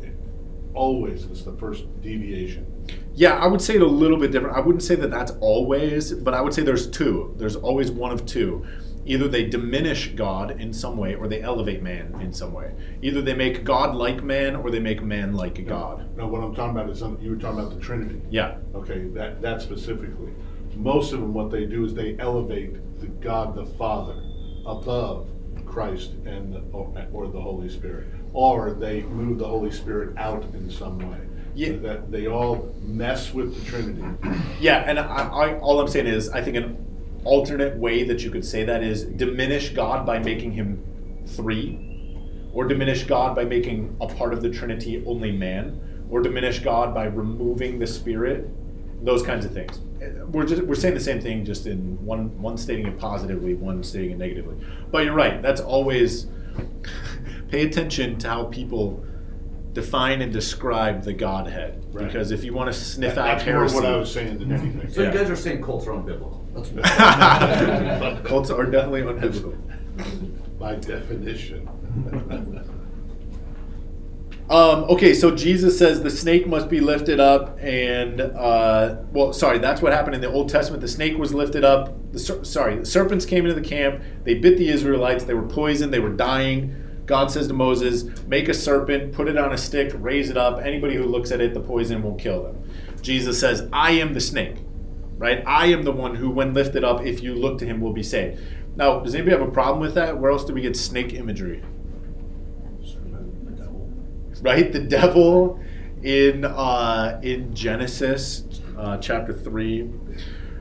always, 0.74 1.24
it's 1.24 1.42
the 1.42 1.52
first 1.54 1.84
deviation. 2.02 2.66
Yeah, 3.14 3.36
I 3.36 3.46
would 3.46 3.62
say 3.62 3.76
it 3.76 3.82
a 3.82 3.86
little 3.86 4.18
bit 4.18 4.30
different. 4.32 4.56
I 4.56 4.60
wouldn't 4.60 4.82
say 4.82 4.94
that 4.96 5.10
that's 5.10 5.32
always, 5.40 6.12
but 6.12 6.34
I 6.34 6.40
would 6.40 6.52
say 6.52 6.62
there's 6.62 6.88
two. 6.90 7.34
There's 7.38 7.56
always 7.56 7.90
one 7.90 8.12
of 8.12 8.26
two. 8.26 8.66
Either 9.06 9.28
they 9.28 9.44
diminish 9.44 10.08
God 10.08 10.60
in 10.60 10.72
some 10.72 10.96
way 10.96 11.14
or 11.14 11.28
they 11.28 11.40
elevate 11.40 11.82
man 11.82 12.18
in 12.20 12.32
some 12.32 12.52
way. 12.52 12.74
Either 13.00 13.22
they 13.22 13.34
make 13.34 13.64
God 13.64 13.94
like 13.94 14.22
man 14.22 14.56
or 14.56 14.70
they 14.70 14.80
make 14.80 15.02
man 15.02 15.34
like 15.34 15.66
God. 15.66 16.14
No, 16.16 16.26
what 16.26 16.42
I'm 16.42 16.54
talking 16.54 16.76
about 16.76 16.90
is, 16.90 17.00
you 17.22 17.30
were 17.30 17.36
talking 17.36 17.60
about 17.60 17.74
the 17.74 17.80
Trinity. 17.80 18.20
Yeah. 18.30 18.58
Okay, 18.74 19.08
that, 19.08 19.40
that 19.40 19.62
specifically. 19.62 20.32
Most 20.74 21.12
of 21.12 21.20
them, 21.20 21.32
what 21.32 21.50
they 21.50 21.64
do 21.64 21.84
is 21.84 21.94
they 21.94 22.16
elevate 22.18 22.74
the 23.00 23.06
God 23.06 23.54
the 23.54 23.66
Father 23.66 24.22
above 24.66 25.28
Christ 25.64 26.12
and 26.26 26.52
the, 26.52 26.62
or, 26.72 26.92
or 27.12 27.28
the 27.28 27.40
Holy 27.40 27.68
Spirit, 27.68 28.08
or 28.32 28.74
they 28.74 29.02
move 29.02 29.38
the 29.38 29.46
Holy 29.46 29.70
Spirit 29.70 30.16
out 30.16 30.44
in 30.54 30.70
some 30.70 30.98
way. 30.98 31.18
Yeah. 31.54 31.72
That 31.78 32.12
they 32.12 32.28
all 32.28 32.74
mess 32.82 33.34
with 33.34 33.58
the 33.58 33.64
Trinity. 33.68 34.04
Yeah, 34.60 34.84
and 34.86 34.98
I, 34.98 35.04
I, 35.04 35.58
all 35.58 35.80
I'm 35.80 35.88
saying 35.88 36.06
is, 36.06 36.28
I 36.28 36.42
think 36.42 36.56
an 36.56 36.86
alternate 37.24 37.76
way 37.76 38.04
that 38.04 38.22
you 38.22 38.30
could 38.30 38.44
say 38.44 38.64
that 38.64 38.82
is 38.82 39.04
diminish 39.04 39.70
God 39.70 40.06
by 40.06 40.18
making 40.18 40.52
him 40.52 40.82
three, 41.26 41.84
or 42.52 42.64
diminish 42.66 43.04
God 43.04 43.34
by 43.34 43.44
making 43.44 43.96
a 44.00 44.06
part 44.06 44.32
of 44.32 44.42
the 44.42 44.50
Trinity 44.50 45.02
only 45.06 45.32
man, 45.32 46.06
or 46.10 46.20
diminish 46.22 46.60
God 46.60 46.94
by 46.94 47.04
removing 47.06 47.78
the 47.78 47.86
Spirit. 47.86 48.48
Those 49.04 49.22
kinds 49.22 49.44
of 49.44 49.52
things. 49.52 49.80
We're 50.32 50.44
just 50.46 50.62
we're 50.62 50.74
saying 50.74 50.94
the 50.94 51.00
same 51.00 51.20
thing, 51.20 51.44
just 51.44 51.66
in 51.66 52.04
one 52.04 52.40
one 52.42 52.56
stating 52.56 52.86
it 52.86 52.98
positively, 52.98 53.54
one 53.54 53.82
stating 53.84 54.10
it 54.12 54.18
negatively. 54.18 54.56
But 54.90 55.04
you're 55.04 55.14
right. 55.14 55.40
That's 55.40 55.60
always 55.60 56.26
pay 57.50 57.64
attention 57.66 58.18
to 58.18 58.28
how 58.28 58.44
people 58.44 59.04
define 59.72 60.20
and 60.22 60.32
describe 60.32 61.04
the 61.04 61.12
Godhead, 61.12 61.84
Right. 61.92 62.06
because 62.06 62.30
if 62.32 62.42
you 62.42 62.52
want 62.52 62.72
to 62.72 62.78
sniff 62.78 63.14
That- 63.14 63.20
out 63.20 63.38
That's 63.46 63.72
more 63.72 63.82
what 63.82 63.84
I 63.92 63.96
was 63.96 64.10
saying 64.10 64.38
than 64.38 64.50
anything. 64.52 64.88
So 64.90 65.02
Yeah. 65.02 65.12
you 65.12 65.18
guys 65.18 65.30
are 65.30 65.36
saying 65.36 65.62
cults 65.62 65.86
are 65.86 65.92
unbiblical. 65.92 66.37
That's 66.54 66.68
Cults 68.28 68.50
are 68.50 68.64
definitely 68.66 69.02
unbiblical. 69.02 69.56
By 70.58 70.74
definition. 70.76 71.68
Um, 74.50 74.84
okay, 74.84 75.12
so 75.12 75.30
Jesus 75.34 75.78
says 75.78 76.02
the 76.02 76.10
snake 76.10 76.46
must 76.46 76.70
be 76.70 76.80
lifted 76.80 77.20
up, 77.20 77.58
and 77.60 78.22
uh, 78.22 78.96
well, 79.12 79.34
sorry, 79.34 79.58
that's 79.58 79.82
what 79.82 79.92
happened 79.92 80.14
in 80.14 80.22
the 80.22 80.30
Old 80.30 80.48
Testament. 80.48 80.80
The 80.80 80.88
snake 80.88 81.18
was 81.18 81.34
lifted 81.34 81.64
up. 81.64 81.94
The 82.12 82.18
ser- 82.18 82.44
sorry, 82.44 82.76
the 82.76 82.86
serpents 82.86 83.26
came 83.26 83.44
into 83.44 83.60
the 83.60 83.66
camp. 83.66 84.02
They 84.24 84.34
bit 84.34 84.56
the 84.56 84.70
Israelites. 84.70 85.24
They 85.24 85.34
were 85.34 85.46
poisoned. 85.46 85.92
They 85.92 85.98
were 85.98 86.14
dying. 86.14 86.74
God 87.04 87.30
says 87.30 87.46
to 87.48 87.54
Moses, 87.54 88.04
"Make 88.26 88.48
a 88.48 88.54
serpent, 88.54 89.12
put 89.12 89.28
it 89.28 89.36
on 89.36 89.52
a 89.52 89.58
stick, 89.58 89.92
raise 89.96 90.30
it 90.30 90.38
up. 90.38 90.60
Anybody 90.64 90.94
who 90.94 91.04
looks 91.04 91.30
at 91.30 91.42
it, 91.42 91.52
the 91.52 91.60
poison 91.60 92.02
will 92.02 92.14
kill 92.14 92.42
them." 92.44 92.56
Jesus 93.02 93.38
says, 93.38 93.68
"I 93.70 93.92
am 93.92 94.14
the 94.14 94.20
snake." 94.20 94.56
Right? 95.18 95.42
I 95.46 95.66
am 95.66 95.82
the 95.82 95.92
one 95.92 96.14
who, 96.14 96.30
when 96.30 96.54
lifted 96.54 96.84
up, 96.84 97.04
if 97.04 97.22
you 97.22 97.34
look 97.34 97.58
to 97.58 97.66
him, 97.66 97.80
will 97.80 97.92
be 97.92 98.02
saved. 98.04 98.40
Now, 98.76 99.00
does 99.00 99.14
anybody 99.14 99.36
have 99.36 99.46
a 99.46 99.50
problem 99.50 99.80
with 99.80 99.94
that? 99.94 100.16
Where 100.16 100.30
else 100.30 100.44
do 100.44 100.54
we 100.54 100.62
get 100.62 100.76
snake 100.76 101.12
imagery? 101.12 101.62
right? 104.42 104.72
The 104.72 104.80
devil 104.80 105.60
in 106.02 106.44
uh, 106.44 107.20
in 107.22 107.54
Genesis 107.54 108.44
uh, 108.76 108.98
chapter 108.98 109.32
three. 109.32 109.90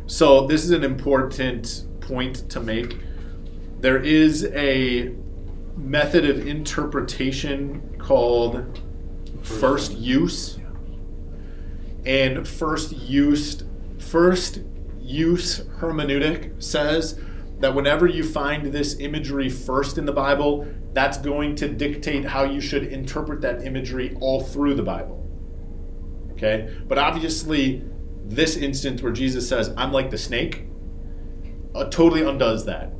So 0.08 0.48
this 0.48 0.64
is 0.64 0.72
an 0.72 0.84
important 0.84 1.86
point 2.02 2.50
to 2.50 2.60
make. 2.60 2.98
There 3.80 4.02
is 4.02 4.46
a 4.46 5.14
method 5.76 6.28
of 6.28 6.48
interpretation 6.48 7.96
called 8.00 8.82
first 9.44 9.94
use, 9.94 10.58
and 12.06 12.48
first 12.48 12.94
use 12.94 13.64
first 14.00 14.62
use 15.00 15.62
hermeneutic 15.80 16.62
says 16.62 17.20
that 17.60 17.74
whenever 17.74 18.06
you 18.06 18.24
find 18.24 18.72
this 18.72 19.00
imagery 19.00 19.50
first 19.50 19.98
in 19.98 20.06
the 20.06 20.12
Bible, 20.12 20.68
that's 20.94 21.18
going 21.18 21.56
to 21.56 21.68
dictate 21.68 22.26
how 22.26 22.44
you 22.44 22.62
should 22.62 22.84
interpret 22.86 23.42
that 23.42 23.64
imagery 23.64 24.16
all 24.20 24.42
through 24.42 24.76
the 24.76 24.84
Bible. 24.84 25.26
Okay? 26.34 26.76
But 26.88 26.98
obviously, 26.98 27.84
this 28.26 28.58
instance 28.58 29.02
where 29.02 29.12
Jesus 29.12 29.48
says, 29.48 29.74
I'm 29.78 29.92
like 29.92 30.10
the 30.10 30.18
snake, 30.18 30.66
uh, 31.74 31.86
totally 31.86 32.24
undoes 32.24 32.66
that. 32.66 32.92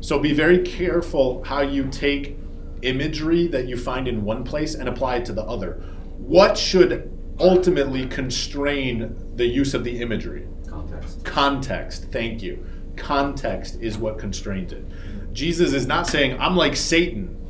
So 0.00 0.18
be 0.18 0.32
very 0.32 0.58
careful 0.60 1.42
how 1.44 1.62
you 1.62 1.88
take 1.88 2.36
imagery 2.82 3.46
that 3.48 3.66
you 3.66 3.76
find 3.76 4.06
in 4.06 4.24
one 4.24 4.44
place 4.44 4.74
and 4.74 4.88
apply 4.88 5.16
it 5.16 5.24
to 5.26 5.32
the 5.32 5.42
other. 5.42 5.82
What 6.18 6.58
should 6.58 7.10
ultimately 7.40 8.06
constrain 8.06 9.16
the 9.36 9.46
use 9.46 9.74
of 9.74 9.84
the 9.84 10.00
imagery? 10.00 10.46
context. 10.74 11.24
Context, 11.24 12.06
thank 12.10 12.42
you. 12.42 12.64
Context 12.96 13.78
is 13.80 13.98
what 13.98 14.18
constrains 14.18 14.72
it. 14.72 14.84
Jesus 15.32 15.72
is 15.72 15.86
not 15.86 16.06
saying, 16.06 16.38
I'm 16.40 16.56
like 16.56 16.76
Satan. 16.76 17.40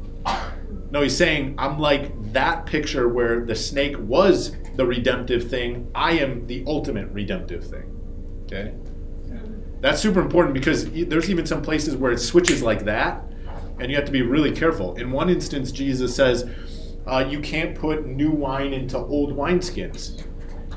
No, 0.90 1.02
he's 1.02 1.16
saying, 1.16 1.56
I'm 1.58 1.78
like 1.78 2.32
that 2.32 2.66
picture 2.66 3.08
where 3.08 3.44
the 3.44 3.54
snake 3.54 3.96
was 3.98 4.56
the 4.76 4.86
redemptive 4.86 5.50
thing. 5.50 5.90
I 5.94 6.12
am 6.12 6.46
the 6.46 6.64
ultimate 6.66 7.08
redemptive 7.08 7.66
thing. 7.66 7.90
Okay? 8.44 8.74
That's 9.80 10.00
super 10.00 10.20
important 10.20 10.54
because 10.54 10.90
there's 10.90 11.28
even 11.28 11.44
some 11.46 11.62
places 11.62 11.96
where 11.96 12.12
it 12.12 12.18
switches 12.18 12.62
like 12.62 12.84
that, 12.84 13.22
and 13.80 13.90
you 13.90 13.96
have 13.96 14.06
to 14.06 14.12
be 14.12 14.22
really 14.22 14.52
careful. 14.52 14.94
In 14.94 15.10
one 15.10 15.28
instance, 15.28 15.72
Jesus 15.72 16.14
says, 16.14 16.48
uh, 17.06 17.26
You 17.28 17.40
can't 17.40 17.74
put 17.74 18.06
new 18.06 18.30
wine 18.30 18.72
into 18.72 18.96
old 18.96 19.36
wineskins. 19.36 20.24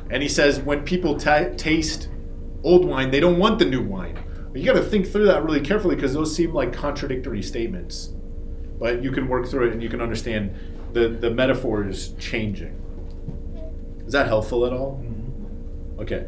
And 0.10 0.24
he 0.24 0.30
says, 0.30 0.60
When 0.60 0.84
people 0.84 1.18
ta 1.18 1.46
taste 1.58 2.10
old 2.64 2.86
wine, 2.86 3.12
they 3.12 3.20
don't 3.20 3.38
want 3.38 3.60
the 3.60 3.66
new 3.66 3.82
wine. 3.82 4.24
You 4.54 4.66
got 4.66 4.74
to 4.74 4.84
think 4.84 5.08
through 5.08 5.26
that 5.26 5.44
really 5.44 5.62
carefully 5.62 5.96
because 5.96 6.14
those 6.14 6.36
seem 6.36 6.54
like 6.54 6.74
contradictory 6.74 7.44
statements. 7.44 8.14
But 8.80 9.04
you 9.04 9.12
can 9.12 9.28
work 9.28 9.48
through 9.48 9.68
it 9.68 9.74
and 9.74 9.84
you 9.84 9.90
can 9.90 10.02
understand 10.02 10.56
the, 10.94 11.10
the 11.10 11.30
metaphor 11.30 11.88
is 11.88 12.14
changing. 12.20 12.82
Is 14.06 14.14
that 14.14 14.28
helpful 14.28 14.66
at 14.66 14.74
all? 14.74 15.04
Okay. 16.00 16.28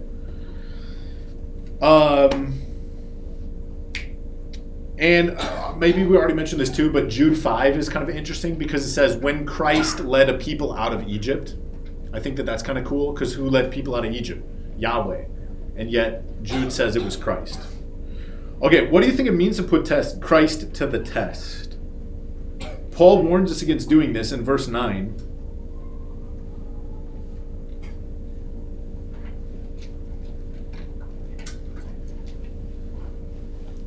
Um, 1.81 2.59
and 4.97 5.31
uh, 5.31 5.73
maybe 5.77 6.03
we 6.03 6.17
already 6.17 6.33
mentioned 6.33 6.59
this 6.59 6.69
too, 6.69 6.91
but 6.91 7.07
Jude 7.07 7.37
5 7.37 7.77
is 7.77 7.87
kind 7.87 8.07
of 8.07 8.15
interesting 8.15 8.55
because 8.55 8.83
it 8.83 8.91
says, 8.91 9.15
when 9.15 9.45
Christ 9.45 10.01
led 10.01 10.29
a 10.29 10.37
people 10.37 10.73
out 10.73 10.93
of 10.93 11.07
Egypt. 11.07 11.55
I 12.13 12.19
think 12.19 12.37
that 12.37 12.45
that's 12.45 12.63
kind 12.63 12.77
of 12.77 12.85
cool 12.85 13.13
because 13.13 13.33
who 13.33 13.49
led 13.49 13.71
people 13.71 13.95
out 13.95 14.05
of 14.05 14.11
Egypt? 14.13 14.45
Yahweh. 14.77 15.25
And 15.75 15.89
yet 15.91 16.23
Jude 16.43 16.71
says 16.71 16.95
it 16.95 17.03
was 17.03 17.15
Christ. 17.15 17.59
Okay, 18.61 18.87
what 18.87 19.01
do 19.01 19.07
you 19.07 19.13
think 19.13 19.29
it 19.29 19.33
means 19.33 19.55
to 19.57 19.63
put 19.63 19.85
test 19.85 20.21
Christ 20.21 20.73
to 20.73 20.85
the 20.85 20.99
test? 20.99 21.77
Paul 22.91 23.23
warns 23.23 23.49
us 23.51 23.61
against 23.61 23.87
doing 23.87 24.11
this 24.11 24.33
in 24.33 24.43
verse 24.43 24.67
9. 24.67 25.15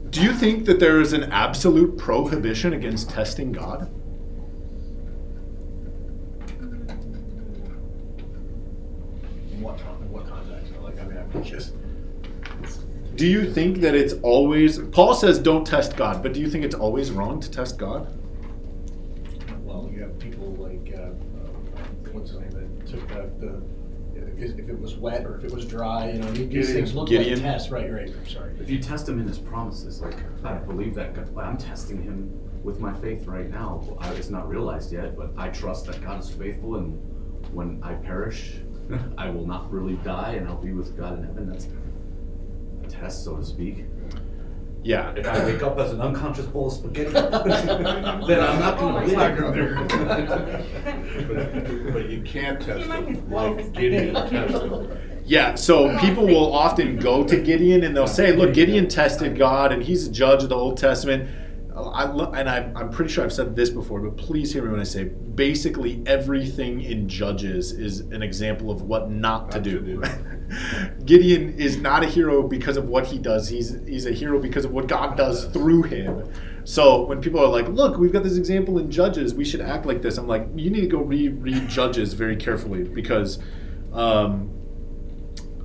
Do 0.09 0.23
you 0.23 0.33
think 0.33 0.65
that 0.67 0.81
there 0.81 1.01
is 1.01 1.13
an 1.13 1.25
absolute 1.25 1.99
prohibition 1.99 2.73
against 2.73 3.11
testing 3.11 3.53
God? 3.53 3.91
In 9.51 9.61
what, 9.61 9.79
con- 9.79 10.03
in 10.03 10.11
what 10.11 10.27
context? 10.27 10.73
Like, 11.35 11.35
I 11.35 11.39
mean, 11.39 11.45
I'm 11.45 11.45
just. 11.45 11.73
Do 13.17 13.27
you 13.27 13.53
think 13.53 13.79
that 13.79 13.95
it's 13.95 14.15
always 14.23 14.79
Paul 14.79 15.15
says 15.15 15.39
don't 15.39 15.67
test 15.67 15.97
God, 15.97 16.23
but 16.23 16.33
do 16.33 16.41
you 16.41 16.49
think 16.49 16.65
it's 16.65 16.75
always 16.75 17.11
wrong 17.11 17.41
to 17.41 17.51
test 17.51 17.79
God? 17.79 18.19
Well, 19.63 19.91
you 19.93 20.01
have 20.03 20.19
people 20.19 20.55
like, 20.55 20.95
uh, 20.95 21.03
uh, 21.03 21.85
what's 22.13 22.31
his 22.31 22.41
name, 22.41 22.51
that 22.51 22.87
took 22.87 23.07
the, 23.09 23.47
the, 23.47 23.63
if 24.43 24.59
if 24.59 24.69
it 24.69 24.79
was 24.81 24.97
wet 24.97 25.25
or 25.27 25.37
if 25.37 25.45
it 25.45 25.53
was 25.53 25.67
dry, 25.67 26.11
you 26.11 26.19
know, 26.19 26.31
these 26.33 26.49
Gideon. 26.49 26.67
things 26.67 26.95
look 26.95 27.09
Gideon. 27.09 27.43
like 27.43 27.53
tests, 27.53 27.71
right, 27.71 27.93
right, 27.93 28.09
I'm 28.09 28.29
sorry. 28.29 28.55
If 28.59 28.71
you 28.71 28.79
test 28.79 29.09
him 29.09 29.19
in 29.21 29.29
his 29.29 29.39
promises, 29.39 30.01
like 30.01 30.17
I 30.45 30.55
believe 30.55 30.95
that 30.95 31.15
God, 31.15 31.37
I'm 31.37 31.59
testing 31.59 32.03
him 32.03 32.31
with 32.65 32.81
my 32.81 32.95
faith 32.95 33.27
right 33.27 33.51
now. 33.51 33.97
I, 34.01 34.11
it's 34.15 34.31
not 34.31 34.49
realized 34.49 34.93
yet, 34.93 35.17
but 35.17 35.33
I 35.37 35.49
trust 35.49 35.87
that 35.87 36.03
God 36.03 36.19
is 36.21 36.31
faithful, 36.31 36.77
and 36.77 36.99
when 37.53 37.81
I 37.83 37.95
perish, 37.95 38.55
I 39.17 39.31
will 39.31 39.47
not 39.47 39.71
really 39.73 39.95
die, 39.97 40.33
and 40.33 40.49
I'll 40.49 40.57
be 40.57 40.73
with 40.73 40.97
God 40.97 41.19
in 41.19 41.25
heaven. 41.25 41.51
That's 41.51 41.69
a 42.85 42.89
test, 42.89 43.25
so 43.25 43.37
to 43.37 43.45
speak. 43.45 43.85
Yeah. 44.85 45.13
If 45.17 45.27
I 45.27 45.45
wake 45.45 45.63
up 45.63 45.79
as 45.79 45.93
an 45.93 46.01
unconscious 46.01 46.47
bowl 46.47 46.67
of 46.67 46.73
spaghetti, 46.73 47.13
then 47.13 48.41
I'm 48.41 48.59
not 48.59 48.79
going 48.79 48.95
to 48.95 49.01
Let's 49.01 49.13
not 49.13 49.39
go 49.39 49.53
there. 49.53 49.77
But, 51.29 51.93
but 51.93 52.09
you 52.11 52.23
can't 52.23 52.61
test 52.61 52.89
might 52.89 53.07
them 53.07 53.15
as 53.15 53.23
like 53.31 53.59
just- 53.59 53.73
Gideon 53.75 54.15
tested 54.15 54.71
them. 54.71 54.99
Yeah, 55.25 55.55
so 55.55 55.97
people 56.01 56.27
will 56.27 56.53
often 56.53 56.97
go 56.97 57.23
to 57.23 57.37
Gideon 57.41 57.85
and 57.85 57.97
they'll 57.97 58.09
say, 58.09 58.35
"Look, 58.35 58.55
Gideon 58.55 58.89
tested 58.89 59.39
God, 59.39 59.71
and 59.71 59.81
he's 59.81 60.09
a 60.09 60.11
judge 60.11 60.43
of 60.43 60.49
the 60.49 60.57
Old 60.57 60.77
Testament." 60.79 61.31
I, 61.75 62.05
lo- 62.05 62.33
and 62.33 62.49
I, 62.51 62.71
I'm 62.77 62.91
pretty 62.91 63.11
sure 63.13 63.25
I've 63.25 63.33
said 63.33 63.57
this 63.57 63.71
before, 63.71 64.01
but 64.01 64.17
please 64.17 64.53
hear 64.53 64.63
me 64.63 64.71
when 64.71 64.81
I 64.81 64.85
say, 64.85 65.05
basically 65.05 66.03
everything 66.07 66.83
in 66.83 67.09
Judges 67.09 67.73
is 67.73 68.01
an 68.01 68.23
example 68.23 68.71
of 68.71 68.83
what 68.83 69.11
not 69.11 69.51
to 69.53 69.57
Not 69.59 69.65
to 69.65 69.71
do. 69.81 70.03
do. 70.03 70.03
Gideon 71.07 71.59
is 71.59 71.79
not 71.79 72.03
a 72.03 72.07
hero 72.07 72.43
because 72.47 72.77
of 72.77 72.89
what 72.89 73.07
he 73.07 73.19
does. 73.19 73.49
He's 73.49 73.79
he's 73.87 74.05
a 74.07 74.13
hero 74.13 74.39
because 74.39 74.65
of 74.67 74.73
what 74.73 74.87
God 74.87 75.17
does 75.17 75.47
through 75.47 75.85
him. 75.85 76.31
So 76.65 77.07
when 77.07 77.21
people 77.23 77.41
are 77.41 77.49
like, 77.49 77.69
"Look, 77.69 77.97
we've 77.97 78.13
got 78.13 78.23
this 78.23 78.37
example 78.37 78.79
in 78.79 78.91
Judges. 78.91 79.35
We 79.35 79.45
should 79.45 79.63
act 79.63 79.87
like 79.87 80.03
this," 80.03 80.19
I'm 80.19 80.29
like, 80.29 80.47
you 80.55 80.71
need 80.71 80.83
to 80.83 80.87
go 80.89 80.99
read 80.99 81.43
read 81.43 81.69
Judges 81.69 82.13
very 82.13 82.37
carefully 82.37 82.85
because 82.85 83.39
um, 83.95 84.51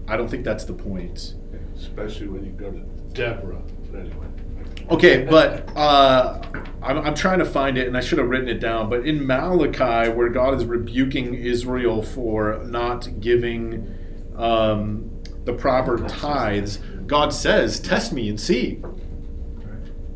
I 0.08 0.16
don't 0.16 0.30
think 0.30 0.46
that's 0.46 0.64
the 0.64 0.74
point. 0.74 1.36
Especially 1.76 2.28
when 2.28 2.46
you 2.46 2.52
go 2.52 2.72
to 2.72 2.80
Deborah, 3.14 3.62
but 3.92 4.00
anyway. 4.00 4.28
Okay, 4.90 5.26
but 5.26 5.70
uh, 5.76 6.42
I'm, 6.82 7.00
I'm 7.00 7.16
trying 7.16 7.40
to 7.40 7.46
find 7.46 7.78
it, 7.78 7.88
and 7.88 7.98
I 7.98 8.00
should 8.00 8.20
have 8.20 8.30
written 8.30 8.48
it 8.48 8.60
down. 8.60 8.90
But 8.90 9.06
in 9.06 9.26
Malachi, 9.26 10.10
where 10.12 10.30
God 10.30 10.54
is 10.54 10.66
rebuking 10.66 11.34
Israel 11.34 12.02
for 12.02 12.64
not 12.64 13.20
giving 13.20 13.94
um, 14.36 15.12
the 15.44 15.54
proper 15.54 15.98
tithes, 16.08 16.78
God 17.06 17.34
says, 17.34 17.80
"Test 17.80 18.14
me 18.14 18.30
and 18.30 18.40
see." 18.40 18.82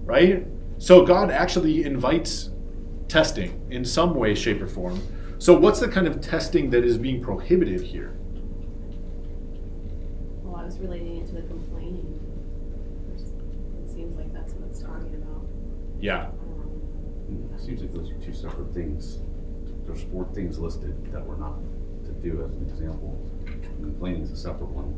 Right. 0.03 0.47
So 0.77 1.05
God 1.05 1.29
actually 1.29 1.83
invites 1.83 2.49
testing 3.07 3.61
in 3.69 3.83
some 3.83 4.15
way, 4.15 4.33
shape, 4.33 4.61
or 4.61 4.67
form. 4.67 5.01
So 5.37 5.57
what's 5.57 5.79
the 5.79 5.87
kind 5.87 6.07
of 6.07 6.21
testing 6.21 6.69
that 6.69 6.83
is 6.85 6.97
being 6.97 7.21
prohibited 7.21 7.81
here? 7.81 8.17
Well, 10.43 10.55
I 10.55 10.65
was 10.65 10.79
relating 10.79 11.17
it 11.17 11.27
to 11.27 11.33
the 11.33 11.41
complaining. 11.41 12.19
It 13.13 13.89
seems 13.91 14.17
like 14.17 14.31
that's 14.33 14.53
what 14.53 14.69
it's 14.69 14.81
talking 14.81 15.15
about. 15.15 15.45
Yeah. 16.01 16.25
Um, 17.29 17.49
Seems 17.57 17.81
like 17.81 17.93
those 17.93 18.09
are 18.11 18.15
two 18.15 18.33
separate 18.33 18.73
things. 18.73 19.19
There's 19.85 20.03
four 20.03 20.25
things 20.33 20.57
listed 20.59 21.13
that 21.13 21.25
we're 21.25 21.37
not 21.37 21.59
to 22.05 22.11
do 22.11 22.43
as 22.43 22.53
an 22.55 22.67
example. 22.67 23.17
Complaining 23.79 24.23
is 24.23 24.31
a 24.31 24.35
separate 24.37 24.69
one. 24.69 24.95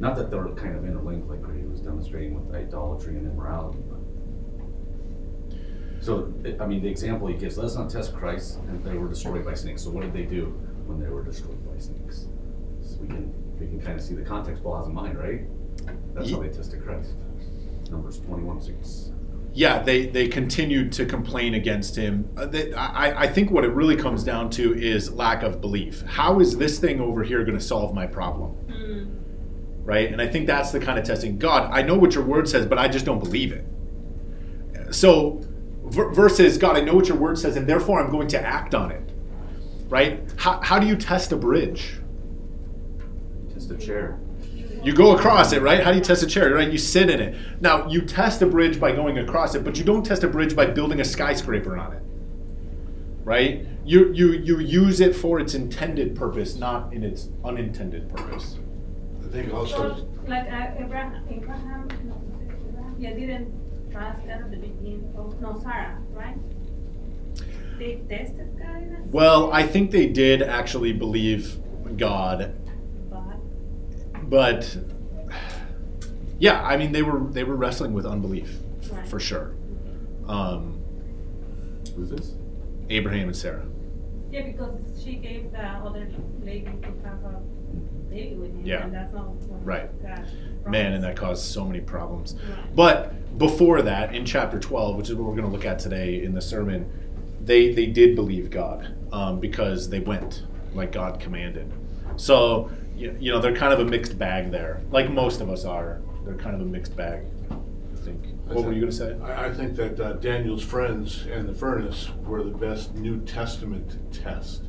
Not 0.00 0.16
that 0.16 0.30
they're 0.30 0.48
kind 0.48 0.74
of 0.74 0.84
interlinked 0.84 1.28
like 1.28 1.42
Grady 1.42 1.66
was 1.66 1.80
demonstrating 1.80 2.34
with 2.34 2.54
idolatry 2.54 3.16
and 3.16 3.26
immorality, 3.26 3.78
but. 3.88 3.98
So, 6.00 6.32
I 6.60 6.66
mean, 6.66 6.80
the 6.80 6.88
example 6.88 7.26
he 7.26 7.34
gives, 7.34 7.58
let's 7.58 7.74
not 7.74 7.90
test 7.90 8.14
Christ 8.14 8.58
and 8.68 8.82
they 8.84 8.96
were 8.96 9.08
destroyed 9.08 9.44
by 9.44 9.54
snakes. 9.54 9.82
So 9.82 9.90
what 9.90 10.02
did 10.02 10.12
they 10.12 10.22
do 10.22 10.46
when 10.86 10.98
they 11.00 11.10
were 11.10 11.22
destroyed 11.24 11.62
by 11.70 11.78
snakes? 11.78 12.26
So 12.80 12.98
we 13.00 13.08
can, 13.08 13.58
we 13.58 13.66
can 13.66 13.80
kind 13.80 13.98
of 13.98 14.04
see 14.04 14.14
the 14.14 14.22
context 14.22 14.62
Paul 14.62 14.78
has 14.78 14.86
in 14.86 14.94
mind, 14.94 15.18
right? 15.18 15.42
That's 16.14 16.30
how 16.30 16.40
they 16.40 16.48
tested 16.48 16.82
Christ. 16.84 17.10
Numbers 17.90 18.20
twenty-one, 18.20 18.60
six. 18.60 19.10
Yeah, 19.52 19.82
they 19.82 20.06
they 20.06 20.28
continued 20.28 20.92
to 20.92 21.06
complain 21.06 21.54
against 21.54 21.96
him. 21.96 22.28
Uh, 22.36 22.46
they, 22.46 22.72
I, 22.74 23.22
I 23.22 23.26
think 23.26 23.50
what 23.50 23.64
it 23.64 23.72
really 23.72 23.96
comes 23.96 24.22
down 24.22 24.50
to 24.50 24.74
is 24.74 25.12
lack 25.12 25.42
of 25.42 25.60
belief. 25.60 26.02
How 26.02 26.40
is 26.40 26.56
this 26.56 26.78
thing 26.78 27.00
over 27.00 27.22
here 27.22 27.44
going 27.44 27.58
to 27.58 27.64
solve 27.64 27.94
my 27.94 28.06
problem? 28.06 28.56
Right? 29.84 30.12
And 30.12 30.20
I 30.20 30.28
think 30.28 30.46
that's 30.46 30.70
the 30.70 30.78
kind 30.78 30.98
of 30.98 31.04
testing. 31.04 31.38
God, 31.38 31.70
I 31.72 31.82
know 31.82 31.96
what 31.96 32.14
your 32.14 32.24
word 32.24 32.48
says, 32.48 32.66
but 32.66 32.78
I 32.78 32.88
just 32.88 33.04
don't 33.04 33.18
believe 33.18 33.52
it. 33.52 33.64
So, 34.94 35.40
ver- 35.84 36.12
versus 36.12 36.58
God, 36.58 36.76
I 36.76 36.80
know 36.80 36.94
what 36.94 37.08
your 37.08 37.16
word 37.16 37.38
says, 37.38 37.56
and 37.56 37.66
therefore 37.66 38.02
I'm 38.02 38.10
going 38.10 38.28
to 38.28 38.40
act 38.40 38.74
on 38.74 38.90
it. 38.90 39.10
Right? 39.88 40.20
How, 40.36 40.60
how 40.60 40.78
do 40.78 40.86
you 40.86 40.94
test 40.94 41.32
a 41.32 41.36
bridge? 41.36 41.94
Test 43.52 43.70
a 43.70 43.78
chair. 43.78 44.20
You 44.88 44.94
go 44.94 45.14
across 45.14 45.52
it, 45.52 45.60
right? 45.60 45.84
How 45.84 45.90
do 45.90 45.98
you 45.98 46.02
test 46.02 46.22
a 46.22 46.26
chair, 46.26 46.54
right? 46.54 46.72
You 46.72 46.78
sit 46.78 47.10
in 47.10 47.20
it. 47.20 47.36
Now, 47.60 47.86
you 47.90 48.00
test 48.00 48.40
a 48.40 48.46
bridge 48.46 48.80
by 48.80 48.92
going 48.92 49.18
across 49.18 49.54
it, 49.54 49.62
but 49.62 49.76
you 49.76 49.84
don't 49.84 50.02
test 50.02 50.24
a 50.24 50.28
bridge 50.28 50.56
by 50.56 50.64
building 50.64 50.98
a 50.98 51.04
skyscraper 51.04 51.76
on 51.76 51.92
it. 51.92 52.02
Right? 53.22 53.66
You 53.84 54.10
you 54.14 54.32
you 54.32 54.60
use 54.60 55.02
it 55.02 55.14
for 55.14 55.40
its 55.40 55.52
intended 55.52 56.16
purpose, 56.16 56.56
not 56.56 56.94
in 56.94 57.04
its 57.04 57.28
unintended 57.44 58.08
purpose. 58.08 58.56
I 59.22 59.28
think 59.28 59.52
also, 59.52 59.94
So, 59.94 60.08
like 60.26 60.50
uh, 60.50 60.82
Abraham, 60.82 61.22
Abraham, 61.28 61.88
no, 62.06 62.22
Abraham, 62.70 62.96
yeah, 62.98 63.12
didn't 63.12 63.92
trust 63.92 64.20
God 64.20 64.40
at 64.40 64.50
the 64.50 64.56
beginning. 64.56 65.12
Oh, 65.18 65.36
no, 65.42 65.60
Sarah, 65.62 65.98
right? 66.14 66.38
They 67.78 68.00
tested 68.08 68.58
God. 68.58 69.12
Well, 69.12 69.52
I 69.52 69.66
think 69.66 69.90
they 69.90 70.06
did 70.06 70.40
actually 70.40 70.94
believe 70.94 71.60
God, 71.98 72.54
But, 74.28 74.76
but 75.26 75.34
yeah, 76.38 76.62
I 76.62 76.76
mean 76.76 76.92
they 76.92 77.02
were 77.02 77.20
they 77.30 77.44
were 77.44 77.56
wrestling 77.56 77.92
with 77.94 78.06
unbelief 78.06 78.56
Right. 78.90 79.06
for 79.08 79.20
sure. 79.20 79.54
Um, 80.26 80.82
Who's 81.96 82.10
this? 82.10 82.34
Abraham 82.90 83.28
and 83.28 83.36
Sarah. 83.36 83.66
yeah, 84.30 84.42
because 84.46 84.80
she 85.02 85.14
gave 85.14 85.50
the 85.52 85.58
other 85.60 86.08
lady 86.42 86.64
to 86.82 87.08
have 87.08 87.22
a 87.24 87.40
baby 88.10 88.34
with 88.36 88.50
him. 88.54 88.64
Yeah. 88.64 88.84
And 88.84 88.94
that's 88.94 89.12
not 89.12 89.28
what 89.28 89.64
Right. 89.64 90.02
God 90.02 90.26
Man, 90.66 90.92
and 90.94 91.02
that 91.04 91.16
caused 91.16 91.44
so 91.44 91.64
many 91.64 91.80
problems. 91.80 92.34
Right. 92.34 92.76
But 92.76 93.38
before 93.38 93.82
that, 93.82 94.14
in 94.14 94.24
chapter 94.24 94.58
12, 94.58 94.96
which 94.96 95.08
is 95.10 95.14
what 95.16 95.24
we're 95.26 95.34
going 95.36 95.46
to 95.50 95.50
look 95.54 95.64
at 95.66 95.78
today 95.78 96.22
in 96.22 96.34
the 96.34 96.40
sermon, 96.42 96.90
they, 97.42 97.72
they 97.72 97.86
did 97.86 98.14
believe 98.14 98.50
God 98.50 98.94
um, 99.12 99.40
because 99.40 99.88
they 99.88 100.00
went 100.00 100.44
like 100.74 100.92
God 100.92 101.20
commanded. 101.20 101.70
So, 102.16 102.70
you, 102.98 103.16
you 103.20 103.32
know, 103.32 103.40
they're 103.40 103.54
kind 103.54 103.72
of 103.72 103.80
a 103.80 103.84
mixed 103.84 104.18
bag 104.18 104.50
there, 104.50 104.82
like 104.90 105.10
most 105.10 105.40
of 105.40 105.48
us 105.48 105.64
are. 105.64 106.00
They're 106.24 106.36
kind 106.36 106.54
of 106.54 106.60
a 106.60 106.64
mixed 106.64 106.96
bag, 106.96 107.24
I 107.50 107.96
think. 108.00 108.26
What 108.46 108.64
were 108.64 108.72
you 108.72 108.80
going 108.80 108.90
to 108.90 108.96
say? 108.96 109.18
I, 109.22 109.46
I 109.46 109.54
think 109.54 109.76
that 109.76 110.00
uh, 110.00 110.12
Daniel's 110.14 110.62
friends 110.62 111.26
and 111.26 111.48
the 111.48 111.54
furnace 111.54 112.10
were 112.24 112.42
the 112.42 112.50
best 112.50 112.94
New 112.94 113.20
Testament 113.20 114.12
test. 114.12 114.64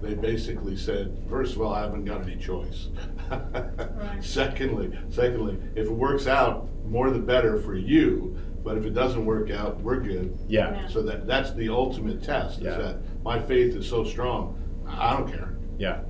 They 0.00 0.14
basically 0.14 0.76
said, 0.76 1.16
first 1.28 1.54
of 1.54 1.62
all, 1.62 1.72
I 1.72 1.82
haven't 1.82 2.04
got 2.04 2.22
any 2.22 2.36
choice. 2.36 2.88
Secondly, 4.20 4.96
secondly, 5.08 5.58
if 5.74 5.86
it 5.86 5.92
works 5.92 6.26
out, 6.26 6.68
more 6.84 7.10
the 7.10 7.18
better 7.18 7.60
for 7.60 7.74
you. 7.74 8.36
But 8.62 8.76
if 8.76 8.84
it 8.84 8.94
doesn't 8.94 9.24
work 9.24 9.50
out, 9.50 9.80
we're 9.80 10.00
good. 10.00 10.36
Yeah. 10.48 10.72
Yeah. 10.72 10.88
So 10.88 11.00
that 11.02 11.26
that's 11.26 11.52
the 11.52 11.68
ultimate 11.68 12.22
test. 12.22 12.60
Yeah. 12.60 12.70
Is 12.70 12.76
that 12.78 13.22
my 13.22 13.40
faith 13.40 13.76
is 13.76 13.88
so 13.88 14.02
strong, 14.04 14.60
I 14.88 15.16
don't 15.16 15.28
care. 15.30 15.56
Yeah. 15.78 16.00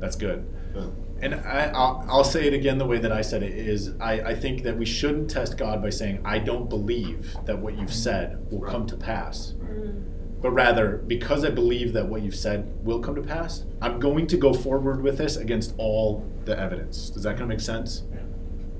That's 0.00 0.16
good. 0.16 0.44
Uh, 0.76 0.88
And 1.22 1.34
I, 1.34 1.70
I'll, 1.74 2.04
I'll 2.08 2.24
say 2.24 2.46
it 2.46 2.54
again 2.54 2.78
the 2.78 2.86
way 2.86 2.98
that 2.98 3.12
I 3.12 3.20
said 3.20 3.42
it 3.42 3.52
is 3.52 3.92
I, 4.00 4.12
I 4.30 4.34
think 4.34 4.62
that 4.62 4.76
we 4.78 4.86
shouldn't 4.86 5.30
test 5.30 5.58
God 5.58 5.82
by 5.82 5.90
saying, 5.90 6.20
I 6.24 6.38
don't 6.38 6.68
believe 6.70 7.36
that 7.44 7.58
what 7.58 7.76
you've 7.78 7.92
said 7.92 8.50
will 8.50 8.62
come 8.62 8.86
to 8.86 8.96
pass. 8.96 9.52
Mm, 9.62 10.02
But 10.40 10.52
rather, 10.52 10.96
because 11.06 11.44
I 11.44 11.50
believe 11.50 11.92
that 11.92 12.06
what 12.08 12.22
you've 12.22 12.34
said 12.34 12.72
will 12.86 13.00
come 13.00 13.14
to 13.16 13.22
pass, 13.22 13.64
I'm 13.82 14.00
going 14.00 14.26
to 14.28 14.38
go 14.38 14.54
forward 14.54 15.02
with 15.02 15.18
this 15.18 15.36
against 15.36 15.74
all 15.76 16.24
the 16.46 16.58
evidence. 16.58 17.10
Does 17.10 17.24
that 17.24 17.32
kind 17.32 17.42
of 17.42 17.48
make 17.48 17.60
sense? 17.60 18.04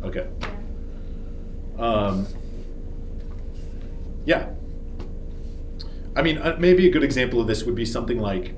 Okay. 0.02 0.26
yeah. 0.40 1.84
Um, 1.84 2.26
yeah. 4.24 4.48
I 6.16 6.22
mean, 6.22 6.38
uh, 6.38 6.56
maybe 6.58 6.86
a 6.88 6.90
good 6.90 7.04
example 7.04 7.40
of 7.40 7.46
this 7.46 7.64
would 7.64 7.74
be 7.74 7.84
something 7.84 8.18
like 8.18 8.54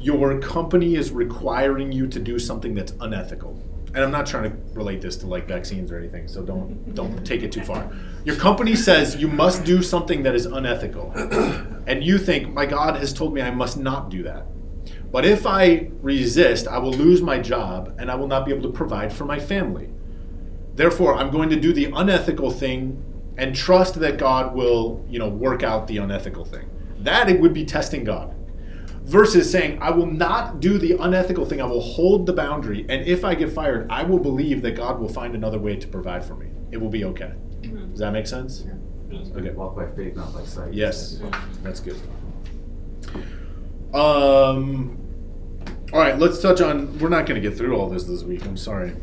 your 0.00 0.38
company 0.40 0.94
is 0.94 1.10
requiring 1.10 1.92
you 1.92 2.06
to 2.08 2.18
do 2.18 2.38
something 2.38 2.74
that's 2.74 2.92
unethical. 3.00 3.58
And 3.94 4.04
I'm 4.04 4.10
not 4.10 4.26
trying 4.26 4.50
to 4.50 4.56
relate 4.74 5.00
this 5.00 5.16
to 5.18 5.26
like 5.26 5.48
vaccines 5.48 5.90
or 5.90 5.98
anything, 5.98 6.28
so 6.28 6.42
don't 6.42 6.94
don't 6.94 7.26
take 7.26 7.42
it 7.42 7.50
too 7.50 7.62
far. 7.62 7.90
Your 8.24 8.36
company 8.36 8.76
says 8.76 9.16
you 9.16 9.28
must 9.28 9.64
do 9.64 9.82
something 9.82 10.22
that 10.24 10.34
is 10.34 10.46
unethical. 10.46 11.12
And 11.86 12.04
you 12.04 12.18
think, 12.18 12.52
"My 12.52 12.66
God 12.66 12.96
has 12.96 13.12
told 13.12 13.32
me 13.32 13.40
I 13.40 13.50
must 13.50 13.78
not 13.78 14.10
do 14.10 14.22
that." 14.24 14.46
But 15.10 15.24
if 15.24 15.46
I 15.46 15.88
resist, 16.02 16.68
I 16.68 16.78
will 16.78 16.92
lose 16.92 17.22
my 17.22 17.38
job 17.38 17.94
and 17.98 18.10
I 18.10 18.14
will 18.14 18.28
not 18.28 18.44
be 18.44 18.52
able 18.52 18.62
to 18.64 18.72
provide 18.72 19.10
for 19.10 19.24
my 19.24 19.38
family. 19.38 19.88
Therefore, 20.74 21.14
I'm 21.16 21.30
going 21.30 21.48
to 21.48 21.56
do 21.56 21.72
the 21.72 21.86
unethical 21.86 22.50
thing 22.50 23.02
and 23.38 23.54
trust 23.54 23.98
that 24.00 24.18
God 24.18 24.54
will, 24.54 25.02
you 25.08 25.18
know, 25.18 25.28
work 25.28 25.62
out 25.62 25.86
the 25.86 25.96
unethical 25.96 26.44
thing. 26.44 26.66
That 27.00 27.30
it 27.30 27.40
would 27.40 27.54
be 27.54 27.64
testing 27.64 28.04
God. 28.04 28.34
Versus 29.08 29.50
saying, 29.50 29.78
I 29.80 29.90
will 29.90 30.06
not 30.06 30.60
do 30.60 30.76
the 30.76 30.92
unethical 31.00 31.46
thing, 31.46 31.62
I 31.62 31.64
will 31.64 31.80
hold 31.80 32.26
the 32.26 32.34
boundary, 32.34 32.84
and 32.90 33.06
if 33.06 33.24
I 33.24 33.34
get 33.34 33.50
fired, 33.50 33.90
I 33.90 34.02
will 34.02 34.18
believe 34.18 34.60
that 34.60 34.72
God 34.72 35.00
will 35.00 35.08
find 35.08 35.34
another 35.34 35.58
way 35.58 35.76
to 35.76 35.88
provide 35.88 36.22
for 36.22 36.34
me. 36.34 36.48
It 36.72 36.76
will 36.76 36.90
be 36.90 37.04
okay. 37.06 37.32
Does 37.62 38.00
that 38.00 38.12
make 38.12 38.26
sense? 38.26 38.66
Okay. 39.34 39.50
Walk 39.52 39.74
by 39.74 39.90
faith, 39.92 40.14
not 40.14 40.34
by 40.34 40.44
sight. 40.44 40.74
Yes, 40.74 41.22
that's 41.62 41.80
good. 41.80 41.96
Um, 43.94 44.98
all 45.94 46.00
right, 46.00 46.18
let's 46.18 46.42
touch 46.42 46.60
on. 46.60 46.98
We're 46.98 47.08
not 47.08 47.24
going 47.24 47.40
to 47.40 47.48
get 47.48 47.56
through 47.56 47.76
all 47.76 47.88
this 47.88 48.04
this 48.04 48.22
week. 48.22 48.44
I'm 48.44 48.58
sorry. 48.58 48.94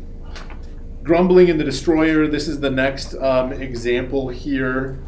Grumbling 1.02 1.48
in 1.48 1.58
the 1.58 1.64
destroyer. 1.64 2.28
This 2.28 2.46
is 2.46 2.60
the 2.60 2.70
next 2.70 3.14
um, 3.16 3.52
example 3.52 4.28
here, 4.28 5.00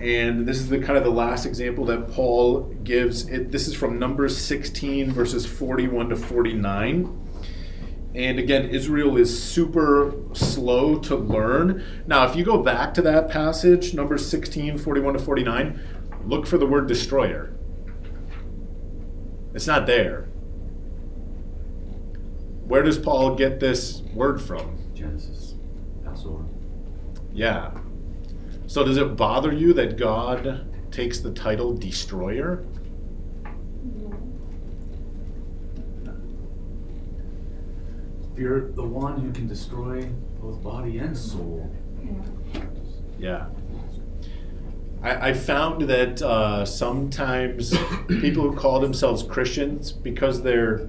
and 0.00 0.46
this 0.46 0.58
is 0.58 0.68
the 0.68 0.78
kind 0.78 0.98
of 0.98 1.04
the 1.04 1.10
last 1.10 1.46
example 1.46 1.84
that 1.86 2.10
Paul 2.10 2.62
gives. 2.84 3.28
It, 3.28 3.50
this 3.50 3.66
is 3.66 3.74
from 3.74 3.98
Numbers 3.98 4.36
16 4.36 5.10
verses 5.12 5.46
41 5.46 6.10
to 6.10 6.16
49. 6.16 7.22
And 8.14 8.38
again, 8.38 8.70
Israel 8.70 9.18
is 9.18 9.42
super 9.42 10.14
slow 10.32 10.98
to 11.00 11.16
learn. 11.16 11.84
Now, 12.06 12.24
if 12.24 12.34
you 12.34 12.44
go 12.44 12.62
back 12.62 12.94
to 12.94 13.02
that 13.02 13.28
passage, 13.30 13.92
Numbers 13.92 14.26
16, 14.26 14.78
41 14.78 15.14
to 15.14 15.18
49, 15.18 15.80
look 16.24 16.46
for 16.46 16.56
the 16.56 16.64
word 16.64 16.88
destroyer. 16.88 17.52
It's 19.54 19.66
not 19.66 19.86
there. 19.86 20.28
Where 22.64 22.82
does 22.82 22.98
Paul 22.98 23.34
get 23.34 23.60
this 23.60 24.00
word 24.14 24.40
from? 24.40 24.78
Genesis, 24.94 25.54
Passover. 26.02 26.44
Yeah. 27.32 27.70
So 28.66 28.84
does 28.84 28.96
it 28.96 29.16
bother 29.16 29.52
you 29.52 29.72
that 29.74 29.96
God 29.96 30.66
takes 30.90 31.20
the 31.20 31.30
title 31.30 31.74
destroyer? 31.74 32.64
You're 38.36 38.72
the 38.72 38.84
one 38.84 39.20
who 39.20 39.32
can 39.32 39.46
destroy 39.46 40.10
both 40.40 40.62
body 40.62 40.98
and 40.98 41.16
soul. 41.16 41.74
Yeah. 43.18 43.46
I, 45.02 45.28
I 45.28 45.32
found 45.32 45.82
that 45.82 46.20
uh, 46.20 46.66
sometimes 46.66 47.70
people 48.08 48.42
who 48.42 48.54
call 48.54 48.80
themselves 48.80 49.22
Christians, 49.22 49.90
because 49.92 50.42
their 50.42 50.88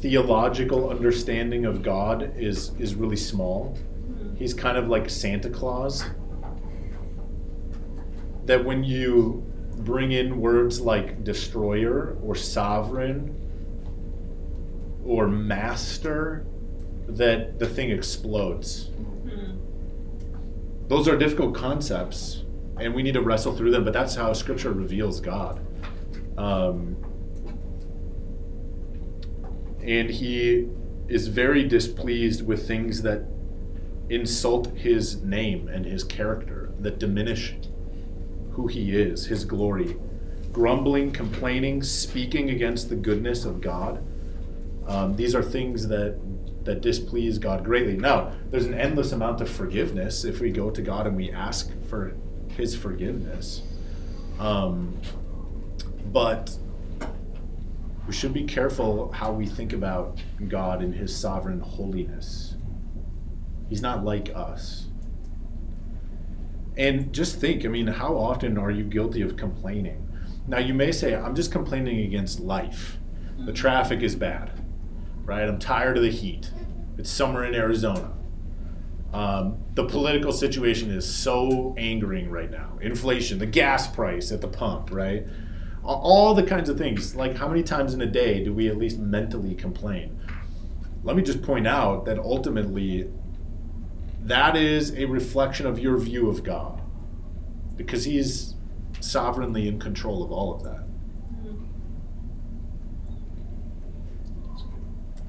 theological 0.00 0.90
understanding 0.90 1.64
of 1.64 1.82
God 1.82 2.32
is, 2.36 2.72
is 2.78 2.94
really 2.94 3.16
small, 3.16 3.76
he's 4.42 4.52
kind 4.52 4.76
of 4.76 4.88
like 4.88 5.08
Santa 5.08 5.48
Claus. 5.48 6.04
That 8.44 8.64
when 8.64 8.82
you 8.82 9.44
bring 9.78 10.10
in 10.10 10.40
words 10.40 10.80
like 10.80 11.22
destroyer 11.22 12.18
or 12.22 12.34
sovereign 12.34 13.38
or 15.04 15.28
master, 15.28 16.44
that 17.06 17.58
the 17.58 17.66
thing 17.68 17.90
explodes 17.90 18.88
Hmm. 19.22 19.56
those 20.88 21.06
are 21.08 21.16
difficult 21.16 21.54
concepts 21.54 22.44
and 22.80 22.94
we 22.94 23.02
need 23.02 23.14
to 23.14 23.20
wrestle 23.20 23.54
through 23.54 23.70
them 23.70 23.84
but 23.84 23.92
that's 23.92 24.14
how 24.14 24.32
scripture 24.32 24.72
reveals 24.72 25.20
god 25.20 25.60
um, 26.38 26.96
and 29.82 30.10
he 30.10 30.68
is 31.08 31.28
very 31.28 31.66
displeased 31.68 32.46
with 32.46 32.66
things 32.66 33.02
that 33.02 33.24
insult 34.14 34.68
his 34.76 35.22
name 35.22 35.68
and 35.68 35.84
his 35.84 36.04
character 36.04 36.72
that 36.80 36.98
diminish 36.98 37.54
who 38.52 38.66
he 38.66 38.96
is 38.96 39.26
his 39.26 39.44
glory 39.44 39.96
grumbling 40.52 41.10
complaining 41.10 41.82
speaking 41.82 42.50
against 42.50 42.88
the 42.88 42.96
goodness 42.96 43.44
of 43.44 43.60
god 43.60 44.04
um, 44.86 45.16
these 45.16 45.34
are 45.34 45.42
things 45.42 45.88
that 45.88 46.18
that 46.64 46.80
displease 46.80 47.38
God 47.38 47.64
greatly. 47.64 47.96
Now, 47.96 48.32
there's 48.50 48.66
an 48.66 48.74
endless 48.74 49.12
amount 49.12 49.40
of 49.40 49.50
forgiveness 49.50 50.24
if 50.24 50.40
we 50.40 50.50
go 50.50 50.70
to 50.70 50.82
God 50.82 51.06
and 51.06 51.16
we 51.16 51.30
ask 51.32 51.70
for 51.88 52.14
His 52.56 52.76
forgiveness. 52.76 53.62
Um, 54.38 54.96
but 56.06 56.56
we 58.06 58.12
should 58.12 58.32
be 58.32 58.44
careful 58.44 59.10
how 59.12 59.32
we 59.32 59.46
think 59.46 59.72
about 59.72 60.18
God 60.48 60.82
and 60.82 60.94
His 60.94 61.14
sovereign 61.14 61.60
holiness. 61.60 62.51
He's 63.72 63.82
not 63.82 64.04
like 64.04 64.30
us. 64.34 64.86
And 66.76 67.12
just 67.12 67.40
think 67.40 67.64
I 67.64 67.68
mean, 67.68 67.86
how 67.86 68.16
often 68.16 68.58
are 68.58 68.70
you 68.70 68.84
guilty 68.84 69.22
of 69.22 69.36
complaining? 69.36 70.08
Now, 70.46 70.58
you 70.58 70.74
may 70.74 70.92
say, 70.92 71.14
I'm 71.14 71.34
just 71.34 71.52
complaining 71.52 72.00
against 72.00 72.40
life. 72.40 72.98
The 73.38 73.52
traffic 73.52 74.02
is 74.02 74.14
bad 74.14 74.62
right? 75.24 75.48
I'm 75.48 75.58
tired 75.58 75.96
of 75.96 76.02
the 76.02 76.10
heat. 76.10 76.50
It's 76.98 77.10
summer 77.10 77.44
in 77.44 77.54
Arizona. 77.54 78.12
Um, 79.12 79.58
the 79.74 79.84
political 79.84 80.32
situation 80.32 80.90
is 80.90 81.10
so 81.10 81.74
angering 81.76 82.30
right 82.30 82.50
now. 82.50 82.78
Inflation, 82.80 83.38
the 83.38 83.46
gas 83.46 83.86
price 83.86 84.32
at 84.32 84.40
the 84.40 84.48
pump, 84.48 84.90
right? 84.90 85.26
All 85.84 86.34
the 86.34 86.42
kinds 86.42 86.68
of 86.68 86.78
things. 86.78 87.14
Like, 87.14 87.36
how 87.36 87.48
many 87.48 87.62
times 87.62 87.92
in 87.92 88.00
a 88.00 88.06
day 88.06 88.42
do 88.42 88.54
we 88.54 88.68
at 88.68 88.78
least 88.78 88.98
mentally 88.98 89.54
complain? 89.54 90.18
Let 91.02 91.16
me 91.16 91.22
just 91.22 91.42
point 91.42 91.66
out 91.66 92.04
that 92.06 92.18
ultimately, 92.18 93.10
that 94.24 94.56
is 94.56 94.94
a 94.94 95.04
reflection 95.04 95.66
of 95.66 95.78
your 95.78 95.96
view 95.98 96.28
of 96.28 96.44
God 96.44 96.80
because 97.76 98.04
He's 98.04 98.54
sovereignly 99.00 99.68
in 99.68 99.78
control 99.80 100.22
of 100.22 100.30
all 100.30 100.54
of 100.54 100.62
that. 100.62 100.84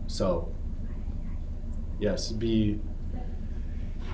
So, 0.08 0.54
yes, 2.00 2.32
be. 2.32 2.80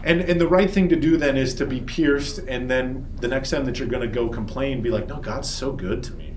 And, 0.06 0.22
and 0.22 0.40
the 0.40 0.48
right 0.48 0.72
thing 0.72 0.88
to 0.90 0.96
do 0.96 1.18
then 1.18 1.36
is 1.36 1.54
to 1.56 1.66
be 1.66 1.82
pierced, 1.82 2.38
and 2.40 2.72
then 2.72 3.12
the 3.20 3.28
next 3.28 3.50
time 3.50 3.66
that 3.66 3.80
you're 3.80 3.88
going 3.90 4.08
to 4.08 4.14
go 4.14 4.30
complain, 4.30 4.82
be 4.82 4.90
like, 4.90 5.08
no, 5.08 5.18
God's 5.18 5.50
so 5.50 5.74
good 5.74 6.02
to 6.04 6.14
me. 6.14 6.34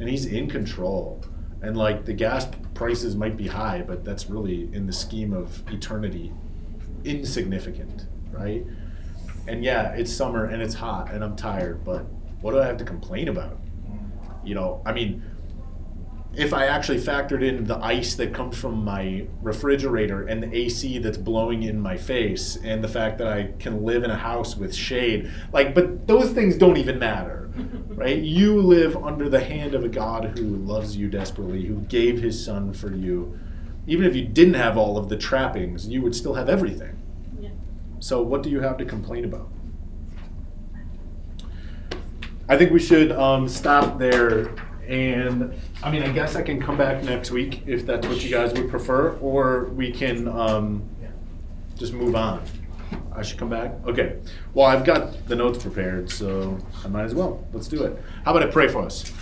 And 0.00 0.08
He's 0.08 0.24
in 0.24 0.50
control. 0.50 1.24
And 1.62 1.76
like 1.76 2.04
the 2.04 2.14
gas 2.14 2.48
prices 2.74 3.14
might 3.14 3.36
be 3.36 3.46
high, 3.46 3.82
but 3.82 4.04
that's 4.04 4.28
really, 4.28 4.68
in 4.72 4.86
the 4.86 4.92
scheme 4.92 5.32
of 5.32 5.62
eternity, 5.70 6.32
insignificant, 7.04 8.06
right? 8.30 8.64
And 9.46 9.64
yeah, 9.64 9.92
it's 9.92 10.12
summer 10.12 10.46
and 10.46 10.62
it's 10.62 10.74
hot 10.74 11.12
and 11.12 11.24
I'm 11.24 11.36
tired, 11.36 11.84
but 11.84 12.06
what 12.40 12.52
do 12.52 12.60
I 12.60 12.66
have 12.66 12.76
to 12.78 12.84
complain 12.84 13.28
about? 13.28 13.58
You 14.44 14.54
know, 14.54 14.82
I 14.86 14.92
mean, 14.92 15.22
if 16.34 16.54
I 16.54 16.66
actually 16.66 16.98
factored 16.98 17.42
in 17.42 17.64
the 17.64 17.76
ice 17.78 18.14
that 18.14 18.32
comes 18.32 18.56
from 18.56 18.84
my 18.84 19.26
refrigerator 19.42 20.26
and 20.26 20.42
the 20.42 20.56
AC 20.56 20.98
that's 20.98 21.18
blowing 21.18 21.64
in 21.64 21.80
my 21.80 21.96
face 21.96 22.56
and 22.62 22.84
the 22.84 22.88
fact 22.88 23.18
that 23.18 23.26
I 23.26 23.50
can 23.58 23.84
live 23.84 24.04
in 24.04 24.10
a 24.10 24.16
house 24.16 24.56
with 24.56 24.74
shade, 24.74 25.30
like, 25.52 25.74
but 25.74 26.06
those 26.06 26.30
things 26.30 26.56
don't 26.56 26.76
even 26.76 26.98
matter, 26.98 27.50
right? 27.88 28.18
You 28.18 28.60
live 28.60 28.96
under 28.96 29.28
the 29.28 29.40
hand 29.40 29.74
of 29.74 29.84
a 29.84 29.88
God 29.88 30.38
who 30.38 30.56
loves 30.56 30.96
you 30.96 31.08
desperately, 31.08 31.64
who 31.64 31.80
gave 31.82 32.20
his 32.20 32.42
son 32.42 32.72
for 32.72 32.94
you. 32.94 33.38
Even 33.86 34.04
if 34.04 34.14
you 34.14 34.24
didn't 34.24 34.54
have 34.54 34.76
all 34.76 34.96
of 34.96 35.08
the 35.08 35.16
trappings, 35.16 35.88
you 35.88 36.02
would 36.02 36.14
still 36.14 36.34
have 36.34 36.48
everything. 36.48 36.96
Yeah. 37.40 37.50
So, 37.98 38.22
what 38.22 38.42
do 38.42 38.50
you 38.50 38.60
have 38.60 38.76
to 38.78 38.84
complain 38.84 39.24
about? 39.24 39.48
I 42.48 42.56
think 42.56 42.72
we 42.72 42.80
should 42.80 43.12
um, 43.12 43.48
stop 43.48 43.98
there. 43.98 44.50
And 44.86 45.54
I 45.84 45.90
mean, 45.90 46.02
I 46.02 46.10
guess 46.10 46.34
I 46.34 46.42
can 46.42 46.60
come 46.60 46.76
back 46.76 47.04
next 47.04 47.30
week 47.30 47.62
if 47.66 47.86
that's 47.86 48.06
what 48.08 48.24
you 48.24 48.30
guys 48.30 48.52
would 48.54 48.68
prefer, 48.68 49.16
or 49.18 49.66
we 49.66 49.92
can 49.92 50.26
um, 50.26 50.82
just 51.76 51.92
move 51.92 52.16
on. 52.16 52.42
I 53.14 53.22
should 53.22 53.38
come 53.38 53.50
back? 53.50 53.72
Okay. 53.86 54.16
Well, 54.54 54.66
I've 54.66 54.84
got 54.84 55.26
the 55.28 55.36
notes 55.36 55.62
prepared, 55.62 56.10
so 56.10 56.58
I 56.84 56.88
might 56.88 57.04
as 57.04 57.14
well. 57.14 57.44
Let's 57.52 57.68
do 57.68 57.84
it. 57.84 58.02
How 58.24 58.32
about 58.32 58.48
I 58.48 58.50
pray 58.50 58.66
for 58.66 58.82
us? 58.82 59.12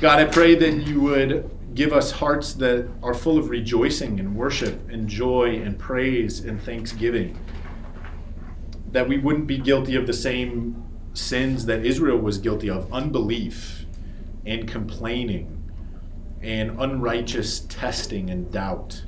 God, 0.00 0.18
I 0.18 0.24
pray 0.26 0.54
that 0.54 0.86
you 0.86 1.00
would 1.00 1.50
give 1.78 1.92
us 1.92 2.10
hearts 2.10 2.54
that 2.54 2.88
are 3.04 3.14
full 3.14 3.38
of 3.38 3.50
rejoicing 3.50 4.18
and 4.18 4.34
worship 4.34 4.90
and 4.90 5.06
joy 5.06 5.62
and 5.62 5.78
praise 5.78 6.40
and 6.40 6.60
thanksgiving. 6.60 7.38
That 8.90 9.08
we 9.08 9.18
wouldn't 9.18 9.46
be 9.46 9.58
guilty 9.58 9.94
of 9.94 10.04
the 10.04 10.12
same 10.12 10.84
sins 11.14 11.66
that 11.66 11.86
Israel 11.86 12.18
was 12.18 12.36
guilty 12.36 12.68
of 12.68 12.92
unbelief 12.92 13.86
and 14.44 14.66
complaining 14.66 15.70
and 16.42 16.82
unrighteous 16.82 17.60
testing 17.68 18.28
and 18.30 18.50
doubt. 18.50 19.04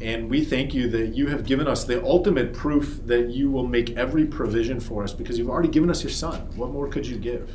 And 0.00 0.30
we 0.30 0.44
thank 0.44 0.72
you 0.72 0.88
that 0.90 1.16
you 1.16 1.26
have 1.26 1.44
given 1.46 1.66
us 1.66 1.82
the 1.82 2.00
ultimate 2.04 2.54
proof 2.54 3.00
that 3.06 3.30
you 3.30 3.50
will 3.50 3.66
make 3.66 3.96
every 3.96 4.24
provision 4.24 4.78
for 4.78 5.02
us 5.02 5.12
because 5.12 5.36
you've 5.36 5.50
already 5.50 5.68
given 5.68 5.90
us 5.90 6.04
your 6.04 6.12
son. 6.12 6.42
What 6.54 6.70
more 6.70 6.86
could 6.86 7.08
you 7.08 7.18
give? 7.18 7.50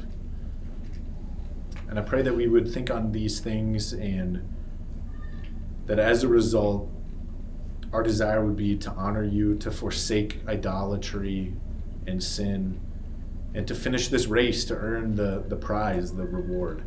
And 1.89 1.97
I 1.97 2.03
pray 2.03 2.21
that 2.21 2.35
we 2.35 2.47
would 2.47 2.71
think 2.71 2.91
on 2.91 3.11
these 3.11 3.39
things 3.39 3.93
and 3.93 4.47
that 5.87 5.97
as 5.97 6.23
a 6.23 6.27
result, 6.27 6.87
our 7.91 8.03
desire 8.03 8.45
would 8.45 8.55
be 8.55 8.77
to 8.77 8.91
honor 8.91 9.23
you, 9.23 9.55
to 9.55 9.71
forsake 9.71 10.39
idolatry 10.47 11.51
and 12.05 12.23
sin, 12.23 12.79
and 13.55 13.67
to 13.67 13.73
finish 13.73 14.09
this 14.09 14.27
race 14.27 14.63
to 14.65 14.75
earn 14.75 15.15
the, 15.15 15.43
the 15.47 15.55
prize, 15.55 16.13
the 16.13 16.25
reward. 16.25 16.83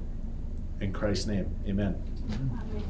In 0.80 0.92
Christ's 0.92 1.26
name, 1.26 1.52
amen. 1.66 2.00
Amen. 2.32 2.82